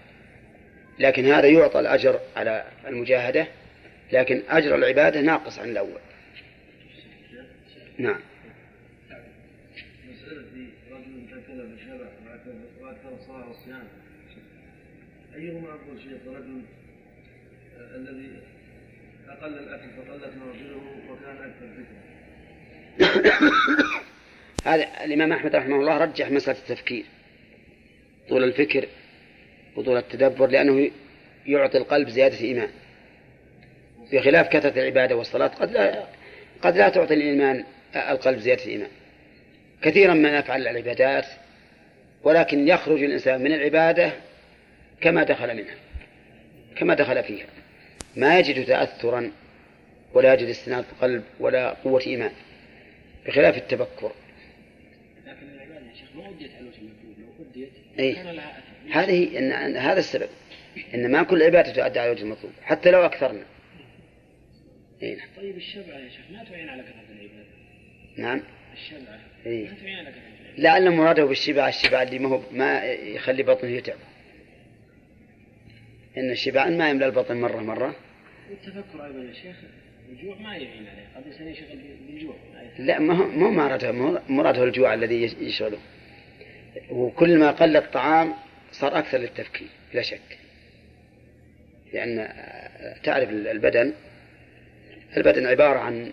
لكن 0.98 1.24
هذا 1.24 1.46
يعطى 1.46 1.80
الأجر 1.80 2.20
على 2.36 2.64
المجاهدة 2.86 3.46
لكن 4.12 4.42
أجر 4.48 4.74
العبادة 4.74 5.20
ناقص 5.20 5.58
عن 5.58 5.68
الأول. 5.68 6.00
نعم. 7.98 8.20
أيهما 15.34 15.68
أفضل 15.74 16.00
شيء 16.02 16.18
رجل 16.26 16.62
الذي 17.94 18.30
أقل 19.40 19.58
الأكل 19.58 19.88
فقلت 19.96 20.32
وكان 21.10 21.36
أكثر 21.36 21.66
هذا 24.70 25.04
الإمام 25.04 25.32
أحمد 25.32 25.56
رحمه 25.56 25.76
الله 25.76 25.98
رجح 25.98 26.30
مسألة 26.30 26.58
التفكير 26.58 27.04
طول 28.28 28.44
الفكر 28.44 28.88
وطول 29.76 29.96
التدبر 29.96 30.46
لأنه 30.46 30.90
يعطي 31.46 31.78
القلب 31.78 32.08
زيادة 32.08 32.40
إيمان 32.40 32.68
بخلاف 34.12 34.48
كثرة 34.48 34.80
العبادة 34.80 35.16
والصلاة 35.16 35.48
قد 35.48 35.72
لا 35.72 36.06
قد 36.62 36.76
لا 36.76 36.88
تعطي 36.88 37.14
الإيمان 37.14 37.64
القلب 37.96 38.38
زيادة 38.38 38.66
إيمان 38.66 38.90
كثيرا 39.82 40.14
ما 40.14 40.38
نفعل 40.38 40.68
العبادات 40.68 41.26
ولكن 42.22 42.68
يخرج 42.68 43.02
الإنسان 43.02 43.42
من 43.42 43.52
العبادة 43.52 44.12
كما 45.00 45.22
دخل 45.22 45.56
منها 45.56 45.74
كما 46.76 46.94
دخل 46.94 47.22
فيها. 47.22 47.46
ما 48.16 48.38
يجد 48.38 48.64
تأثرا 48.64 49.32
ولا 50.14 50.34
يجد 50.34 50.48
استناد 50.48 50.84
قلب 51.00 51.24
ولا 51.40 51.72
قوة 51.72 52.02
إيمان 52.06 52.30
بخلاف 53.26 53.56
التفكر 53.56 54.12
لكن 55.26 55.46
العبادة 55.54 55.86
يا 55.86 55.94
شيخ 55.94 56.08
ما 56.16 56.28
أديت 56.28 56.50
على 56.54 56.68
وجه 56.68 56.78
المفعول 56.78 57.14
لو 57.18 57.44
أديت 57.50 57.70
أي. 57.98 58.12
كان 58.12 58.26
لها 58.26 58.58
أثر. 58.58 59.00
هذه 59.00 59.38
إن 59.38 59.76
هذا 59.76 59.98
السبب 59.98 60.28
إن 60.94 61.10
ما 61.10 61.22
كل 61.22 61.42
عبادة 61.42 61.72
تؤدى 61.72 61.98
على 61.98 62.10
وجه 62.10 62.22
المطلوب 62.22 62.52
حتى 62.62 62.90
لو 62.90 63.04
أكثرنا. 63.04 63.42
إيه 65.02 65.16
نعم. 65.16 65.28
طيب 65.36 65.56
الشبعة 65.56 65.98
يا 65.98 66.08
شيخ 66.08 66.30
ما 66.32 66.44
تعين 66.44 66.68
على 66.68 66.82
كثرة 66.82 67.12
العبادة؟ 67.12 67.46
نعم. 68.16 68.42
الشبعة 68.74 69.20
إيه. 69.46 69.68
ما 69.68 69.74
تعين 69.74 69.98
على 69.98 70.10
كثرة 70.10 70.20
العبادة؟ 70.40 70.62
لعل 70.62 70.90
مراده 70.90 71.24
بالشبع 71.24 71.68
الشبع 71.68 72.02
اللي 72.02 72.18
ما 72.18 72.28
هو 72.28 72.40
ما 72.52 72.84
يخلي 72.92 73.42
بطنه 73.42 73.70
يتعب. 73.70 73.98
إن 76.16 76.30
الشبعان 76.30 76.78
ما 76.78 76.90
يملأ 76.90 77.06
البطن 77.06 77.36
مرة 77.36 77.60
مرة. 77.60 77.94
والتفكر 78.50 79.04
أيضا 79.04 79.18
يا 79.18 79.32
شيخ 79.32 79.56
الجوع 80.12 80.36
ما 80.36 80.56
يعين 80.56 80.86
عليه. 80.86 81.06
قد 81.16 81.26
الإنسان 81.26 81.48
يشغل 81.48 81.78
بالجوع. 82.08 82.34
لا 82.78 82.98
ما 82.98 83.14
هو 83.14 83.26
ما 83.28 83.46
هو 83.46 83.50
مراده 84.28 84.64
الجوع 84.64 84.94
الذي 84.94 85.22
يش- 85.22 85.34
يشغله 85.40 85.78
وكل 86.90 87.38
ما 87.38 87.50
قل 87.50 87.76
الطعام 87.76 88.34
صار 88.72 88.98
أكثر 88.98 89.18
للتفكير 89.18 89.68
بلا 89.92 90.02
شك. 90.02 90.38
لأن 91.92 92.18
آه، 92.18 92.98
تعرف 93.02 93.30
البدن 93.30 93.92
البدن 95.16 95.46
عبارة 95.46 95.78
عن 95.78 96.12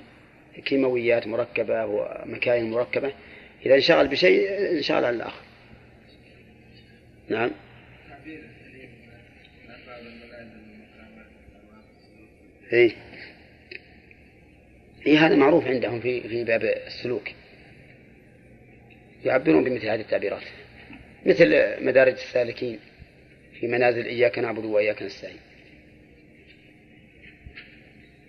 كيماويات 0.66 1.28
مركبة 1.28 1.86
ومكاين 1.86 2.72
مركبة. 2.72 3.14
إذا 3.66 3.76
انشغل 3.76 4.08
بشيء 4.08 4.72
انشغل 4.72 5.06
عن 5.06 5.16
الآخر. 5.16 5.42
نعم؟ 7.30 7.52
إيه. 12.74 12.92
إيه 15.08 15.26
هذا 15.26 15.36
معروف 15.36 15.68
عندهم 15.68 16.00
في 16.02 16.22
في 16.30 16.44
باب 16.44 16.64
السلوك. 16.64 17.30
يعبرون 19.26 19.64
بمثل 19.64 19.88
هذه 19.90 20.02
التعبيرات. 20.02 20.44
مثل 21.26 21.50
مدارج 21.86 22.14
السالكين 22.14 22.80
في 23.60 23.68
منازل 23.68 24.06
إياك 24.06 24.40
نعبد 24.40 24.66
وإياك 24.66 25.02
نستعين. 25.04 25.38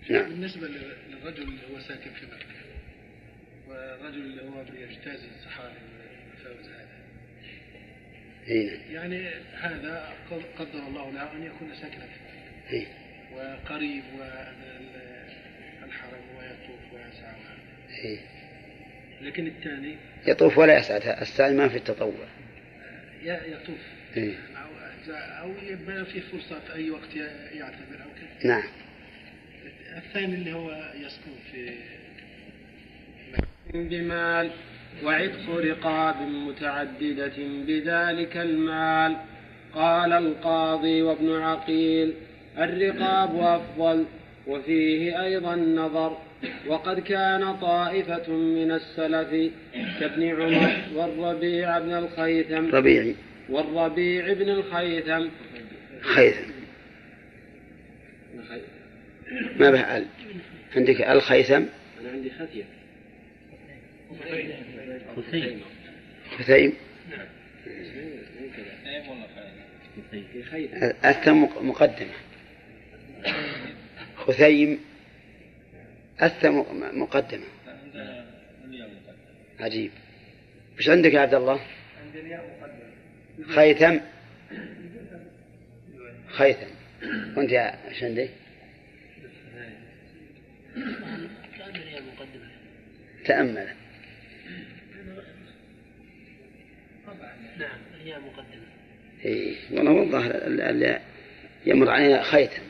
نعم. 0.09 0.29
بالنسبة 0.29 0.67
للرجل 0.67 1.41
اللي 1.43 1.61
هو 1.73 1.79
ساكن 1.79 2.09
في 2.19 2.25
مكة 2.25 2.45
والرجل 3.67 4.21
اللي 4.21 4.41
هو 4.41 4.63
بيجتاز 4.63 5.19
الصحاري 5.37 5.73
والمفاوز 5.73 6.69
هذا 6.69 6.87
إيه 8.47 8.69
نعم. 8.69 8.95
يعني 8.95 9.29
هذا 9.53 10.13
قد- 10.31 10.59
قدر 10.59 10.87
الله 10.87 11.11
له 11.11 11.33
أن 11.33 11.43
يكون 11.43 11.75
ساكنا 11.75 12.05
في 12.05 12.19
مكة. 12.25 12.71
إيه. 12.73 12.85
وقريب 13.35 14.03
والحرم 15.81 16.23
ويطوف 16.37 16.93
ويسعى. 16.93 17.35
إيه. 18.03 18.19
لكن 19.21 19.47
الثاني 19.47 19.95
يطوف 20.27 20.57
ولا 20.57 20.77
يسعد 20.77 21.01
السعي 21.21 21.53
ما 21.53 21.67
في 21.69 21.77
التطوع 21.77 22.13
يطوف. 23.23 23.79
إيه. 24.17 24.33
أو 24.57 24.69
أو 25.15 25.51
يبقى 25.67 26.05
في 26.05 26.21
فرصة 26.21 26.59
في 26.59 26.75
أي 26.75 26.89
وقت 26.89 27.15
ي- 27.15 27.19
يعتمر 27.57 27.95
أو 28.03 28.09
كذا. 28.41 28.47
نعم. 28.49 28.63
الثاني 29.97 30.35
اللي 30.35 30.53
هو 30.53 30.91
يسكن 30.95 31.31
في 31.51 31.73
بمال 33.73 34.51
وعتق 35.03 35.49
رقاب 35.49 36.15
متعددة 36.21 37.33
بذلك 37.67 38.37
المال. 38.37 39.17
قال 39.73 40.13
القاضي 40.13 41.01
وابن 41.01 41.41
عقيل 41.41 42.13
الرقاب 42.57 43.39
أفضل 43.39 44.05
وفيه 44.47 45.23
أيضا 45.23 45.55
نظر 45.55 46.17
وقد 46.67 46.99
كان 46.99 47.53
طائفة 47.53 48.31
من 48.31 48.71
السلف 48.71 49.51
كابن 49.99 50.41
عمر 50.41 50.75
والربيع 50.95 51.79
بن 51.79 51.93
الخيثم 51.93 52.75
ربيعي 52.75 53.15
والربيع 53.49 54.33
بن 54.33 54.49
الخيثم. 54.49 55.27
خيثم. 56.01 56.51
ما 59.59 59.71
به 59.71 59.97
ال؟ 59.97 60.05
عندك 60.75 61.01
الخيثم 61.01 61.53
أنا 62.01 62.09
عندي 62.13 62.31
خثية 62.39 62.63
خثيم 65.17 66.73
خيثم. 70.51 70.75
الثم 71.05 71.41
مقدمة. 71.67 72.24
خثيم 74.17 74.79
الثم 76.23 76.63
مقدمة. 76.99 77.45
عجيب. 79.59 79.91
وش 80.77 80.89
عندك 80.89 81.13
يا 81.13 81.19
عبد 81.19 81.33
الله؟ 81.33 81.59
خيثم. 83.49 83.97
خيثم. 86.27 86.67
وأنت 87.37 87.51
يا 87.51 87.75
المقدمة 91.97 92.49
تأمل. 93.25 93.67
نعم 97.57 97.79
هي 98.03 98.19
مقدمة 98.19 98.65
إيه 99.25 99.55
والله 99.71 100.03
الظاهر 100.03 100.31
اللي 100.47 101.01
يمر 101.65 101.89
علينا 101.89 102.23
خيثم. 102.23 102.61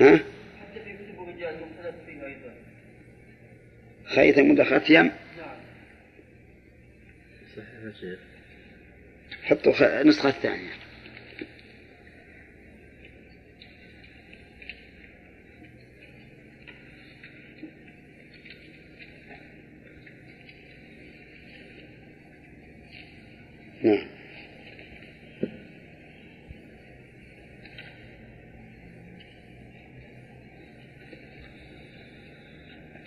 ها؟ 0.00 0.20
خيثم 4.04 4.54
وختيم 4.54 5.10
حطوا 9.42 9.72
خ... 9.72 9.82
النسخة 9.82 10.28
الثانية 10.28 10.70
نعم 23.82 24.09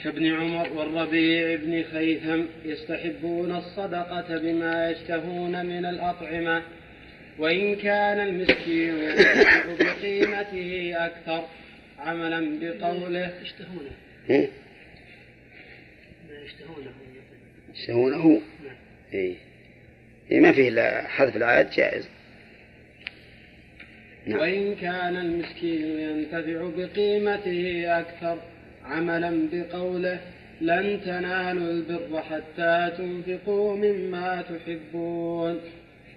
كابن 0.04 0.34
عمر 0.36 0.74
والربيع 0.74 1.56
بن 1.56 1.84
خيثم 1.84 2.42
يستحبون 2.66 3.56
الصدقة 3.56 4.38
بما 4.38 4.92
يشتهون 4.92 5.66
من 5.66 5.86
الأطعمة 5.86 6.64
وإن 7.40 7.76
كان 7.76 8.20
المسكين 8.20 8.98
ينتفع 8.98 9.64
بقيمته 9.80 10.94
أكثر 11.06 11.46
عملا 12.00 12.60
بقوله 12.62 13.34
يشتهونه 13.42 13.92
إيه؟ 14.30 14.50
ما 16.30 16.40
يشتهونه 16.46 16.92
يشتهونه 17.76 18.42
إيه. 19.14 19.36
إيه 20.32 20.40
ما 20.40 20.52
فيه 20.52 20.70
إلا 20.70 21.08
حذف 21.08 21.36
الآيات 21.36 21.76
جائز 21.76 22.10
نعم. 24.26 24.40
وإن 24.40 24.76
كان 24.76 25.16
المسكين 25.16 26.00
ينتفع 26.00 26.70
بقيمته 26.78 27.84
أكثر 28.00 28.53
عملا 28.86 29.48
بقوله 29.54 30.20
لن 30.62 31.02
تنالوا 31.06 31.72
البر 31.72 32.22
حتى 32.22 32.92
تنفقوا 32.98 33.76
مما 33.76 34.42
تحبون. 34.42 35.60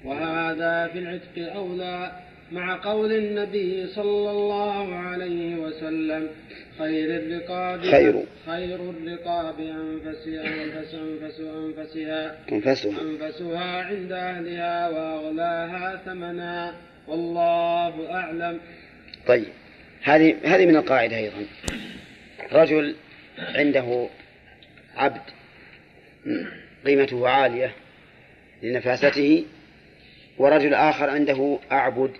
وهذا 0.04 0.86
في 0.92 0.98
العتق 0.98 1.54
أولى 1.54 2.12
مع 2.52 2.80
قول 2.84 3.12
النبي 3.12 3.86
صلى 3.86 4.30
الله 4.30 4.94
عليه 4.94 5.56
وسلم 5.56 6.28
خير 6.78 7.16
الرقاب 7.16 7.80
خير. 7.80 8.22
خير 8.46 8.90
الرقاب 8.90 9.60
أنفس 9.60 10.28
أنفس 10.28 10.94
أنفس 10.94 11.40
أنفسها. 11.40 12.36
أنفسها. 12.52 13.00
أنفسها 13.00 13.82
عند 13.82 14.12
أهلها 14.12 14.88
وأغلاها 14.88 16.02
ثمنا. 16.04 16.74
والله 17.08 18.14
أعلم. 18.14 18.60
طيب. 19.26 19.48
هذه 20.02 20.34
هذه 20.44 20.66
من 20.66 20.76
القاعدة 20.76 21.16
أيضا. 21.16 21.46
رجل 22.52 22.96
عنده 23.38 24.08
عبد 24.96 25.20
قيمته 26.86 27.28
عالية 27.28 27.72
لنفاسته 28.62 29.44
ورجل 30.38 30.74
آخر 30.74 31.10
عنده 31.10 31.58
أعبد 31.72 32.10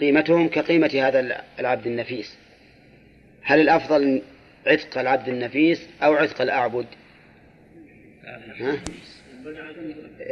قيمتهم 0.00 0.48
كقيمة 0.48 0.90
هذا 0.94 1.44
العبد 1.58 1.86
النفيس. 1.86 2.36
هل 3.42 3.60
الأفضل 3.60 4.22
عتق 4.66 4.98
العبد 4.98 5.28
النفيس 5.28 5.88
أو 6.02 6.14
عتق 6.14 6.42
الأعبد؟ 6.42 6.86
ها؟ 8.60 8.80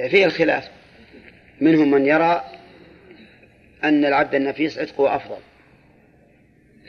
فيه 0.08 0.24
الخلاف. 0.24 0.68
منهم 1.60 1.90
من 1.90 2.06
يرى 2.06 2.44
أن 3.84 4.04
العبد 4.04 4.34
النفيس 4.34 4.78
عتقه 4.78 5.16
أفضل 5.16 5.38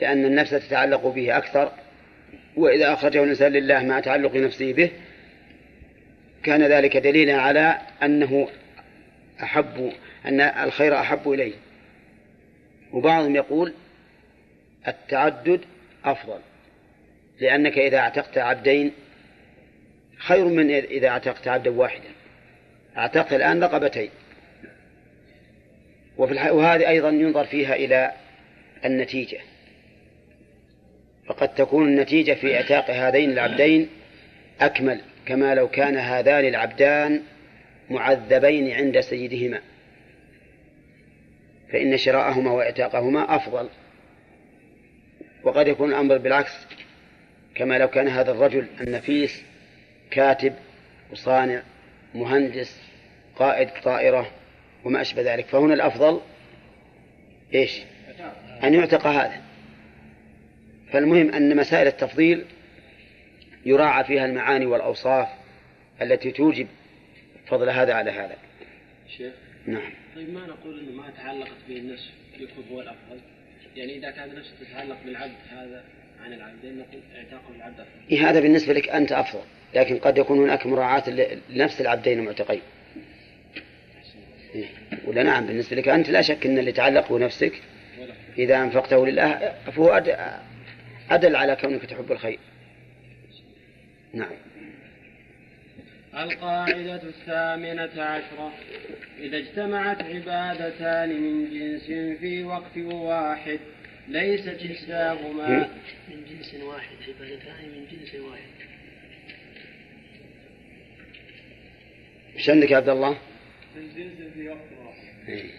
لأن 0.00 0.24
النفس 0.24 0.50
تتعلق 0.50 1.06
به 1.06 1.36
أكثر 1.36 1.72
وإذا 2.56 2.92
أخرجه 2.92 3.24
الإنسان 3.24 3.52
لله 3.52 3.82
مع 3.82 4.00
تعلق 4.00 4.36
نفسه 4.36 4.72
به 4.72 4.90
كان 6.42 6.62
ذلك 6.62 6.96
دليلا 6.96 7.36
على 7.36 7.78
أنه 8.02 8.48
أحب 9.42 9.92
أن 10.26 10.40
الخير 10.40 11.00
أحب 11.00 11.30
إليه. 11.30 11.54
وبعضهم 12.92 13.36
يقول 13.36 13.72
التعدد 14.88 15.60
أفضل 16.04 16.38
لأنك 17.40 17.78
إذا 17.78 17.98
اعتقت 17.98 18.38
عبدين 18.38 18.92
خير 20.18 20.44
من 20.44 20.70
إذا 20.70 21.08
اعتقت 21.08 21.48
عبدا 21.48 21.70
واحدا. 21.70 22.08
اعتقت 22.96 23.32
الآن 23.32 23.64
رقبتين. 23.64 24.10
وفي. 26.18 26.50
وهذه 26.50 26.88
أيضا 26.88 27.08
ينظر 27.08 27.44
فيها 27.44 27.74
إلى 27.74 28.12
النتيجة. 28.84 29.38
فقد 31.30 31.54
تكون 31.54 31.88
النتيجة 31.88 32.32
في 32.32 32.56
إعتاق 32.56 32.90
هذين 32.90 33.30
العبدين 33.30 33.88
أكمل 34.60 35.00
كما 35.26 35.54
لو 35.54 35.68
كان 35.68 35.96
هذان 35.96 36.44
العبدان 36.44 37.22
معذبين 37.90 38.72
عند 38.72 39.00
سيدهما. 39.00 39.60
فإن 41.72 41.96
شراءهما 41.96 42.52
وإعتاقهما 42.52 43.36
أفضل. 43.36 43.68
وقد 45.42 45.68
يكون 45.68 45.90
الأمر 45.90 46.18
بالعكس 46.18 46.52
كما 47.54 47.78
لو 47.78 47.88
كان 47.88 48.08
هذا 48.08 48.30
الرجل 48.30 48.66
النفيس 48.80 49.42
كاتب 50.10 50.54
وصانع 51.12 51.62
مهندس 52.14 52.80
قائد 53.36 53.68
طائرة 53.84 54.30
وما 54.84 55.00
أشبه 55.00 55.34
ذلك 55.34 55.46
فهنا 55.46 55.74
الأفضل 55.74 56.20
إيش؟ 57.54 57.82
أن 58.64 58.74
يعتق 58.74 59.06
هذا. 59.06 59.49
فالمهم 60.92 61.34
أن 61.34 61.56
مسائل 61.56 61.86
التفضيل 61.86 62.44
يراعى 63.66 64.04
فيها 64.04 64.26
المعاني 64.26 64.66
والأوصاف 64.66 65.28
التي 66.02 66.30
توجب 66.30 66.66
فضل 67.46 67.70
هذا 67.70 67.94
على 67.94 68.10
هذا. 68.10 68.36
شيخ. 69.16 69.32
نعم. 69.66 69.92
طيب 70.16 70.34
ما 70.34 70.46
نقول 70.46 70.80
إنه 70.80 71.02
ما 71.02 71.10
تعلقت 71.10 71.56
به 71.68 71.76
النفس 71.76 72.10
يكون 72.38 72.64
هو 72.72 72.80
الافضل 72.80 73.20
يعني 73.76 73.96
إذا 73.96 74.10
كان 74.10 74.30
النفس 74.30 74.52
تتعلق 74.60 74.96
بالعبد 75.04 75.36
هذا 75.50 75.84
عن 76.24 76.32
العبدين 76.32 76.78
نقول 76.78 77.00
اعتاقه 77.16 77.54
العبد 77.56 77.80
أفضل. 77.80 77.90
إيه 78.10 78.30
هذا 78.30 78.40
بالنسبة 78.40 78.72
لك 78.72 78.88
أنت 78.88 79.12
أفضل 79.12 79.40
لكن 79.74 79.98
قد 79.98 80.18
يكون 80.18 80.38
هناك 80.38 80.66
مراعاة 80.66 81.10
لنفس 81.50 81.80
العبدين 81.80 82.18
المعتقين. 82.18 82.60
إيه. 84.54 84.66
ولا 85.04 85.22
نعم 85.22 85.46
بالنسبة 85.46 85.76
لك 85.76 85.88
أنت 85.88 86.10
لا 86.10 86.22
شك 86.22 86.46
أن 86.46 86.58
اللي 86.58 86.70
يتعلق 86.70 87.12
بنفسك 87.12 87.52
إذا 88.38 88.62
أنفقته 88.62 89.06
لله 89.06 89.54
فهو 89.66 90.02
أدل 91.10 91.36
على 91.36 91.56
كونك 91.56 91.84
تحب 91.84 92.12
الخير. 92.12 92.38
نعم. 94.12 94.36
القاعدة 96.14 97.02
الثامنة 97.02 98.02
عشرة. 98.02 98.52
إذا 99.18 99.38
اجتمعت 99.38 100.02
عبادتان 100.02 101.22
من 101.22 101.50
جنس 101.50 101.84
في 102.20 102.44
وقت 102.44 102.76
واحد 102.76 103.58
ليست 104.08 104.58
إحداهما 104.72 105.70
من 106.08 106.24
جنس 106.30 106.54
واحد 106.54 106.96
عبادتان 107.08 107.68
من 107.68 107.86
جنس 107.90 108.14
واحد. 108.14 108.50
إيش 112.36 112.50
عندك 112.50 112.70
يا 112.70 112.76
عبد 112.76 112.88
الله؟ 112.88 113.18
من 113.76 113.88
جنس 113.96 114.32
في 114.34 114.48
وقت 114.48 114.58
واحد. 114.84 115.28
إيه. 115.28 115.50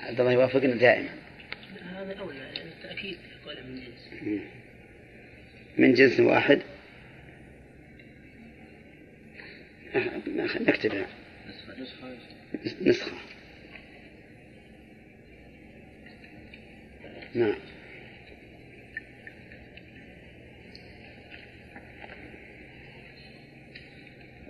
عبد 0.00 0.20
الله 0.20 0.32
يوافقنا 0.32 0.74
دائما. 0.74 1.08
هذا 1.92 2.18
أولى 2.20 2.38
يعني 2.38 2.58
التأكيد. 2.62 3.18
من 3.46 3.80
جنس. 3.80 4.42
من 5.78 5.94
جنس 5.94 6.20
واحد. 6.20 6.62
أه، 9.94 10.20
نكتبها 10.60 11.06
نسخة. 12.82 13.16
نعم. 17.34 17.54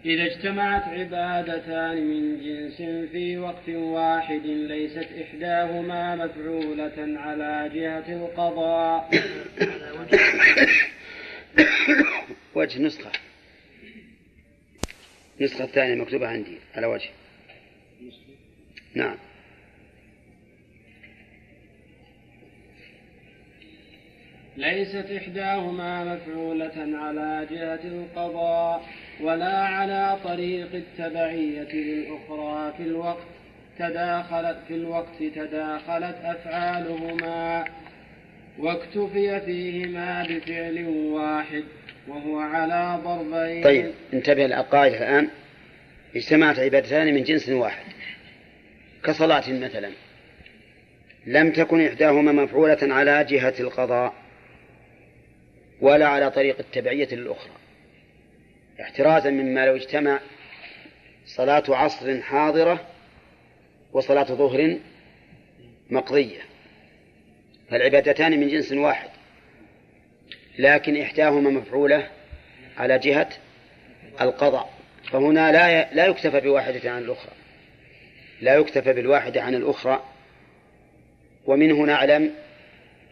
إذا 0.06 0.26
اجتمعت 0.26 0.82
عبادتان 0.82 2.06
من 2.06 2.40
جنس 2.40 2.76
في 3.10 3.38
وقت 3.38 3.68
واحد 3.68 4.46
ليست 4.46 5.08
إحداهما 5.22 6.16
مفعولة 6.16 7.18
على 7.18 7.70
جهة 7.74 8.12
القضاء. 8.12 9.10
وجه 12.54 12.82
نسخة. 12.82 13.10
النسخة 15.40 15.64
الثانية 15.64 15.94
مكتوبة 15.94 16.28
عندي 16.28 16.58
على 16.74 16.86
وجه. 16.86 17.10
نعم. 18.94 19.16
ليست 24.56 25.10
إحداهما 25.16 26.14
مفعولة 26.14 26.98
على 26.98 27.46
جهة 27.50 27.84
القضاء. 27.84 28.86
ولا 29.20 29.58
على 29.58 30.18
طريق 30.24 30.68
التبعية 30.74 31.72
للأخرى 31.72 32.74
في 32.76 32.82
الوقت 32.82 33.26
تداخلت 33.78 34.58
في 34.68 34.74
الوقت 34.74 35.22
تداخلت 35.34 36.16
أفعالهما. 36.22 37.64
واكتفي 38.58 39.40
فيهما 39.40 40.22
بفعل 40.22 40.86
واحد 40.88 41.64
وهو 42.08 42.38
على 42.38 43.00
ضربين. 43.04 43.64
طيب 43.64 43.90
انتبه 44.12 44.44
القاعدة 44.44 44.96
الآن. 44.96 45.28
اجتمعت 46.16 46.58
عبادتان 46.58 47.14
من 47.14 47.22
جنس 47.22 47.48
واحد. 47.48 47.84
كصلاة 49.04 49.52
مثلا. 49.52 49.90
لم 51.26 51.50
تكن 51.50 51.86
إحداهما 51.86 52.32
مفعولة 52.32 52.78
على 52.82 53.24
جهة 53.24 53.54
القضاء 53.60 54.14
ولا 55.80 56.06
على 56.06 56.30
طريق 56.30 56.58
التبعية 56.58 57.08
للأخرى 57.12 57.52
احترازا 58.80 59.30
مما 59.30 59.66
لو 59.66 59.76
اجتمع 59.76 60.20
صلاة 61.26 61.64
عصر 61.68 62.22
حاضرة 62.22 62.86
وصلاة 63.92 64.24
ظهر 64.24 64.76
مقضية 65.90 66.40
فالعبادتان 67.70 68.40
من 68.40 68.48
جنس 68.48 68.72
واحد 68.72 69.08
لكن 70.58 71.00
إحداهما 71.00 71.50
مفعولة 71.50 72.08
على 72.76 72.98
جهة 72.98 73.28
القضاء 74.20 74.70
فهنا 75.12 75.52
لا 75.52 75.94
لا 75.94 76.06
يكتفى 76.06 76.40
بواحدة 76.40 76.90
عن 76.90 77.02
الأخرى 77.02 77.32
لا 78.40 78.54
يكتفى 78.54 78.92
بالواحدة 78.92 79.42
عن 79.42 79.54
الأخرى 79.54 80.04
ومنه 81.46 81.82
نعلم 81.82 82.34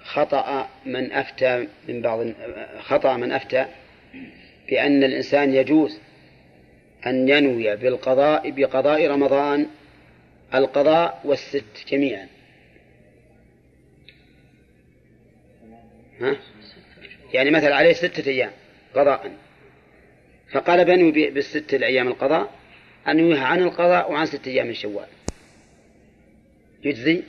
خطأ 0.02 0.68
من 0.86 1.12
أفتى 1.12 1.68
من 1.88 2.02
بعض 2.02 2.26
خطأ 2.80 3.16
من 3.16 3.32
أفتى 3.32 3.66
بأن 4.68 5.04
الإنسان 5.04 5.54
يجوز 5.54 5.98
أن 7.06 7.28
ينوي 7.28 7.76
بالقضاء 7.76 8.50
بقضاء 8.50 9.06
رمضان 9.06 9.66
القضاء 10.54 11.20
والست 11.24 11.64
جميعا. 11.88 12.28
ها؟ 16.20 16.36
يعني 17.32 17.50
مثلا 17.50 17.76
عليه 17.76 17.92
ستة 17.92 18.30
أيام 18.30 18.50
قضاء. 18.94 19.32
فقال 20.52 20.84
بنوي 20.84 21.30
بالست 21.30 21.74
الأيام 21.74 22.08
القضاء 22.08 22.50
أنويها 23.08 23.44
عن 23.44 23.62
القضاء 23.62 24.12
وعن 24.12 24.26
ستة 24.26 24.48
أيام 24.48 24.66
من 24.66 24.74
شوال. 24.74 25.06
يجزي؟ 26.84 27.22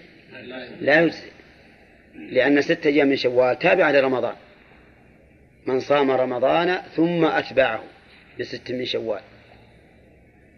لا 0.82 1.02
يجزي. 1.02 1.28
لأن 2.16 2.62
ستة 2.62 2.88
أيام 2.88 3.08
من 3.08 3.16
شوال 3.16 3.60
تابعة 3.60 3.92
لرمضان. 3.92 4.36
من 5.66 5.80
صام 5.80 6.12
رمضان 6.12 6.82
ثم 6.96 7.26
أتبعه 7.26 7.84
بست 8.40 8.72
من 8.72 8.86
شوال. 8.86 9.22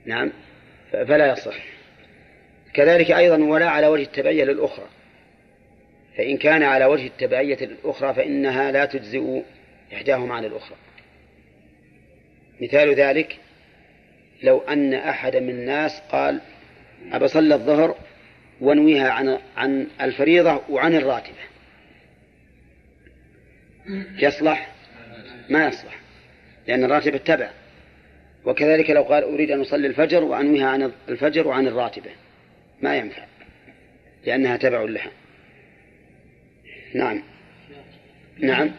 نعم 0.05 0.32
فلا 0.91 1.32
يصح. 1.32 1.55
كذلك 2.74 3.12
أيضا 3.12 3.43
ولا 3.43 3.70
على 3.70 3.88
وجه 3.88 4.03
التبعية 4.03 4.43
للأخرى. 4.43 4.86
فإن 6.18 6.38
كان 6.38 6.64
على 6.64 6.86
وجه 6.86 7.08
التبعية 7.08 7.58
للأخرى 7.66 8.14
فإنها 8.14 8.72
لا 8.72 8.86
تجزئ 8.86 9.41
إحداهما 9.93 10.36
عن 10.36 10.45
الأخرى. 10.45 10.78
مثال 12.62 12.95
ذلك 12.95 13.38
لو 14.43 14.60
أن 14.60 14.93
أحد 14.93 15.36
من 15.36 15.49
الناس 15.49 16.01
قال 16.12 16.41
أبى 17.12 17.28
صلى 17.28 17.55
الظهر 17.55 17.97
وأنويها 18.62 19.10
عن 19.10 19.39
عن 19.58 19.88
الفريضة 20.01 20.62
وعن 20.70 20.95
الراتبة. 20.95 21.47
يصلح 24.20 24.76
ما 25.50 25.68
يصلح 25.68 26.00
لأن 26.68 26.84
الراتبة 26.84 27.18
تبع 27.18 27.50
وكذلك 28.45 28.89
لو 28.89 29.04
قال 29.04 29.24
أريد 29.24 29.52
أن 29.52 29.62
أصلي 29.62 29.88
الفجر 29.88 30.24
وأنويها 30.24 30.68
عن 30.68 30.91
الفجر 31.10 31.48
وعن 31.48 31.68
الراتبة 31.68 32.12
ما 32.82 32.98
ينفع 32.98 33.26
لأنها 34.26 34.58
تبع 34.58 34.82
لها. 34.82 35.12
نعم. 36.93 37.24
نعم. 38.38 38.72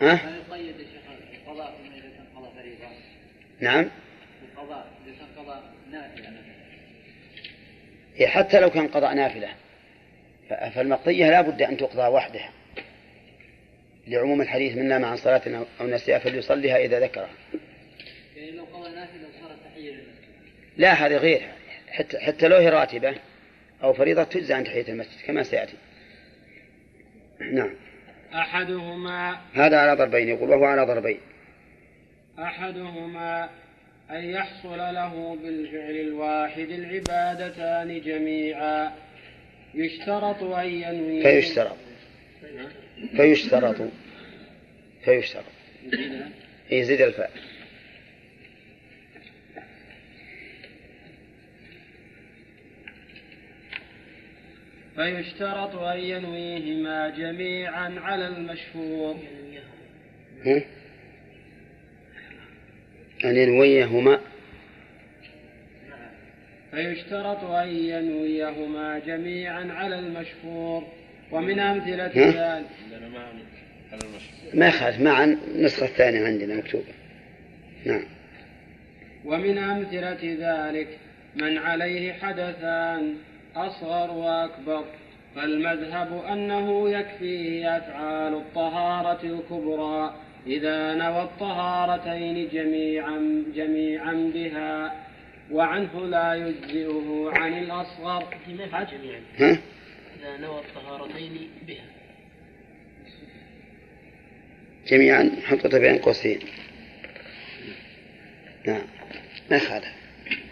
ها؟ 0.00 0.20
نعم. 3.60 3.88
نافلة 8.16 8.26
حتى 8.26 8.60
لو 8.60 8.70
كان 8.70 8.88
قضاء 8.88 9.14
نافلة 9.14 9.48
فالمقضية 10.74 11.30
لا 11.30 11.40
بد 11.40 11.62
أن 11.62 11.76
تقضى 11.76 12.08
وحدها. 12.08 12.50
لعموم 14.06 14.40
الحديث 14.40 14.76
منا 14.76 14.98
مع 14.98 15.16
صلاة 15.16 15.66
أو 15.80 15.86
نسيها 15.86 16.18
فليصليها 16.18 16.76
إذا 16.76 17.00
ذكرها. 17.00 17.30
يعني 18.36 18.50
لو 18.50 18.66
صارت 19.40 19.56
تحية 19.64 19.94
لا 20.76 20.92
هذه 20.92 21.16
غير. 21.16 21.42
حتى, 21.88 22.18
حتى 22.18 22.48
لو 22.48 22.56
هي 22.56 22.68
راتبة 22.68 23.14
أو 23.82 23.92
فريضة 23.92 24.22
تجزى 24.22 24.54
عن 24.54 24.64
تحية 24.64 24.88
المسجد 24.88 25.26
كما 25.26 25.42
سيأتي. 25.42 25.76
نعم. 27.52 27.74
أحدهما 28.34 29.40
هذا 29.54 29.78
على 29.78 29.96
ضربين 29.96 30.28
يقول 30.28 30.50
وهو 30.50 30.64
على 30.64 30.86
ضربين. 30.86 31.20
أحدهما 32.38 33.50
أن 34.10 34.24
يحصل 34.24 34.78
له 34.78 35.36
بالفعل 35.36 35.96
الواحد 35.96 36.68
العبادتان 36.70 38.00
جميعا. 38.00 38.92
يشترط 39.74 40.42
أن 40.42 40.68
ينوي 40.68 41.22
فيشترط 41.22 41.76
فيشترط. 43.16 43.76
فيشترط. 45.04 45.44
يزيد 46.70 47.00
الفاء. 47.00 47.30
فيشترط 54.96 55.74
أن 55.76 55.98
ينويهما 55.98 57.08
جميعا 57.08 58.00
على 58.00 58.28
المشهور. 58.28 59.18
أن 63.24 63.36
ينويهما. 63.36 64.20
فيشترط 66.70 67.44
أن 67.44 67.68
ينويهما 67.68 68.98
جميعا 68.98 69.72
على 69.72 69.98
المشهور. 69.98 71.01
ومن 71.32 71.58
أمثلة 71.58 72.12
ذلك. 72.16 72.66
ما 74.54 74.66
يخالف 74.68 75.00
معا 75.00 75.24
النسخة 75.24 75.86
الثانية 75.86 76.26
عندنا 76.26 76.54
مكتوبة. 76.54 76.84
نعم. 77.84 78.02
ومن 79.24 79.58
أمثلة 79.58 80.36
ذلك 80.38 80.98
من 81.36 81.58
عليه 81.58 82.12
حدثان 82.12 83.14
أصغر 83.56 84.10
وأكبر 84.10 84.84
فالمذهب 85.36 86.24
أنه 86.32 86.90
يكفيه 86.90 87.76
أفعال 87.76 88.34
الطهارة 88.34 89.20
الكبرى 89.24 90.14
إذا 90.46 90.94
نوى 90.94 91.22
الطهارتين 91.22 92.48
جميعا 92.48 93.44
جميعا 93.54 94.30
بها 94.34 94.92
وعنه 95.50 96.06
لا 96.06 96.34
يجزئه 96.34 97.30
عن 97.34 97.58
الأصغر. 97.58 98.24
حتى 98.72 98.96
جميعا. 98.96 99.58
إذا 100.22 100.36
نوى 100.36 100.60
الطهارتين 100.60 101.50
بها. 101.66 101.84
جميعا 104.86 105.30
حطت 105.44 105.74
بين 105.74 105.98
قوسين. 105.98 106.38
نعم. 108.66 108.82
ما 109.50 109.56
يخالف. 109.56 109.92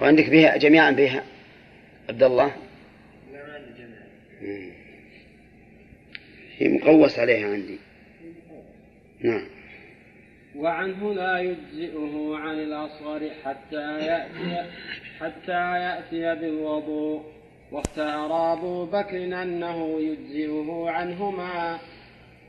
وعندك 0.00 0.30
بها 0.30 0.56
جميعا 0.56 0.90
بها 0.90 1.24
عبد 2.08 2.22
الله؟ 2.22 2.52
هي 6.58 6.68
مقوس 6.68 7.18
عليها 7.18 7.52
عندي. 7.52 7.78
نعم. 9.20 9.46
وعنه 10.56 11.14
لا 11.14 11.38
يجزئه 11.38 12.36
عن 12.36 12.54
الأصغر 12.54 13.30
حتى 13.44 13.98
يأتي 13.98 14.70
حتى 15.20 15.52
يأتي 15.52 16.40
بالوضوء. 16.40 17.39
واختار 17.72 18.52
أبو 18.52 18.86
بكر 18.86 19.42
أنه 19.42 20.00
يجزئه 20.00 20.90
عنهما 20.90 21.78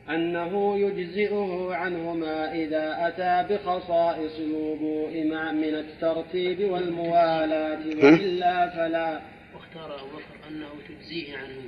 أنه 0.09 0.79
يجزئه 0.79 1.69
عنهما 1.73 2.53
إذا 2.53 3.07
أتى 3.07 3.53
بخصائص 3.53 4.39
الوضوء 4.39 5.23
مع 5.25 5.51
من 5.51 5.75
الترتيب 5.75 6.71
والموالاة 6.71 7.87
وإلا 7.87 8.69
فلا. 8.69 9.21
واختار 9.53 9.99
أبو 9.99 10.07
بكر 10.07 10.47
أنه 10.49 10.69
تجزيه 10.89 11.37
عنه. 11.37 11.61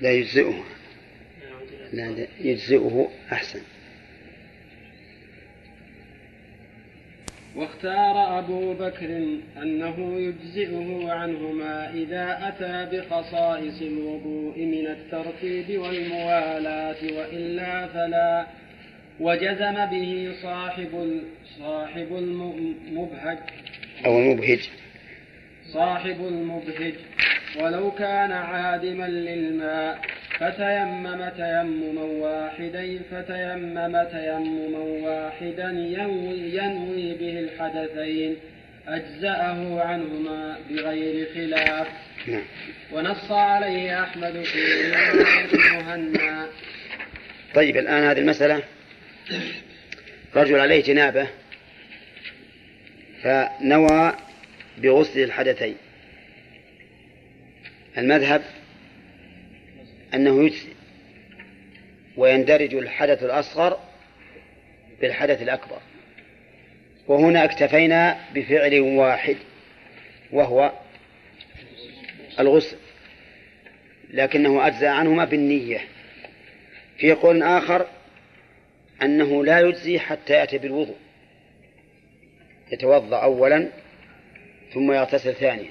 لا 0.00 0.12
يجزئه. 0.12 0.64
لا 1.92 2.26
يجزئه 2.40 3.08
أحسن. 3.32 3.62
واختار 7.58 8.38
أبو 8.38 8.74
بكر 8.74 9.38
أنه 9.62 10.20
يجزئه 10.20 11.12
عنهما 11.12 11.90
إذا 11.94 12.38
أتى 12.48 12.96
بخصائص 12.96 13.82
الوضوء 13.82 14.58
من 14.58 14.86
الترتيب 14.86 15.80
والموالاة 15.80 16.96
وإلا 17.18 17.86
فلا 17.86 18.46
وجزم 19.20 19.86
به 19.86 20.32
صاحب 20.42 21.20
صاحب 21.58 22.08
المبهج. 22.18 23.38
أو 24.06 24.18
المبهج. 24.18 24.70
صاحب 25.72 26.26
المبهج. 26.26 26.94
ولو 27.60 27.90
كان 27.90 28.32
عادما 28.32 29.08
للماء. 29.08 29.98
فتيمم 30.40 31.28
تيمما 31.36 32.02
واحدا 32.02 33.00
فتيمم 33.10 34.04
تيمما 34.04 34.78
واحدا 34.78 35.70
ينوي, 35.70 36.38
ينوي 36.38 37.14
به 37.14 37.38
الحدثين 37.38 38.36
أجزأه 38.88 39.80
عنهما 39.82 40.58
بغير 40.70 41.28
خلاف. 41.34 41.88
نعم. 42.26 42.42
ونص 42.92 43.30
عليه 43.30 44.02
أحمد 44.02 44.42
في 44.42 45.54
المهنا 45.54 46.46
طيب 47.54 47.76
الآن 47.76 48.02
هذه 48.02 48.18
المسألة. 48.18 48.62
رجل 50.36 50.60
عليه 50.60 50.82
جنابة 50.82 51.26
فنوى 53.22 54.12
بغسل 54.78 55.20
الحدثين. 55.20 55.76
المذهب 57.98 58.42
أنه 60.14 60.44
يجزي 60.44 60.72
ويندرج 62.16 62.74
الحدث 62.74 63.22
الأصغر 63.22 63.78
بالحدث 65.00 65.42
الأكبر. 65.42 65.78
وهنا 67.08 67.44
اكتفينا 67.44 68.18
بفعل 68.34 68.80
واحد 68.80 69.36
وهو 70.32 70.72
الغسل 72.40 72.76
لكنه 74.10 74.66
أجزى 74.66 74.86
عنهما 74.86 75.24
بالنية. 75.24 75.80
في 76.98 77.12
قول 77.12 77.42
آخر 77.42 77.86
أنه 79.02 79.44
لا 79.44 79.60
يجزي 79.60 79.98
حتى 79.98 80.32
يأتي 80.32 80.58
بالوضوء 80.58 80.96
يتوضأ 82.72 83.16
أولا 83.16 83.68
ثم 84.74 84.92
يغتسل 84.92 85.34
ثانيا 85.34 85.70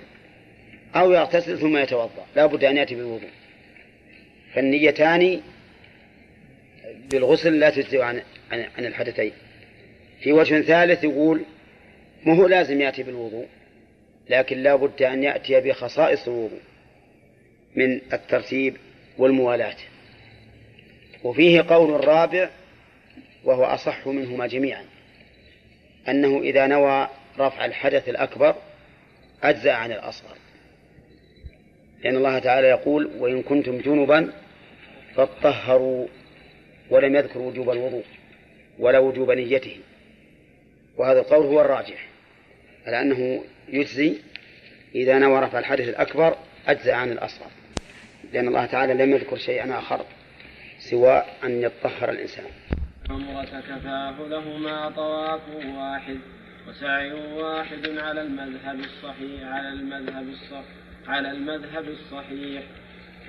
أو 0.95 1.11
يغتسل 1.11 1.57
ثم 1.57 1.77
يتوضأ 1.77 2.25
لا 2.35 2.45
بد 2.45 2.63
أن 2.63 2.77
يأتي 2.77 2.95
بالوضوء. 2.95 3.29
فالنيتان 4.53 5.41
بالغسل 7.11 7.59
لا 7.59 7.69
تجزي 7.69 8.03
عن 8.03 8.21
عن 8.51 8.85
الحدثين. 8.85 9.31
في 10.21 10.33
وجه 10.33 10.61
ثالث 10.61 11.03
يقول 11.03 11.41
ما 12.25 12.35
هو 12.35 12.47
لازم 12.47 12.81
يأتي 12.81 13.03
بالوضوء 13.03 13.47
لكن 14.29 14.57
لا 14.57 14.75
بد 14.75 15.01
أن 15.01 15.23
يأتي 15.23 15.59
بخصائص 15.61 16.27
الوضوء 16.27 16.59
من 17.75 18.01
الترتيب 18.13 18.77
والموالاة. 19.17 19.77
وفيه 21.23 21.61
قول 21.61 21.95
الرابع 21.95 22.49
وهو 23.43 23.63
أصح 23.63 24.07
منهما 24.07 24.47
جميعا 24.47 24.85
أنه 26.09 26.39
إذا 26.39 26.67
نوى 26.67 27.09
رفع 27.39 27.65
الحدث 27.65 28.09
الأكبر 28.09 28.55
أجزأ 29.43 29.73
عن 29.73 29.91
الأصغر. 29.91 30.37
لأن 32.03 32.15
الله 32.15 32.39
تعالى 32.39 32.67
يقول 32.67 33.09
وإن 33.19 33.41
كنتم 33.41 33.77
جنبا 33.77 34.33
فاطهروا 35.15 36.07
ولم 36.89 37.15
يذكر 37.15 37.39
وجوب 37.39 37.69
الوضوء 37.69 38.03
ولا 38.79 38.99
وجوب 38.99 39.31
نيته. 39.31 39.77
وهذا 40.97 41.19
القول 41.19 41.45
هو 41.45 41.61
الراجح 41.61 42.07
على 42.85 43.01
أنه 43.01 43.43
يجزي 43.69 44.13
إذا 44.95 45.19
نوى 45.19 45.39
رفع 45.39 45.59
الحدث 45.59 45.89
الأكبر 45.89 46.35
أجزأ 46.67 46.93
عن 46.93 47.11
الأصغر 47.11 47.47
لأن 48.33 48.47
الله 48.47 48.65
تعالى 48.65 48.93
لم 48.93 49.11
يذكر 49.13 49.37
شيئا 49.37 49.79
آخر 49.79 50.05
سوى 50.79 51.23
أن 51.43 51.61
يطهر 51.61 52.09
الإنسان. 52.09 52.45
عمرة 53.09 53.45
كفاه 53.45 54.27
لهما 54.27 54.89
طواف 54.89 55.41
واحد 55.65 56.17
وسعي 56.67 57.13
واحد 57.13 57.97
على 57.97 58.21
المذهب 58.21 58.79
الصحيح 58.79 59.43
على 59.43 59.69
المذهب 59.69 60.27
الصحيح 60.29 60.86
على 61.07 61.31
المذهب 61.31 61.85
الصحيح 61.87 62.63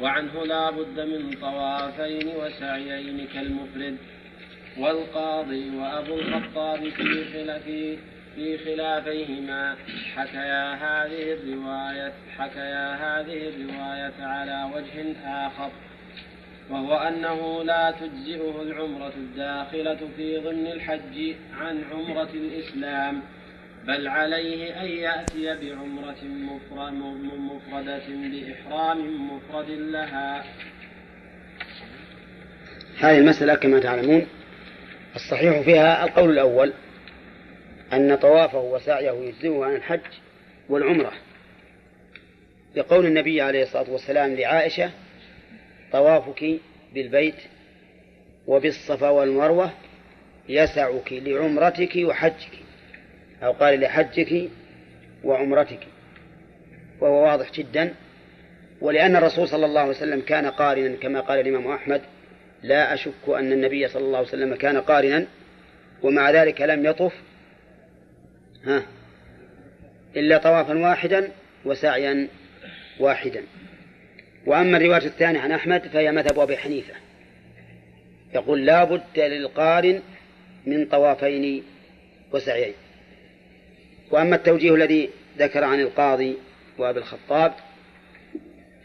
وعنه 0.00 0.44
لا 0.44 0.70
بد 0.70 1.00
من 1.00 1.30
طوافين 1.40 2.28
وسعيين 2.28 3.26
كالمفرد. 3.34 3.96
والقاضي 4.78 5.76
وأبو 5.76 6.14
الخطاب 6.14 6.88
في 6.88 7.24
خلاف 7.32 7.64
في 8.34 8.58
خلافيهما 8.58 9.76
حكيا 10.14 10.74
هذه 10.74 11.32
الرواية 11.32 12.12
حكيا 12.38 12.94
هذه 12.94 13.48
الرواية 13.48 14.14
على 14.20 14.70
وجه 14.74 15.16
آخر. 15.26 15.70
وهو 16.70 16.96
أنه 16.96 17.64
لا 17.64 17.90
تجزئه 17.90 18.62
العمرة 18.62 19.12
الداخلة 19.16 20.08
في 20.16 20.38
ضمن 20.38 20.66
الحج 20.66 21.34
عن 21.60 21.84
عمرة 21.92 22.30
الإسلام. 22.34 23.22
بل 23.86 24.08
عليه 24.08 24.80
أن 24.80 24.86
يأتي 24.86 25.54
بعمرة 25.54 26.24
مفردة 27.38 28.02
بإحرام 28.08 29.30
مفرد 29.30 29.70
لها. 29.70 30.44
هذه 32.98 33.18
المسألة 33.18 33.54
كما 33.54 33.80
تعلمون 33.80 34.26
الصحيح 35.16 35.60
فيها 35.60 36.04
القول 36.04 36.30
الأول 36.30 36.72
أن 37.92 38.14
طوافه 38.16 38.60
وسعيه 38.60 39.10
يجزئه 39.10 39.64
عن 39.64 39.74
الحج 39.74 40.00
والعمرة. 40.68 41.12
لقول 42.76 43.06
النبي 43.06 43.40
عليه 43.40 43.62
الصلاة 43.62 43.90
والسلام 43.90 44.34
لعائشة 44.34 44.90
طوافك 45.92 46.44
بالبيت 46.94 47.34
وبالصفا 48.46 49.08
والمروة 49.08 49.70
يسعك 50.48 51.12
لعمرتك 51.12 51.92
وحجك. 51.96 52.67
أو 53.42 53.52
قال 53.52 53.80
لحجك 53.80 54.50
وعمرتك 55.24 55.86
وهو 57.00 57.22
واضح 57.22 57.52
جدا. 57.52 57.94
ولأن 58.80 59.16
الرسول 59.16 59.48
صلى 59.48 59.66
الله 59.66 59.80
عليه 59.80 59.90
وسلم 59.90 60.20
كان 60.20 60.46
قارنا 60.46 60.96
كما 60.96 61.20
قال 61.20 61.40
الإمام 61.40 61.72
أحمد 61.72 62.02
لا 62.62 62.94
أشك 62.94 63.28
أن 63.28 63.52
النبي 63.52 63.88
صلى 63.88 64.04
الله 64.04 64.18
عليه 64.18 64.28
وسلم 64.28 64.54
كان 64.54 64.80
قارنا 64.80 65.26
ومع 66.02 66.30
ذلك 66.30 66.60
لم 66.60 66.86
يطف 66.86 67.12
ها 68.64 68.82
إلا 70.16 70.38
طوافا 70.38 70.78
واحدا 70.78 71.28
وسعيا 71.64 72.28
واحدا. 73.00 73.42
وأما 74.46 74.76
الرواية 74.76 75.06
الثانية 75.06 75.40
عن 75.40 75.52
أحمد 75.52 75.88
فهي 75.88 76.12
مذهب 76.12 76.38
أبي 76.38 76.56
حنيفة. 76.56 76.94
يقول 78.34 78.66
لا 78.66 78.84
بد 78.84 79.18
للقارن 79.18 80.02
من 80.66 80.86
طوافين 80.86 81.62
وسعيين. 82.32 82.74
وأما 84.10 84.36
التوجيه 84.36 84.74
الذي 84.74 85.10
ذكر 85.38 85.64
عن 85.64 85.80
القاضي 85.80 86.36
وأبي 86.78 86.98
الخطاب 86.98 87.54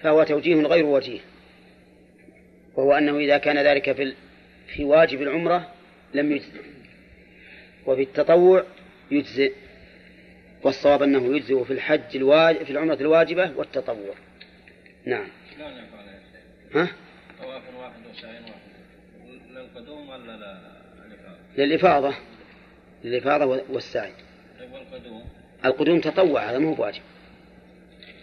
فهو 0.01 0.23
توجيه 0.23 0.55
غير 0.55 0.85
وجيه 0.85 1.19
وهو 2.75 2.93
أنه 2.93 3.17
إذا 3.17 3.37
كان 3.37 3.57
ذلك 3.57 3.91
في 3.91 4.13
في 4.67 4.83
واجب 4.83 5.21
العمرة 5.21 5.71
لم 6.13 6.31
يجزئ 6.31 6.61
وفي 7.85 8.01
التطوع 8.01 8.63
يجزئ 9.11 9.53
والصواب 10.63 11.03
أنه 11.03 11.35
يجزئ 11.35 11.63
في 11.63 11.73
الحج 11.73 12.15
الواجب 12.15 12.63
في 12.63 12.71
العمرة 12.71 12.95
الواجبة 12.95 13.51
والتطوع. 13.55 14.15
نعم. 15.05 15.27
ها؟ 16.75 16.87
طواف 17.41 17.61
واحد 17.79 18.07
وسعي 18.11 18.33
واحد 18.33 19.41
للقدوم 19.51 20.09
ولا 20.09 20.57
للإفاضة 21.57 22.13
للإفاضة 23.03 23.63
والسعي. 23.69 24.11
القدوم. 25.65 25.99
تطوع 25.99 26.49
هذا 26.49 26.57
مو 26.57 26.73
بواجب. 26.73 27.01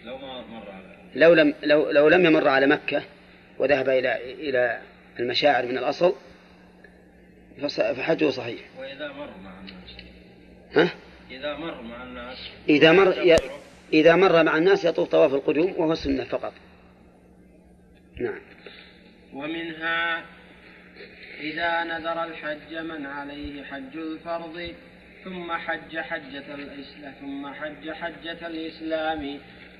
لو 0.05 0.17
ما 0.17 0.41
مر 0.41 0.71
على 0.71 0.95
لو 1.15 1.33
لم 1.33 1.53
لو 1.63 1.91
لو 1.91 2.07
لم 2.07 2.25
يمر 2.25 2.47
على 2.47 2.67
مكة 2.67 3.03
وذهب 3.59 3.89
إلى 3.89 4.33
إلى 4.33 4.81
المشاعر 5.19 5.65
من 5.65 5.77
الأصل 5.77 6.15
فحجه 7.77 8.29
صحيح. 8.29 8.61
وإذا 8.79 9.07
مر 9.07 9.29
مع 9.43 9.59
الناس. 9.59 9.97
ها؟ 10.73 10.89
إذا 11.31 11.57
مر 11.57 11.81
مع 11.81 12.03
الناس. 12.03 12.37
إذا 12.69 12.91
مر 12.91 13.27
ي... 13.27 13.35
إذا 13.93 14.15
مر 14.15 14.43
مع 14.43 14.57
الناس 14.57 14.85
يطوف 14.85 15.09
طواف 15.09 15.33
القدوم 15.33 15.73
وهو 15.77 15.91
السنة 15.91 16.23
فقط. 16.23 16.53
نعم. 18.15 18.39
ومنها 19.33 20.25
إذا 21.39 21.83
نذر 21.83 22.23
الحج 22.23 22.75
من 22.75 23.05
عليه 23.05 23.63
حج 23.63 23.97
الفرض. 23.97 24.73
ثم 25.23 25.51
حج 25.51 25.97
حجة 25.97 26.55
الإسلام 26.55 27.13
ثم 27.21 27.53
حج 27.53 27.91
حجة 27.91 28.47
الإسلام. 28.47 29.39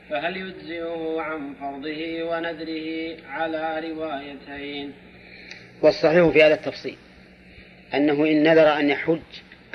فهل 0.09 0.37
يجزئه 0.37 1.21
عن 1.21 1.53
فرضه 1.53 2.23
ونذره 2.23 3.17
على 3.29 3.89
روايتين؟ 3.89 4.93
والصحيح 5.81 6.27
في 6.27 6.43
هذا 6.43 6.53
التفصيل 6.53 6.97
أنه 7.93 8.13
إن 8.13 8.43
نذر 8.43 8.79
أن 8.79 8.89
يحج 8.89 9.19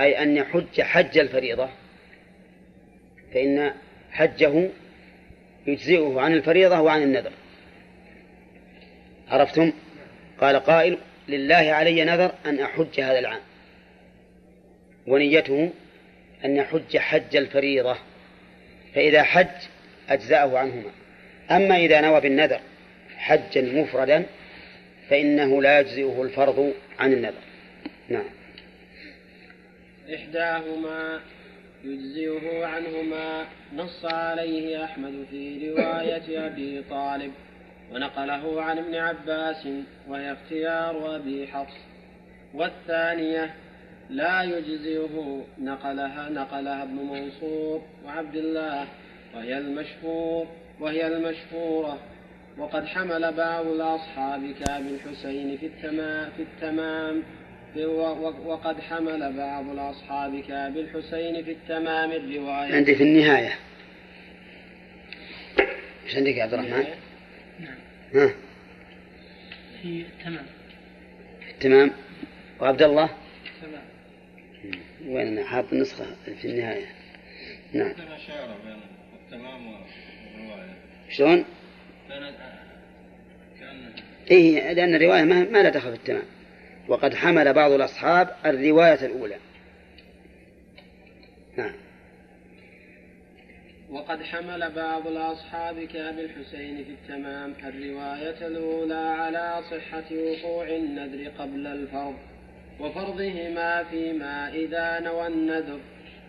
أي 0.01 0.23
أن 0.23 0.37
يحج 0.37 0.81
حج 0.81 1.19
الفريضة 1.19 1.69
فإن 3.35 3.73
حجه 4.11 4.69
يجزئه 5.67 6.21
عن 6.21 6.33
الفريضة 6.33 6.81
وعن 6.81 7.03
النذر. 7.03 7.33
عرفتم؟ 9.29 9.73
قال 10.41 10.57
قائل 10.57 10.99
لله 11.29 11.55
علي 11.55 12.05
نذر 12.05 12.33
أن 12.47 12.61
أحج 12.61 13.01
هذا 13.01 13.19
العام. 13.19 13.41
ونيته 15.07 15.71
أن 16.45 16.57
يحج 16.57 16.97
حج 16.97 17.37
الفريضة 17.37 17.97
فإذا 18.95 19.23
حج 19.23 19.69
أجزأه 20.09 20.59
عنهما. 20.59 20.91
أما 21.51 21.77
إذا 21.77 22.01
نوى 22.01 22.21
بالنذر 22.21 22.61
حجا 23.17 23.63
مفردا 23.63 24.27
فإنه 25.11 25.63
لا 25.63 25.81
يجزئه 25.81 26.23
الفرض 26.23 26.73
عن 26.99 27.13
النذر. 27.13 27.43
نعم. 28.09 28.25
إحداهما 30.15 31.21
يجزئه 31.85 32.67
عنهما 32.67 33.47
نص 33.77 34.05
عليه 34.05 34.85
أحمد 34.85 35.27
في 35.31 35.71
رواية 35.71 36.47
أبي 36.47 36.83
طالب 36.91 37.33
ونقله 37.93 38.63
عن 38.63 38.79
ابن 38.79 38.95
عباس 38.95 39.69
وهي 40.09 40.33
اختيار 40.33 41.17
أبي 41.17 41.47
حفص. 41.47 41.77
والثانية 42.55 43.55
لا 44.11 44.43
يجزئه 44.43 45.45
نقلها 45.59 46.29
نقلها 46.29 46.83
ابن 46.83 46.95
منصور 46.95 47.83
وعبد 48.05 48.37
الله 48.37 48.87
وهي 49.35 49.59
المشهور 49.59 50.47
وهي 50.81 51.07
المشهورة. 51.07 51.99
وقد 52.59 52.87
حمل 52.87 53.33
بعض 53.33 53.67
الأصحاب 53.67 54.55
كأبي 54.65 54.89
الحسين 54.89 55.57
في 55.57 55.67
التمام 55.67 56.31
في 56.37 56.43
التمام 56.43 57.23
في 57.75 57.87
وقد 58.47 58.81
حمل 58.81 59.37
بعض 59.37 59.69
الأصحاب 59.69 60.41
كأبي 60.41 60.81
الحسين 60.81 61.45
في 61.45 61.51
التمام 61.53 62.13
الرواية. 62.13 62.75
عندي 62.75 62.95
في 62.95 63.03
النهاية. 63.03 63.55
إيش 66.05 66.17
عندك 66.17 66.37
يا 66.37 66.43
عبد 66.43 66.55
الرحمن؟ 66.55 66.85
نعم. 67.61 67.79
ها؟ 68.15 68.35
في 69.83 70.05
تمام. 70.25 70.47
في 71.41 71.51
التمام 71.51 71.91
وعبد 72.61 72.83
الله؟ 72.83 73.11
تمام. 73.63 73.83
وين 75.07 75.27
أنا 75.27 75.45
حاط 75.45 75.65
النسخة 75.73 76.05
في 76.41 76.49
النهاية. 76.49 76.87
نعم. 77.73 77.89
عندنا 77.89 78.19
شعر 78.19 78.57
بين 78.65 78.81
التمام 79.25 79.67
والرواية. 79.67 80.77
شلون؟ 81.11 81.45
بين 82.09 82.33
كأن 83.61 83.93
إيه 84.31 84.73
لأن 84.73 84.95
الرواية 84.95 85.23
ما, 85.23 85.45
ما 85.45 85.63
لا 85.63 85.69
دخل 85.69 85.91
في 85.91 85.97
التمام. 85.97 86.27
وقد 86.89 87.15
حمل 87.15 87.53
بعض 87.53 87.73
الأصحاب 87.73 88.37
الرواية 88.47 89.07
الأولى. 89.07 89.37
نعم. 91.57 91.73
وقد 93.91 94.23
حمل 94.23 94.71
بعض 94.71 95.07
الأصحاب 95.07 95.85
كأبي 95.85 96.25
الحسين 96.25 96.85
في 96.85 96.91
التمام 96.91 97.55
الرواية 97.65 98.47
الأولى 98.47 98.95
على 98.95 99.63
صحة 99.71 100.05
وقوع 100.13 100.69
النذر 100.69 101.31
قبل 101.39 101.67
الفرض. 101.67 102.17
وفرضهما 102.81 103.85
فيما 103.85 104.49
إذا 104.49 105.01
نوى 105.01 105.27
النذر 105.27 105.79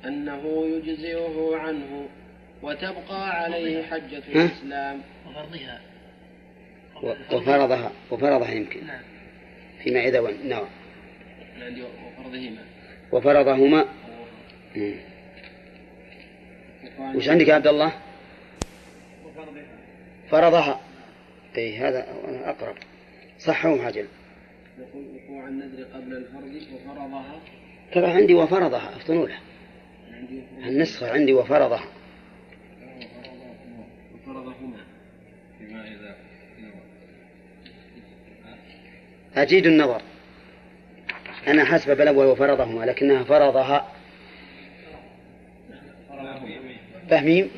أنه 0.06 0.66
يجزئه 0.66 1.56
عنه 1.56 2.08
وتبقى 2.62 3.30
عليه 3.30 3.84
حجة؟ 3.84 4.24
الإسلام. 4.28 5.02
وفرضها. 5.28 5.82
وفرضها 7.34 7.92
وفرضها 8.12 8.52
يمكن. 8.52 8.88
نعم. 8.88 9.02
فيما 9.84 10.00
إذا 10.00 10.22
نوى. 10.22 10.68
عندي 11.62 11.84
وفرضهما. 11.84 12.62
وفرضهما. 13.12 13.86
وش 17.16 17.30
عندك 17.30 17.48
يا 17.48 17.56
عبد 17.56 17.68
الله؟ 17.68 17.94
فرضها. 20.30 20.82
اي 21.58 21.78
هذا 21.78 22.06
أقرب. 22.46 22.76
صح 23.40 23.66
هو 23.66 23.82
عجل 23.82 24.08
يقول 24.80 25.06
وقوع 25.16 25.48
النذر 25.48 25.84
قبل 25.84 26.18
الفرض 26.18 26.62
وفرضها. 26.74 27.40
ترى 27.92 28.08
عندي 28.12 28.34
وفرضها 28.34 28.96
أفتنوا 28.96 29.28
له. 29.28 29.40
عندي 30.14 30.44
النسخة 30.68 31.12
عندي 31.12 31.34
وفرضها. 31.34 31.84
وفرضهما. 34.16 34.78
فيما 35.60 35.88
إذا 35.88 36.16
أجيد 39.36 39.66
النظر. 39.66 40.02
أنا 41.48 41.66
حسب 41.66 41.98
بالأول 41.98 42.26
وفرضهما 42.26 42.86
لكنها 42.86 43.24
فرضها. 43.24 43.94
فهميم 47.10 47.50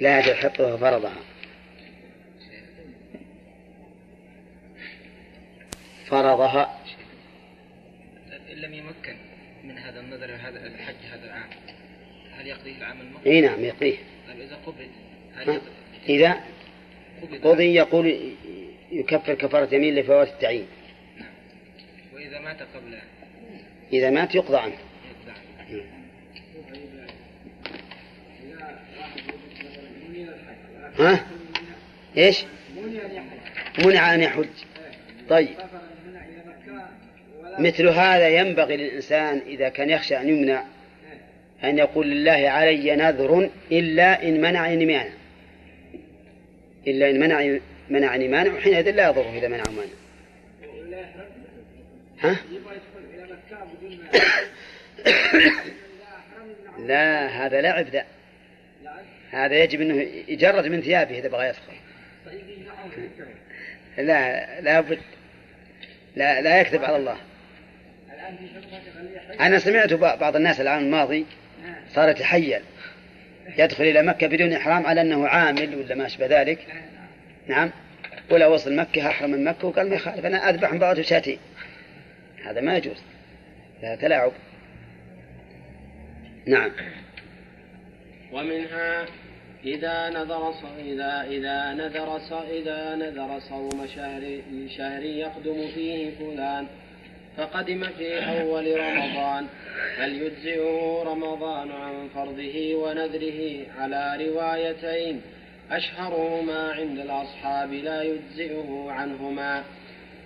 لا 0.00 0.18
أجل 0.18 0.34
حطها 0.34 0.76
فرضها 0.76 1.16
فرضها. 6.10 6.80
إن 8.52 8.56
لم 8.56 8.74
يمكن 8.74 9.16
من 9.64 9.78
هذا 9.78 10.00
النذر 10.00 10.34
هذا 10.34 10.66
الحج 10.66 10.94
هذا 11.12 11.24
العام 11.24 11.48
هل 12.32 12.46
يقضيه 12.46 12.78
العام 12.78 13.00
المقبل؟ 13.00 13.30
إي 13.30 13.40
نعم 13.40 13.64
يقضيه. 13.64 13.96
طيب 14.28 14.40
إذا 14.40 14.56
قبل 14.66 14.86
هل 15.36 15.60
إذا 16.08 16.40
قضي 17.42 17.74
يقول 17.74 18.34
يكفر 18.92 19.34
كفارة 19.34 19.74
يمين 19.74 19.94
لفوات 19.94 20.28
التعيين. 20.28 20.66
وإذا 22.14 22.40
مات 22.40 22.62
قبل. 22.62 22.98
إذا 23.92 24.10
مات 24.10 24.34
يقضى 24.34 24.56
عنه. 24.56 24.72
يقضى 24.72 25.30
عنه. 25.30 26.00
ها؟ 30.98 31.26
إيش؟ 32.16 32.44
منع 33.84 34.14
أن 34.14 34.20
يحج. 34.20 34.48
طيب. 35.28 35.56
مثل 37.60 37.88
هذا 37.88 38.28
ينبغي 38.28 38.76
للإنسان 38.76 39.40
إذا 39.46 39.68
كان 39.68 39.90
يخشى 39.90 40.16
أن 40.16 40.28
يمنع 40.28 40.64
أن 41.64 41.78
يقول 41.78 42.10
لله 42.10 42.50
علي 42.50 42.96
نذر 42.96 43.50
إلا 43.72 44.22
إن 44.22 44.40
منعني 44.40 44.86
مانع. 44.86 45.10
إلا 46.86 47.10
إن 47.10 47.20
منع 47.20 47.58
منعني 47.90 48.28
مانع 48.28 48.52
وحينئذ 48.52 48.90
لا 48.90 49.08
يضره 49.08 49.38
إذا 49.38 49.48
منع 49.48 49.64
مانع. 49.70 49.92
ها؟ 52.20 52.36
لا 56.86 57.26
هذا 57.26 57.60
لعب 57.60 57.88
ذا 57.88 58.04
هذا 59.30 59.62
يجب 59.64 59.80
أنه 59.80 60.06
يجرد 60.28 60.66
من 60.66 60.80
ثيابه 60.82 61.18
إذا 61.18 61.28
بغى 61.28 61.48
يدخل. 61.48 61.72
لا 63.98 64.60
لا 64.60 64.80
بد 64.80 64.98
لا 66.16 66.40
لا 66.40 66.60
يكذب 66.60 66.84
على 66.84 66.96
الله. 66.96 67.16
أنا 69.40 69.58
سمعت 69.58 69.92
بعض 69.92 70.36
الناس 70.36 70.60
العام 70.60 70.84
الماضي 70.84 71.26
صار 71.94 72.08
يتحيل. 72.08 72.60
يدخل 73.58 73.84
إلى 73.84 74.02
مكة 74.02 74.26
بدون 74.26 74.52
إحرام 74.52 74.86
على 74.86 75.00
أنه 75.00 75.26
عامل 75.26 75.74
ولا 75.74 75.94
ما 75.94 76.06
أشبه 76.06 76.26
ذلك. 76.26 76.66
نعم. 77.48 77.70
ولا 78.30 78.46
وصل 78.46 78.76
مكة 78.76 79.08
أحرم 79.08 79.30
من 79.30 79.44
مكة 79.44 79.68
وقال 79.68 79.88
ما 79.88 79.94
يخالف 79.94 80.26
أنا 80.26 80.50
اذبح 80.50 80.74
بغته 80.74 81.02
شاتين 81.02 81.38
هذا 82.44 82.60
ما 82.60 82.76
يجوز. 82.76 83.02
هذا 83.82 83.96
تلاعب. 83.96 84.32
نعم. 86.46 86.70
ومنها 88.32 89.06
إذا 89.64 90.10
نذر 90.10 90.54
إذا 90.78 91.26
إذا 91.30 91.72
نذر 91.72 92.20
إذا 92.50 92.94
نذر 92.96 93.40
صوم 93.40 93.86
شهر 93.96 94.40
شهر 94.76 95.02
يقدم 95.02 95.68
فيه 95.74 96.10
فلان. 96.18 96.66
فقدم 97.36 97.86
في 97.98 98.18
أول 98.18 98.80
رمضان. 98.80 99.46
هل 99.98 100.22
يجزئه 100.22 101.02
رمضان 101.06 101.70
عن 101.70 102.08
فرضه 102.14 102.74
ونذره 102.74 103.66
على 103.78 104.28
روايتين؟ 104.28 105.20
أشهرهما 105.70 106.72
عند 106.72 106.98
الأصحاب 106.98 107.72
لا 107.72 108.02
يجزئه 108.02 108.86
عنهما. 108.90 109.64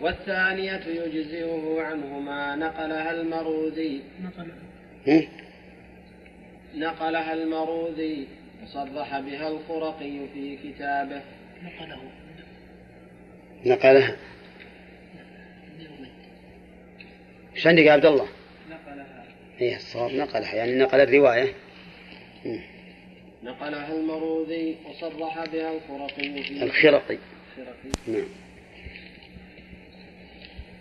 والثانية 0.01 0.82
يجزئه 0.86 1.76
عنهما. 1.81 2.56
نقلها 2.56 3.10
المروزي 3.10 4.01
نقل 4.22 4.51
هم؟ 5.06 5.28
نقلها 6.74 7.35
المروذي. 7.35 8.26
وصرح 8.62 9.18
بها 9.18 9.48
الخرقي 9.48 10.18
في 10.35 10.56
كتابه. 10.56 11.22
نقله 11.62 12.01
نقلها. 13.66 14.16
إيش 17.56 17.66
عندك 17.66 17.82
يا 17.82 17.93
عبد 17.93 18.06
الله؟ 18.06 18.26
نقلها 18.70 19.24
إيه 19.60 19.76
الصواب 19.76 20.10
نقلها 20.10 20.55
يعني 20.55 20.78
نقل 20.78 21.01
الرواية. 21.01 21.52
مم. 22.44 22.60
نقلها 23.43 23.93
المروذي 23.93 24.76
وصرح 24.89 25.44
بها 25.44 25.72
الخرقي 25.72 26.43
في 26.43 26.62
الخرقي 26.64 26.64
الخرقي 26.64 27.18
نعم. 28.06 28.24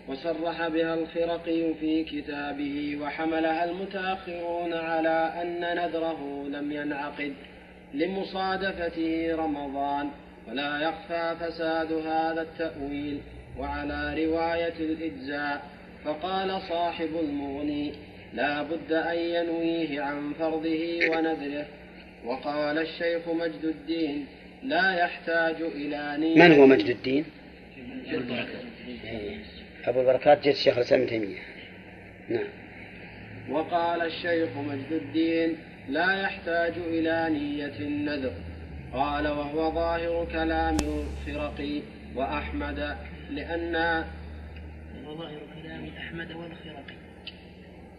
وصرح 0.08 0.68
بها 0.68 0.94
الخرقي 0.94 1.74
في 1.80 2.04
كتابه 2.04 2.98
وحملها 3.02 3.64
المتأخرون 3.64 4.72
على 4.74 5.32
أن 5.42 5.60
نذره 5.60 6.46
لم 6.48 6.72
ينعقد 6.72 7.34
لمصادفته 7.94 9.34
رمضان. 9.36 10.10
ولا 10.48 10.78
يخفى 10.78 11.36
فساد 11.40 11.92
هذا 11.92 12.42
التأويل 12.42 13.20
وعلى 13.58 14.24
رواية 14.24 14.74
الإجزاء 14.80 15.62
فقال 16.04 16.60
صاحب 16.68 17.08
المغني 17.20 17.92
لا 18.34 18.62
بد 18.62 18.92
أن 18.92 19.18
ينويه 19.18 20.00
عن 20.00 20.32
فرضه 20.38 20.98
ونذره. 21.10 21.66
وقال 22.24 22.78
الشيخ 22.78 23.28
مجد 23.28 23.64
الدين 23.64 24.26
لا 24.62 24.94
يحتاج 24.94 25.56
إلى 25.60 26.16
نية. 26.18 26.48
من 26.48 26.52
هو 26.52 26.66
مجد 26.66 26.86
الدين؟ 26.86 27.24
إيه. 29.04 29.38
أبو 29.84 30.00
البركات 30.00 30.40
جد 30.40 30.46
الشيخ 30.46 30.76
الإسلام 30.76 31.00
ابن 31.00 31.10
تيمية. 31.10 31.38
نعم. 32.28 32.46
وقال 33.50 34.02
الشيخ 34.02 34.48
مجد 34.56 34.92
الدين 34.92 35.56
لا 35.88 36.22
يحتاج 36.22 36.72
إلى 36.88 37.28
نية 37.30 37.78
النذر. 37.80 38.32
قال 38.92 39.28
وهو 39.28 39.70
ظاهر 39.70 40.26
كلام 40.32 40.76
الخرقي 41.26 41.80
وأحمد 42.16 42.96
لأن 43.30 44.04
كلام 45.74 45.90
أحمد 45.98 46.32
والخرقي. 46.32 46.94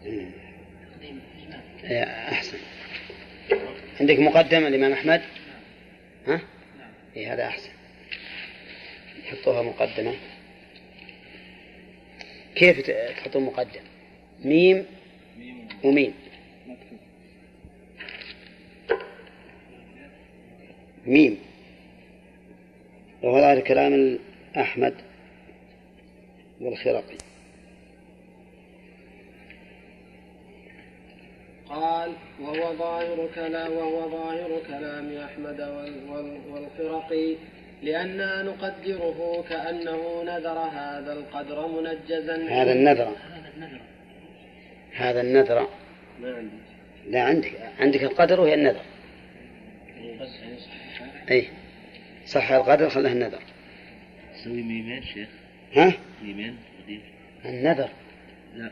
تقديم 0.02 1.20
الإمام 1.36 2.08
أحسن. 2.32 2.58
عندك 4.00 4.18
مقدمة 4.18 4.68
الإمام 4.68 4.92
أحمد؟ 4.92 5.22
ها؟ 6.26 6.40
إيه 7.16 7.32
هذا 7.32 7.46
أحسن. 7.46 7.70
حطوها 9.24 9.62
مقدمة. 9.62 10.14
كيف 12.54 12.90
تحطون 12.90 13.42
مقدم 13.42 13.80
ميم 14.44 14.84
وميم. 15.84 16.14
ميم. 21.06 21.38
وهذا 23.22 23.60
كلام 23.60 24.18
أحمد 24.56 24.94
والخرقي 26.60 27.25
قال 31.68 32.12
وهو 32.40 32.76
ظاهر 32.76 33.28
كلام 33.34 33.72
وهو 33.72 34.10
ظاهر 34.10 34.60
كلام 34.66 35.16
أحمد 35.16 35.60
وال- 35.60 36.10
وال- 36.10 36.40
والخرقي 36.50 37.36
لأننا 37.82 38.42
نقدره 38.42 39.44
كأنه 39.48 40.22
نذر 40.22 40.58
هذا 40.58 41.12
القدر 41.12 41.66
منجزا. 41.66 42.48
هذا 42.48 42.72
النذر. 42.72 43.12
هذا 44.94 45.20
النذر. 45.20 45.68
ما 46.20 46.34
عندي 46.36 46.56
لا 47.10 47.22
عندك. 47.22 47.52
عندك 47.80 48.02
القدر 48.02 48.40
وهي 48.40 48.54
النذر. 48.54 48.82
أي 51.30 51.48
صح 52.26 52.50
القدر 52.52 52.88
خلاه 52.90 53.12
النذر. 53.12 53.42
سوي 54.44 54.62
ميمين 54.62 55.02
شيخ. 55.02 55.28
ها؟ 55.74 55.92
ميمين 56.22 56.56
قديم 56.84 57.02
النذر. 57.44 57.88
لا 58.54 58.70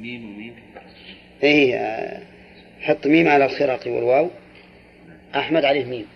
ميم 0.00 0.34
وميم. 0.34 0.54
اي 1.42 1.74
آه، 1.74 2.22
حط 2.80 3.06
ميم 3.06 3.28
على 3.28 3.44
الخرقي 3.44 3.90
والواو. 3.90 4.30
أحمد 5.34 5.64
عليه 5.64 5.84
ميم. 5.84 6.06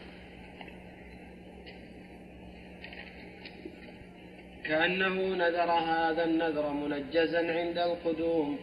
كأنه 4.65 5.35
نذر 5.35 5.71
هذا 5.71 6.25
النذر 6.25 6.73
منجزا 6.73 7.39
عند 7.39 7.79
القدوم 7.79 8.59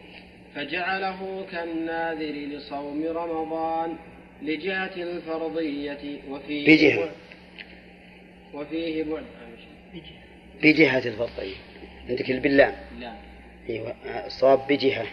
فجعله 0.54 1.46
كالناذر 1.52 2.32
لصوم 2.32 3.06
رمضان 3.06 3.96
لجهة 4.42 4.96
الفرضية 4.96 6.18
وفيه 6.28 6.66
بجهة. 6.66 6.98
بعد. 6.98 7.10
وفيه 8.54 9.04
بعد. 9.04 9.24
بجهة 10.62 10.98
الفرضية. 10.98 11.56
عندك 12.08 12.30
البلام. 12.30 12.74
لا 13.00 13.29
آه، 13.68 14.26
الصواب 14.26 14.66
بجهة. 14.68 15.06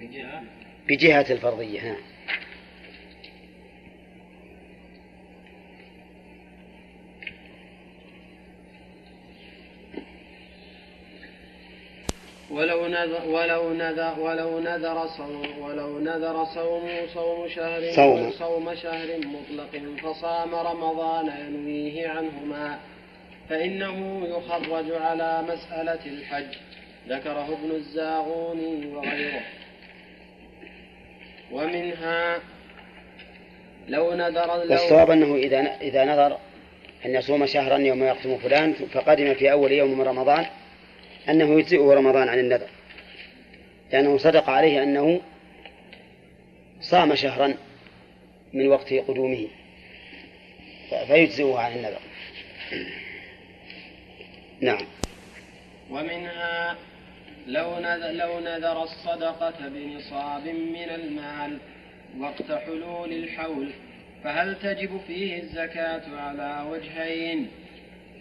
بجهة؟ 0.00 0.42
بجهة 0.88 1.26
الفرضية 1.30 1.82
نعم 1.82 1.96
ولو 12.50 12.88
نذر 12.88 13.28
ولو 13.28 13.72
نذر 13.72 14.20
ولو 14.20 14.60
نذر 14.60 15.06
صوم 15.06 15.58
ولو 15.58 15.98
نذر 15.98 16.44
صوم 16.44 16.88
صوم 17.14 17.48
شهر 17.48 17.92
صوم. 17.92 18.30
صوم 18.30 18.74
شهر 18.74 19.18
مطلق 19.18 20.00
فصام 20.02 20.54
رمضان 20.54 21.26
ينويه 21.26 22.08
عنهما. 22.08 22.78
فإنه 23.50 24.26
يخرج 24.26 24.92
على 24.92 25.42
مسألة 25.48 26.06
الحج. 26.06 26.56
ذكره 27.08 27.58
ابن 27.62 27.70
الزاغوني 27.70 28.86
وغيره. 28.86 29.40
ومنها 31.52 32.38
لو 33.88 34.14
نذر 34.14 34.50
والصواب 34.50 35.10
أنه 35.10 35.34
إذا 35.36 35.76
إذا 35.80 36.04
نظر 36.04 36.38
أن 37.06 37.14
يصوم 37.14 37.46
شهرا 37.46 37.78
يوم 37.78 38.04
يقسم 38.04 38.38
فلان 38.38 38.72
فقدم 38.72 39.34
في 39.34 39.52
أول 39.52 39.72
يوم 39.72 39.98
من 39.98 40.04
رمضان 40.04 40.46
أنه 41.28 41.58
يجزئه 41.58 41.94
رمضان 41.94 42.28
عن 42.28 42.38
النذر. 42.38 42.68
لأنه 43.92 44.18
صدق 44.18 44.50
عليه 44.50 44.82
أنه 44.82 45.20
صام 46.80 47.14
شهرا 47.14 47.54
من 48.52 48.68
وقت 48.68 48.92
قدومه. 48.92 49.46
فيجزئه 51.06 51.58
عن 51.58 51.72
النذر. 51.72 52.00
نعم. 54.60 54.86
ومنها 55.90 56.76
لو 57.46 57.78
نذر, 57.80 58.10
لو 58.10 58.40
نذر 58.40 58.82
الصدقة 58.82 59.68
بنصاب 59.68 60.48
من 60.48 60.90
المال 60.94 61.58
وقت 62.18 62.52
حلول 62.52 63.12
الحول 63.12 63.70
فهل 64.24 64.56
تجب 64.58 65.00
فيه 65.06 65.42
الزكاة 65.42 66.16
على 66.16 66.70
وجهين؟ 66.70 67.48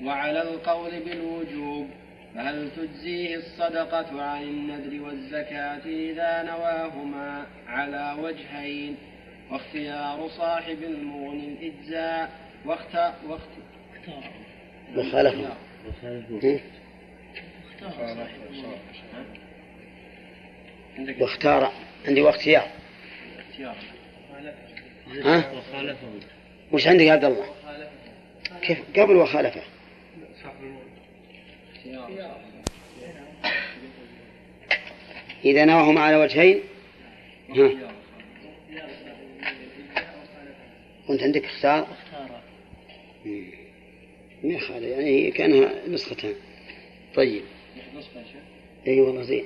وعلى 0.04 0.42
القول 0.42 0.92
بالوجوب 1.00 1.88
فهل 2.36 2.70
تجزيه 2.78 3.36
الصدقة 3.36 4.22
عن 4.22 4.44
النذر 4.44 5.02
والزكاة 5.02 5.86
إذا 5.86 6.44
نواهما 6.44 7.46
على 7.68 8.16
وجهين؟ 8.20 8.96
واختيار 9.52 10.30
صاحب 10.38 10.84
المغني 10.84 11.48
الإجزاء 11.48 12.30
واخت... 12.66 12.96
واخت... 13.28 13.50
وخالفه 14.98 15.69
واختار. 21.20 21.72
عندي 22.08 22.22
واختيار. 22.22 22.68
اختيار 23.50 23.76
ها؟ 25.24 25.52
وش 26.72 26.88
عندك 26.88 27.04
يا 27.04 27.14
عبد 27.14 27.26
الله؟ 27.26 27.46
كيف؟ 28.62 28.80
قبل 29.00 29.16
وخالفه. 29.16 29.62
إذا 35.46 35.66
نواهما 35.66 36.02
على 36.02 36.16
وجهين. 36.16 36.60
ها؟ 37.50 37.72
وأنت 41.08 41.24
عندك 41.24 41.46
اختار؟ 41.46 41.88
مم. 43.26 43.69
ما 44.44 44.54
يخالف 44.54 44.84
يعني 44.88 45.06
هي 45.06 45.32
كأنها 45.32 45.88
نسختان 45.88 46.34
طيب. 47.16 47.44
نسخة 47.98 48.24
شيخ 48.24 48.42
اي 48.88 49.02
والله 49.02 49.22
زين. 49.22 49.46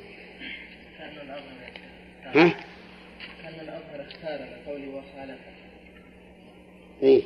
ها؟ 2.23 2.49
كان 3.43 3.53
الأظهر 3.59 4.01
اختار 4.07 4.39
لقوله 4.39 4.87
وخالف 4.89 5.39
اي 7.03 7.23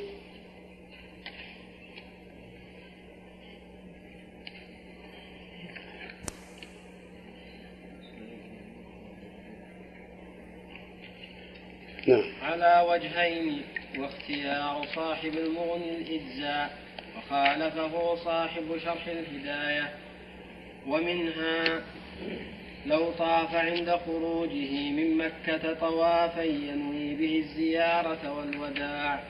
نعم. 12.06 12.24
على 12.42 12.86
وجهين 12.90 13.62
واختيار 13.98 14.86
صاحب 14.94 15.32
المغني 15.32 15.96
الإجزاء 15.96 16.78
وخالفه 17.28 18.14
صاحب 18.14 18.78
شرح 18.84 19.06
الهداية 19.06 19.90
ومنها 20.86 21.82
لو 22.86 23.10
طاف 23.10 23.54
عند 23.54 23.90
خروجه 23.90 24.90
من 24.90 25.18
مكة 25.18 25.74
طوافا 25.74 26.42
ينوي 26.42 27.14
به 27.14 27.38
الزيارة 27.38 28.36
والوداع. 28.36 29.22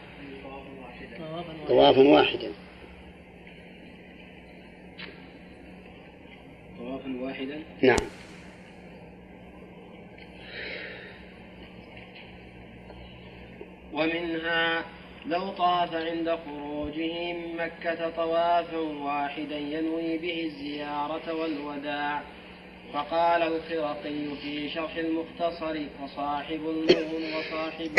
طوافا 1.68 2.02
واحدا. 2.02 2.52
طوافا 6.78 7.20
واحدا؟ 7.20 7.62
نعم. 7.82 7.96
ومنها 13.92 14.84
لو 15.28 15.48
طاف 15.48 15.94
عند 15.94 16.38
خروجه 16.46 17.32
من 17.32 17.56
مكة 17.56 18.10
طوافا 18.10 18.78
واحدا 18.78 19.58
ينوي 19.58 20.18
به 20.18 20.44
الزيارة 20.44 21.34
والوداع. 21.34 22.22
فقال 22.92 23.42
الخرقي 23.42 24.36
في 24.42 24.70
شرح 24.70 24.96
المختصر 24.96 25.78
وصاحب 26.02 26.60
المغن 26.68 27.34
وصاحب 27.34 27.90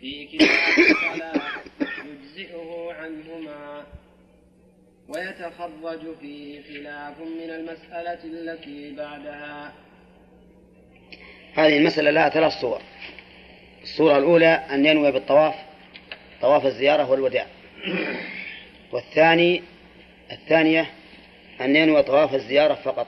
في 0.00 0.24
كتاب 0.24 0.78
الصلاة 0.78 1.40
يجزئه 2.04 2.92
عنهما. 2.92 3.86
ويتخرج 5.08 6.16
فيه 6.20 6.62
خلاف 6.62 7.20
من 7.20 7.50
المسألة 7.50 8.24
التي 8.24 8.94
بعدها. 8.96 9.72
هذه 11.54 11.76
المسألة 11.76 12.10
لها 12.10 12.28
ثلاث 12.28 12.52
صور. 12.60 12.80
الصورة 13.92 14.18
الأولى 14.18 14.46
أن 14.46 14.86
ينوي 14.86 15.12
بالطواف 15.12 15.54
طواف 16.40 16.66
الزيارة 16.66 17.10
والوداع. 17.10 17.46
والثاني 18.92 19.62
الثانية 20.32 20.86
أن 21.60 21.76
ينوي 21.76 22.02
طواف 22.02 22.34
الزيارة 22.34 22.74
فقط. 22.74 23.06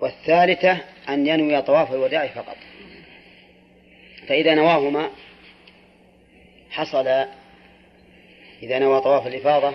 والثالثة 0.00 0.78
أن 1.08 1.26
ينوي 1.26 1.62
طواف 1.62 1.92
الوداع 1.92 2.26
فقط. 2.26 2.56
فإذا 4.28 4.54
نواهما 4.54 5.10
حصل 6.70 7.06
إذا 8.62 8.78
نوى 8.78 9.00
طواف 9.00 9.26
الإفاضة 9.26 9.72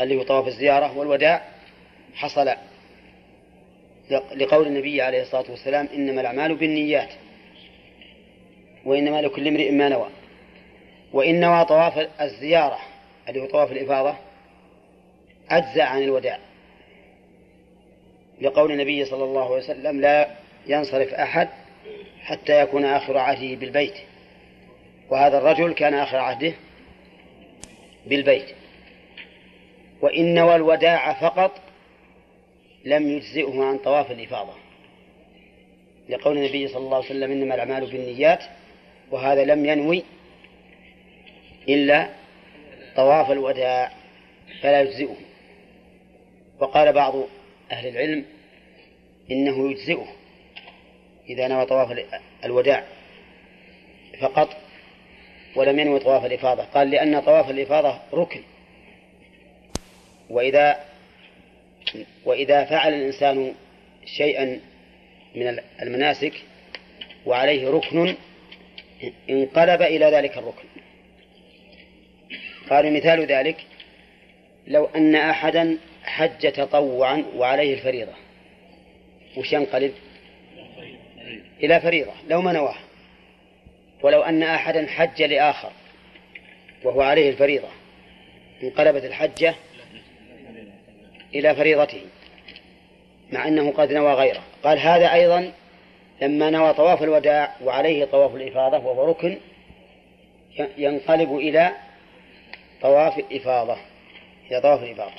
اللي 0.00 0.16
هو 0.16 0.22
طواف 0.22 0.46
الزيارة 0.46 0.98
والوداع 0.98 1.44
حصل 2.14 2.54
لقول 4.10 4.66
النبي 4.66 5.02
عليه 5.02 5.22
الصلاة 5.22 5.50
والسلام 5.50 5.88
إنما 5.94 6.20
الأعمال 6.20 6.54
بالنيات. 6.54 7.10
وإنما 8.84 9.22
لكل 9.22 9.48
امرئ 9.48 9.70
ما 9.70 9.88
نوى. 9.88 10.08
وإن 11.12 11.40
نوى 11.40 11.64
طواف 11.64 12.08
الزيارة 12.20 12.78
اللي 13.28 13.40
هو 13.40 13.46
طواف 13.46 13.72
الإفاضة 13.72 14.14
أجزأ 15.50 15.82
عن 15.82 16.02
الوداع. 16.02 16.38
لقول 18.40 18.72
النبي 18.72 19.04
صلى 19.04 19.24
الله 19.24 19.44
عليه 19.44 19.64
وسلم 19.64 20.00
لا 20.00 20.28
ينصرف 20.66 21.14
أحد 21.14 21.48
حتى 22.22 22.60
يكون 22.60 22.84
آخر 22.84 23.18
عهده 23.18 23.54
بالبيت. 23.54 23.94
وهذا 25.10 25.38
الرجل 25.38 25.72
كان 25.72 25.94
آخر 25.94 26.16
عهده 26.16 26.52
بالبيت. 28.06 28.46
وإن 30.00 30.34
نوى 30.34 30.56
الوداع 30.56 31.12
فقط 31.20 31.60
لم 32.84 33.08
يجزئه 33.08 33.64
عن 33.64 33.78
طواف 33.78 34.10
الإفاضة. 34.10 34.54
لقول 36.08 36.36
النبي 36.38 36.68
صلى 36.68 36.78
الله 36.84 36.96
عليه 36.96 37.06
وسلم 37.06 37.30
إنما 37.30 37.54
الأعمال 37.54 37.86
بالنيات 37.86 38.44
وهذا 39.10 39.44
لم 39.44 39.66
ينوي 39.66 40.02
إلا 41.68 42.08
طواف 42.96 43.30
الوداع 43.30 43.92
فلا 44.60 44.80
يجزئه. 44.80 45.16
وقال 46.60 46.92
بعض 46.92 47.14
أهل 47.72 47.88
العلم 47.88 48.24
إنه 49.30 49.70
يجزئه 49.70 50.06
إذا 51.28 51.48
نوى 51.48 51.66
طواف 51.66 51.98
الوداع 52.44 52.84
فقط 54.20 54.56
ولم 55.56 55.78
ينوي 55.78 55.98
طواف 55.98 56.24
الإفاضة. 56.24 56.62
قال 56.64 56.90
لأن 56.90 57.20
طواف 57.20 57.50
الإفاضة 57.50 57.98
ركن. 58.12 58.42
وإذا 60.30 60.84
وإذا 62.24 62.64
فعل 62.64 62.94
الإنسان 62.94 63.54
شيئا 64.06 64.60
من 65.34 65.58
المناسك 65.82 66.32
وعليه 67.26 67.70
ركن 67.70 68.14
انقلب 69.30 69.82
إلى 69.82 70.06
ذلك 70.06 70.38
الركن. 70.38 70.68
قالوا 72.70 72.90
مثال 72.90 73.26
ذلك 73.26 73.56
لو 74.66 74.84
أن 74.84 75.14
أحدا 75.14 75.78
حج 76.04 76.52
تطوعا 76.52 77.24
وعليه 77.36 77.74
الفريضة 77.74 78.12
وش 79.36 79.52
ينقلب؟ 79.52 79.92
إلى 81.62 81.80
فريضة 81.80 82.12
لو 82.28 82.42
ما 82.42 82.52
نواه 82.52 82.76
ولو 84.02 84.22
أن 84.22 84.42
أحدا 84.42 84.86
حج 84.86 85.22
لآخر 85.22 85.72
وهو 86.84 87.00
عليه 87.00 87.30
الفريضة 87.30 87.68
انقلبت 88.62 89.04
الحجة 89.04 89.54
إلى 91.34 91.54
فريضته 91.54 92.02
مع 93.32 93.48
أنه 93.48 93.70
قد 93.72 93.92
نوى 93.92 94.12
غيره. 94.12 94.42
قال 94.64 94.78
هذا 94.78 95.12
أيضا 95.12 95.52
لما 96.22 96.50
نوى 96.50 96.72
طواف 96.72 97.02
الوداع 97.02 97.54
وعليه 97.64 98.04
طواف 98.04 98.34
الإفاضة 98.34 98.76
وهو 98.76 99.10
ركن 99.10 99.36
ينقلب 100.78 101.36
إلى 101.36 101.70
طواف 102.82 103.18
الإفاضة 103.18 103.76
إلى 104.50 104.60
طواف 104.60 104.82
الإفاضة. 104.82 105.12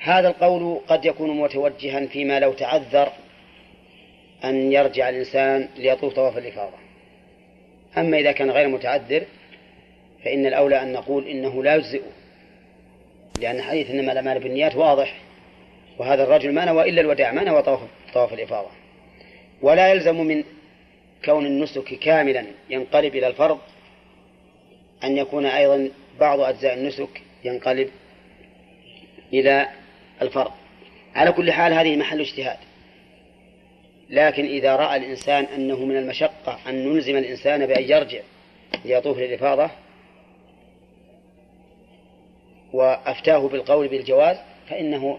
هذا 0.00 0.28
القول 0.28 0.80
قد 0.88 1.04
يكون 1.04 1.40
متوجها 1.40 2.06
فيما 2.06 2.40
لو 2.40 2.52
تعذر 2.52 3.08
أن 4.44 4.72
يرجع 4.72 5.08
الإنسان 5.08 5.68
ليطوف 5.76 6.14
طواف 6.14 6.38
الإفاضة. 6.38 6.76
أما 7.98 8.18
إذا 8.18 8.32
كان 8.32 8.50
غير 8.50 8.68
متعذر 8.68 9.24
فإن 10.24 10.46
الأولى 10.46 10.82
أن 10.82 10.92
نقول 10.92 11.28
إنه 11.28 11.62
لا 11.62 11.74
يجزئه 11.74 12.10
لأن 13.40 13.62
حديث 13.62 13.90
إنما 13.90 14.12
الأعمال 14.12 14.38
بالنيات 14.38 14.76
واضح 14.76 15.14
وهذا 15.98 16.24
الرجل 16.24 16.52
ما 16.52 16.64
نوى 16.64 16.90
إلا 16.90 17.00
الوداع 17.00 17.32
ما 17.32 17.44
نوى 17.44 17.62
طواف, 17.62 17.80
طواف 18.14 18.32
الإفاضة. 18.32 18.83
ولا 19.62 19.88
يلزم 19.88 20.20
من 20.20 20.44
كون 21.24 21.46
النسك 21.46 21.94
كاملا 21.94 22.46
ينقلب 22.70 23.16
إلى 23.16 23.26
الفرض 23.26 23.58
أن 25.04 25.16
يكون 25.16 25.46
أيضا 25.46 25.90
بعض 26.20 26.40
أجزاء 26.40 26.74
النسك 26.74 27.22
ينقلب 27.44 27.90
إلى 29.32 29.68
الفرض. 30.22 30.52
على 31.14 31.32
كل 31.32 31.52
حال 31.52 31.72
هذه 31.72 31.96
محل 31.96 32.20
اجتهاد. 32.20 32.58
لكن 34.10 34.44
إذا 34.44 34.76
رأى 34.76 34.96
الإنسان 34.96 35.44
أنه 35.44 35.84
من 35.84 35.96
المشقة 35.96 36.58
أن 36.68 36.88
نلزم 36.88 37.16
الإنسان 37.16 37.66
بأن 37.66 37.82
يرجع 37.82 38.20
ليطوف 38.84 39.18
للإفاضة 39.18 39.70
وأفتاه 42.72 43.48
بالقول 43.48 43.88
بالجواز 43.88 44.36
فإنه 44.68 45.18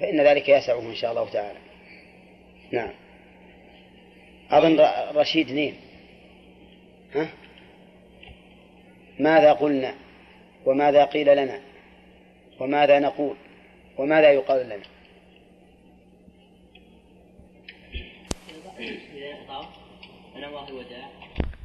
فإن 0.00 0.20
ذلك 0.20 0.48
يسعه 0.48 0.80
إن 0.80 0.94
شاء 0.94 1.10
الله 1.10 1.28
تعالى. 1.28 1.58
نعم. 2.70 2.90
أظن 4.50 4.80
رشيد 5.14 5.52
نين 5.52 5.74
ها؟ 7.14 7.28
ماذا 9.18 9.52
قلنا؟ 9.52 9.94
وماذا 10.66 11.04
قيل 11.04 11.36
لنا؟ 11.36 11.60
وماذا 12.60 12.98
نقول؟ 12.98 13.36
وماذا 13.98 14.30
يقال 14.30 14.66
لنا؟ 14.66 14.82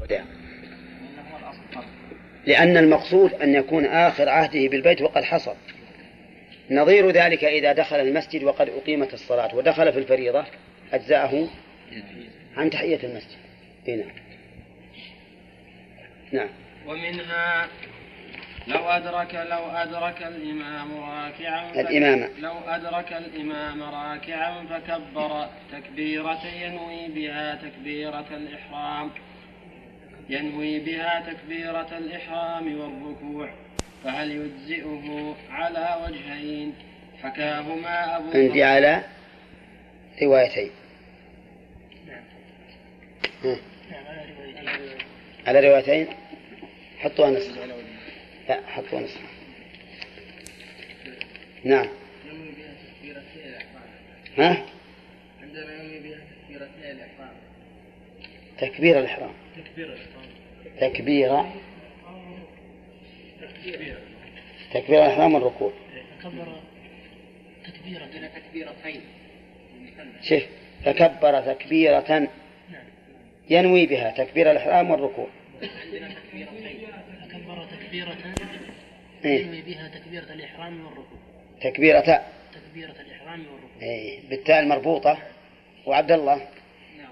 وداع 0.01 0.23
لأن 2.45 2.77
المقصود 2.77 3.33
أن 3.33 3.55
يكون 3.55 3.85
آخر 3.85 4.29
عهده 4.29 4.67
بالبيت 4.67 5.01
وقد 5.01 5.23
حصل. 5.23 5.55
نظير 6.71 7.11
ذلك 7.11 7.43
إذا 7.43 7.73
دخل 7.73 7.99
المسجد 7.99 8.43
وقد 8.43 8.69
أقيمت 8.69 9.13
الصلاة 9.13 9.55
ودخل 9.55 9.93
في 9.93 9.99
الفريضة 9.99 10.45
أجزاءه 10.93 11.49
عن 12.57 12.69
تحية 12.69 12.99
المسجد. 13.03 13.37
هنا 13.87 14.03
نعم. 14.03 14.09
نعم. 16.31 16.49
ومنها 16.87 17.67
لو 18.67 18.79
أدرك 18.79 19.35
لو 19.35 19.65
أدرك 19.65 20.23
الإمام 20.23 20.97
راكعا 20.97 21.71
الإمام. 21.81 22.29
لو 22.39 22.53
أدرك 22.67 23.13
الإمام 23.13 23.83
راكعا 23.83 24.65
فكبر 24.65 25.47
تكبيرة 25.71 26.41
ينوي 26.61 27.07
بها 27.07 27.55
تكبيرة 27.55 28.25
الإحرام. 28.31 29.11
ينوي 30.29 30.79
بها 30.79 31.33
تكبيرة 31.33 31.97
الإحرام 31.97 32.79
والركوع. 32.79 33.49
فهل 34.03 34.31
يجزئه 34.31 35.35
على 35.49 36.05
وجهين؟ 36.05 36.73
حكاهما 37.23 38.17
أبو 38.17 38.31
عندي 38.33 38.63
على 38.63 39.01
روايتين. 40.21 40.71
على 45.47 45.59
روايتين؟ 45.69 46.07
حطوها 46.97 47.29
نسخ 47.29 47.57
لا 48.49 48.59
حطوها 48.67 49.01
نسخ 49.01 49.19
نعم. 51.63 51.87
ها؟ 54.37 54.65
عندما 55.41 55.73
ينوي 55.73 55.99
بها 55.99 56.19
تكبيرتي 56.47 56.91
الإحرام 56.91 57.33
تكبير 58.57 58.99
الإحرام. 58.99 59.31
تكبير. 59.55 59.87
الإحرام 59.87 60.29
تكبير 60.79 61.43
تكبير 64.73 65.05
الإحرام 65.05 65.33
والركوع. 65.33 65.73
كبر 66.23 66.59
تكبيرة 67.65 68.05
تكبيرتين. 68.35 69.01
شوف 70.21 70.43
فكبر 70.85 71.53
تكبيرة 71.53 72.29
ينوي 73.49 73.85
بها 73.85 74.11
تكبير 74.11 74.51
الإحرام 74.51 74.91
والركوع. 74.91 75.27
عندنا 75.85 76.15
تكبيرتين 76.15 77.65
تكبيرة 77.65 78.17
إيه. 79.25 79.45
ينوي 79.45 79.61
بها 79.61 79.87
تكبيرة 79.87 80.33
الإحرام 80.33 80.85
والركوع؟ 80.85 81.19
تكبيرة 81.61 82.23
تكبيرة 82.53 82.95
الإحرام 83.01 83.39
والركوع. 83.39 83.81
إيه. 83.81 84.19
بالتاء 84.29 84.59
المربوطة. 84.59 85.17
وعبد 85.85 86.11
الله. 86.11 86.35
نعم. 86.97 87.11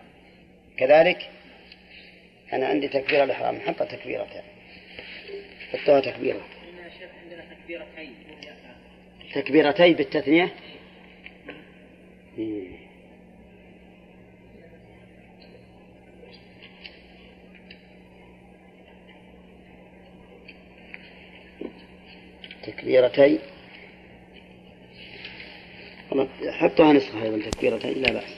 كذلك 0.77 1.29
أنا 2.53 2.67
عندي 2.67 2.87
تكبير 2.87 3.23
الإحرام 3.23 3.59
حط 3.59 3.83
تكبيرة 3.83 4.27
حطوها 5.73 5.99
تكبيرة. 5.99 6.41
عندنا 7.23 7.43
تكبيرتين. 7.55 8.13
تكبيرتين 9.33 9.93
بالتثنية؟ 9.93 10.53
إيه. 12.37 12.67
تكبيرتي 22.63 23.39
حطها 26.49 26.93
نسخة 26.93 27.23
أيضا 27.23 27.49
تكبيرتين 27.49 28.01
لا 28.01 28.11
بأس. 28.13 28.37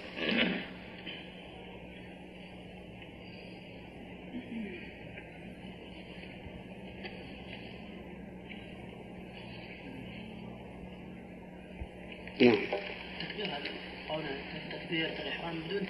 نعم. 12.42 12.56
تكبيرة. 13.22 13.58
قولنا 14.10 14.30
تكبيرة 14.72 15.08
الإحرام 15.08 15.60
بدون 15.60 15.88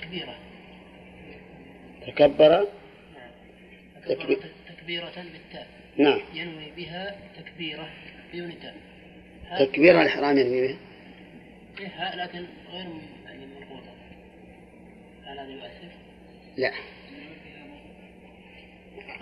تكبيرة 0.00 0.36
تكبر 2.06 2.66
تكبيرة 4.68 5.12
بالتاء. 5.16 5.66
نعم. 5.98 6.20
ينوي 6.34 6.70
بها 6.76 7.16
تكبيرة 7.36 7.88
بدون 8.32 8.54
تاء. 8.62 8.74
هذا- 9.50 9.64
تكبير 9.64 10.00
الإحرام 10.00 10.38
ينوي 10.38 10.60
به 10.68 10.76
إيه 11.80 11.86
ها 11.86 12.16
لكن 12.16 12.38
غير 12.72 12.86
يعني 13.26 13.46
مربوطة. 13.60 13.92
هل 15.26 15.38
هذا 15.38 15.50
يؤثر؟ 15.50 15.88
لا. 16.56 16.72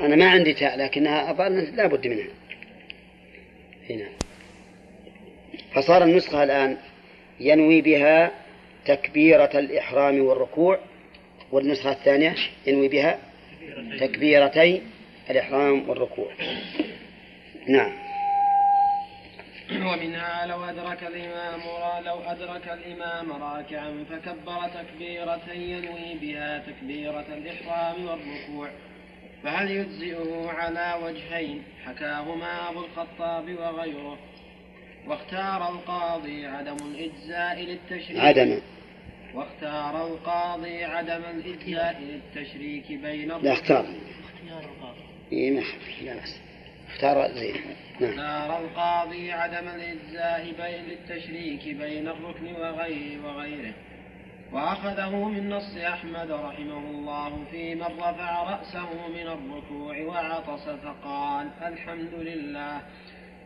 أنا 0.01 0.17
ما 0.17 0.31
عندي 0.31 0.55
تاء 0.55 0.79
لكنها 0.79 1.31
أظن 1.31 1.59
لا 1.77 1.87
بد 1.87 2.07
منها. 2.07 2.27
هنا. 3.91 4.07
فصار 5.75 6.05
النسخة 6.05 6.45
الآن 6.45 6.77
ينوي 7.41 7.81
بها 7.81 8.31
تكبيرة 8.87 9.51
الإحرام 9.55 10.21
والركوع 10.21 10.79
والنسخة 11.53 11.93
الثانية 11.93 12.35
ينوي 12.67 12.89
بها 12.89 13.19
تكبيرتي 14.01 14.83
الإحرام 15.31 15.89
والركوع. 15.89 16.33
نعم. 17.69 17.93
ومنها 19.73 20.47
لو 20.47 20.65
أدرك 20.65 21.03
الإمام 21.03 21.61
لو 22.05 22.21
أدرك 22.21 22.69
الإمام 22.69 23.33
راكعا 23.33 24.05
فكبر 24.11 24.69
تكبيرة 24.69 25.53
ينوي 25.53 26.15
بها 26.21 26.59
تكبيرة 26.59 27.27
الإحرام 27.29 28.05
والركوع. 28.05 28.71
فهل 29.43 29.71
يجزئه 29.71 30.49
على 30.49 31.05
وجهين؟ 31.05 31.63
حكاهما 31.85 32.71
أبو 32.71 32.85
الخطاب 32.85 33.55
وغيره. 33.59 34.19
واختار 35.07 35.69
القاضي 35.69 36.47
عدم 36.47 36.77
الإجزاء 36.77 37.61
للتشريك. 37.61 38.21
عدم. 38.21 38.61
واختار 39.35 40.07
القاضي 40.07 40.85
عدم 40.85 41.23
الإجزاء 41.25 42.01
للتشريك 42.01 42.93
بين 42.93 43.29
لا 43.43 43.53
اختار. 43.53 43.87
إيه 45.35 45.51
ما 45.51 45.63
لا 46.03 46.15
بأس. 46.15 46.41
اختار 46.91 47.33
زين 47.33 47.55
نعم. 48.01 48.11
اختار 48.11 48.65
القاضي 48.65 49.33
عدم 49.33 49.69
الإجزاء 49.69 50.53
بين 50.59 50.85
للتشريك 50.85 51.77
بين 51.77 52.09
الركن 52.09 52.47
وغيره 52.47 53.27
وغيره. 53.27 53.73
وأخذه 54.53 55.29
من 55.29 55.49
نص 55.49 55.77
أحمد 55.77 56.31
رحمه 56.31 56.79
الله 56.79 57.45
في 57.51 57.75
من 57.75 57.83
رفع 57.83 58.43
رأسه 58.43 59.09
من 59.09 59.27
الركوع 59.27 60.01
وعطس 60.01 60.69
فقال 60.69 61.49
الحمد 61.63 62.15
لله. 62.15 62.83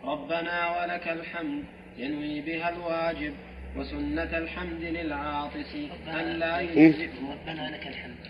ربنا 0.04 0.82
ولك 0.82 1.08
الحمد. 1.08 1.64
ينوي 1.98 2.40
بها 2.40 2.68
الواجب 2.68 3.34
وسنة 3.76 4.38
الحمد 4.38 4.82
للعاطس. 4.82 5.76
ألا 6.08 6.60
يجزئه 6.60 7.08
ربنا 7.32 7.70
لك 7.70 7.86
الحمد. 7.86 8.28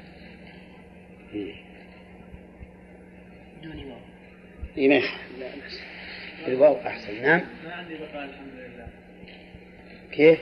بدون 3.62 3.84
واو. 3.84 4.88
ما 4.88 4.94
يخالف 4.94 5.38
لا 5.38 5.46
بأس 5.46 5.80
الواو 6.48 6.76
أحسن 6.86 7.22
نعم. 7.22 7.40
ما 7.64 7.72
عندي 7.72 7.94
بقاء 7.94 8.24
الحمد 8.24 8.52
لله. 8.54 8.86
كيف؟ 10.12 10.38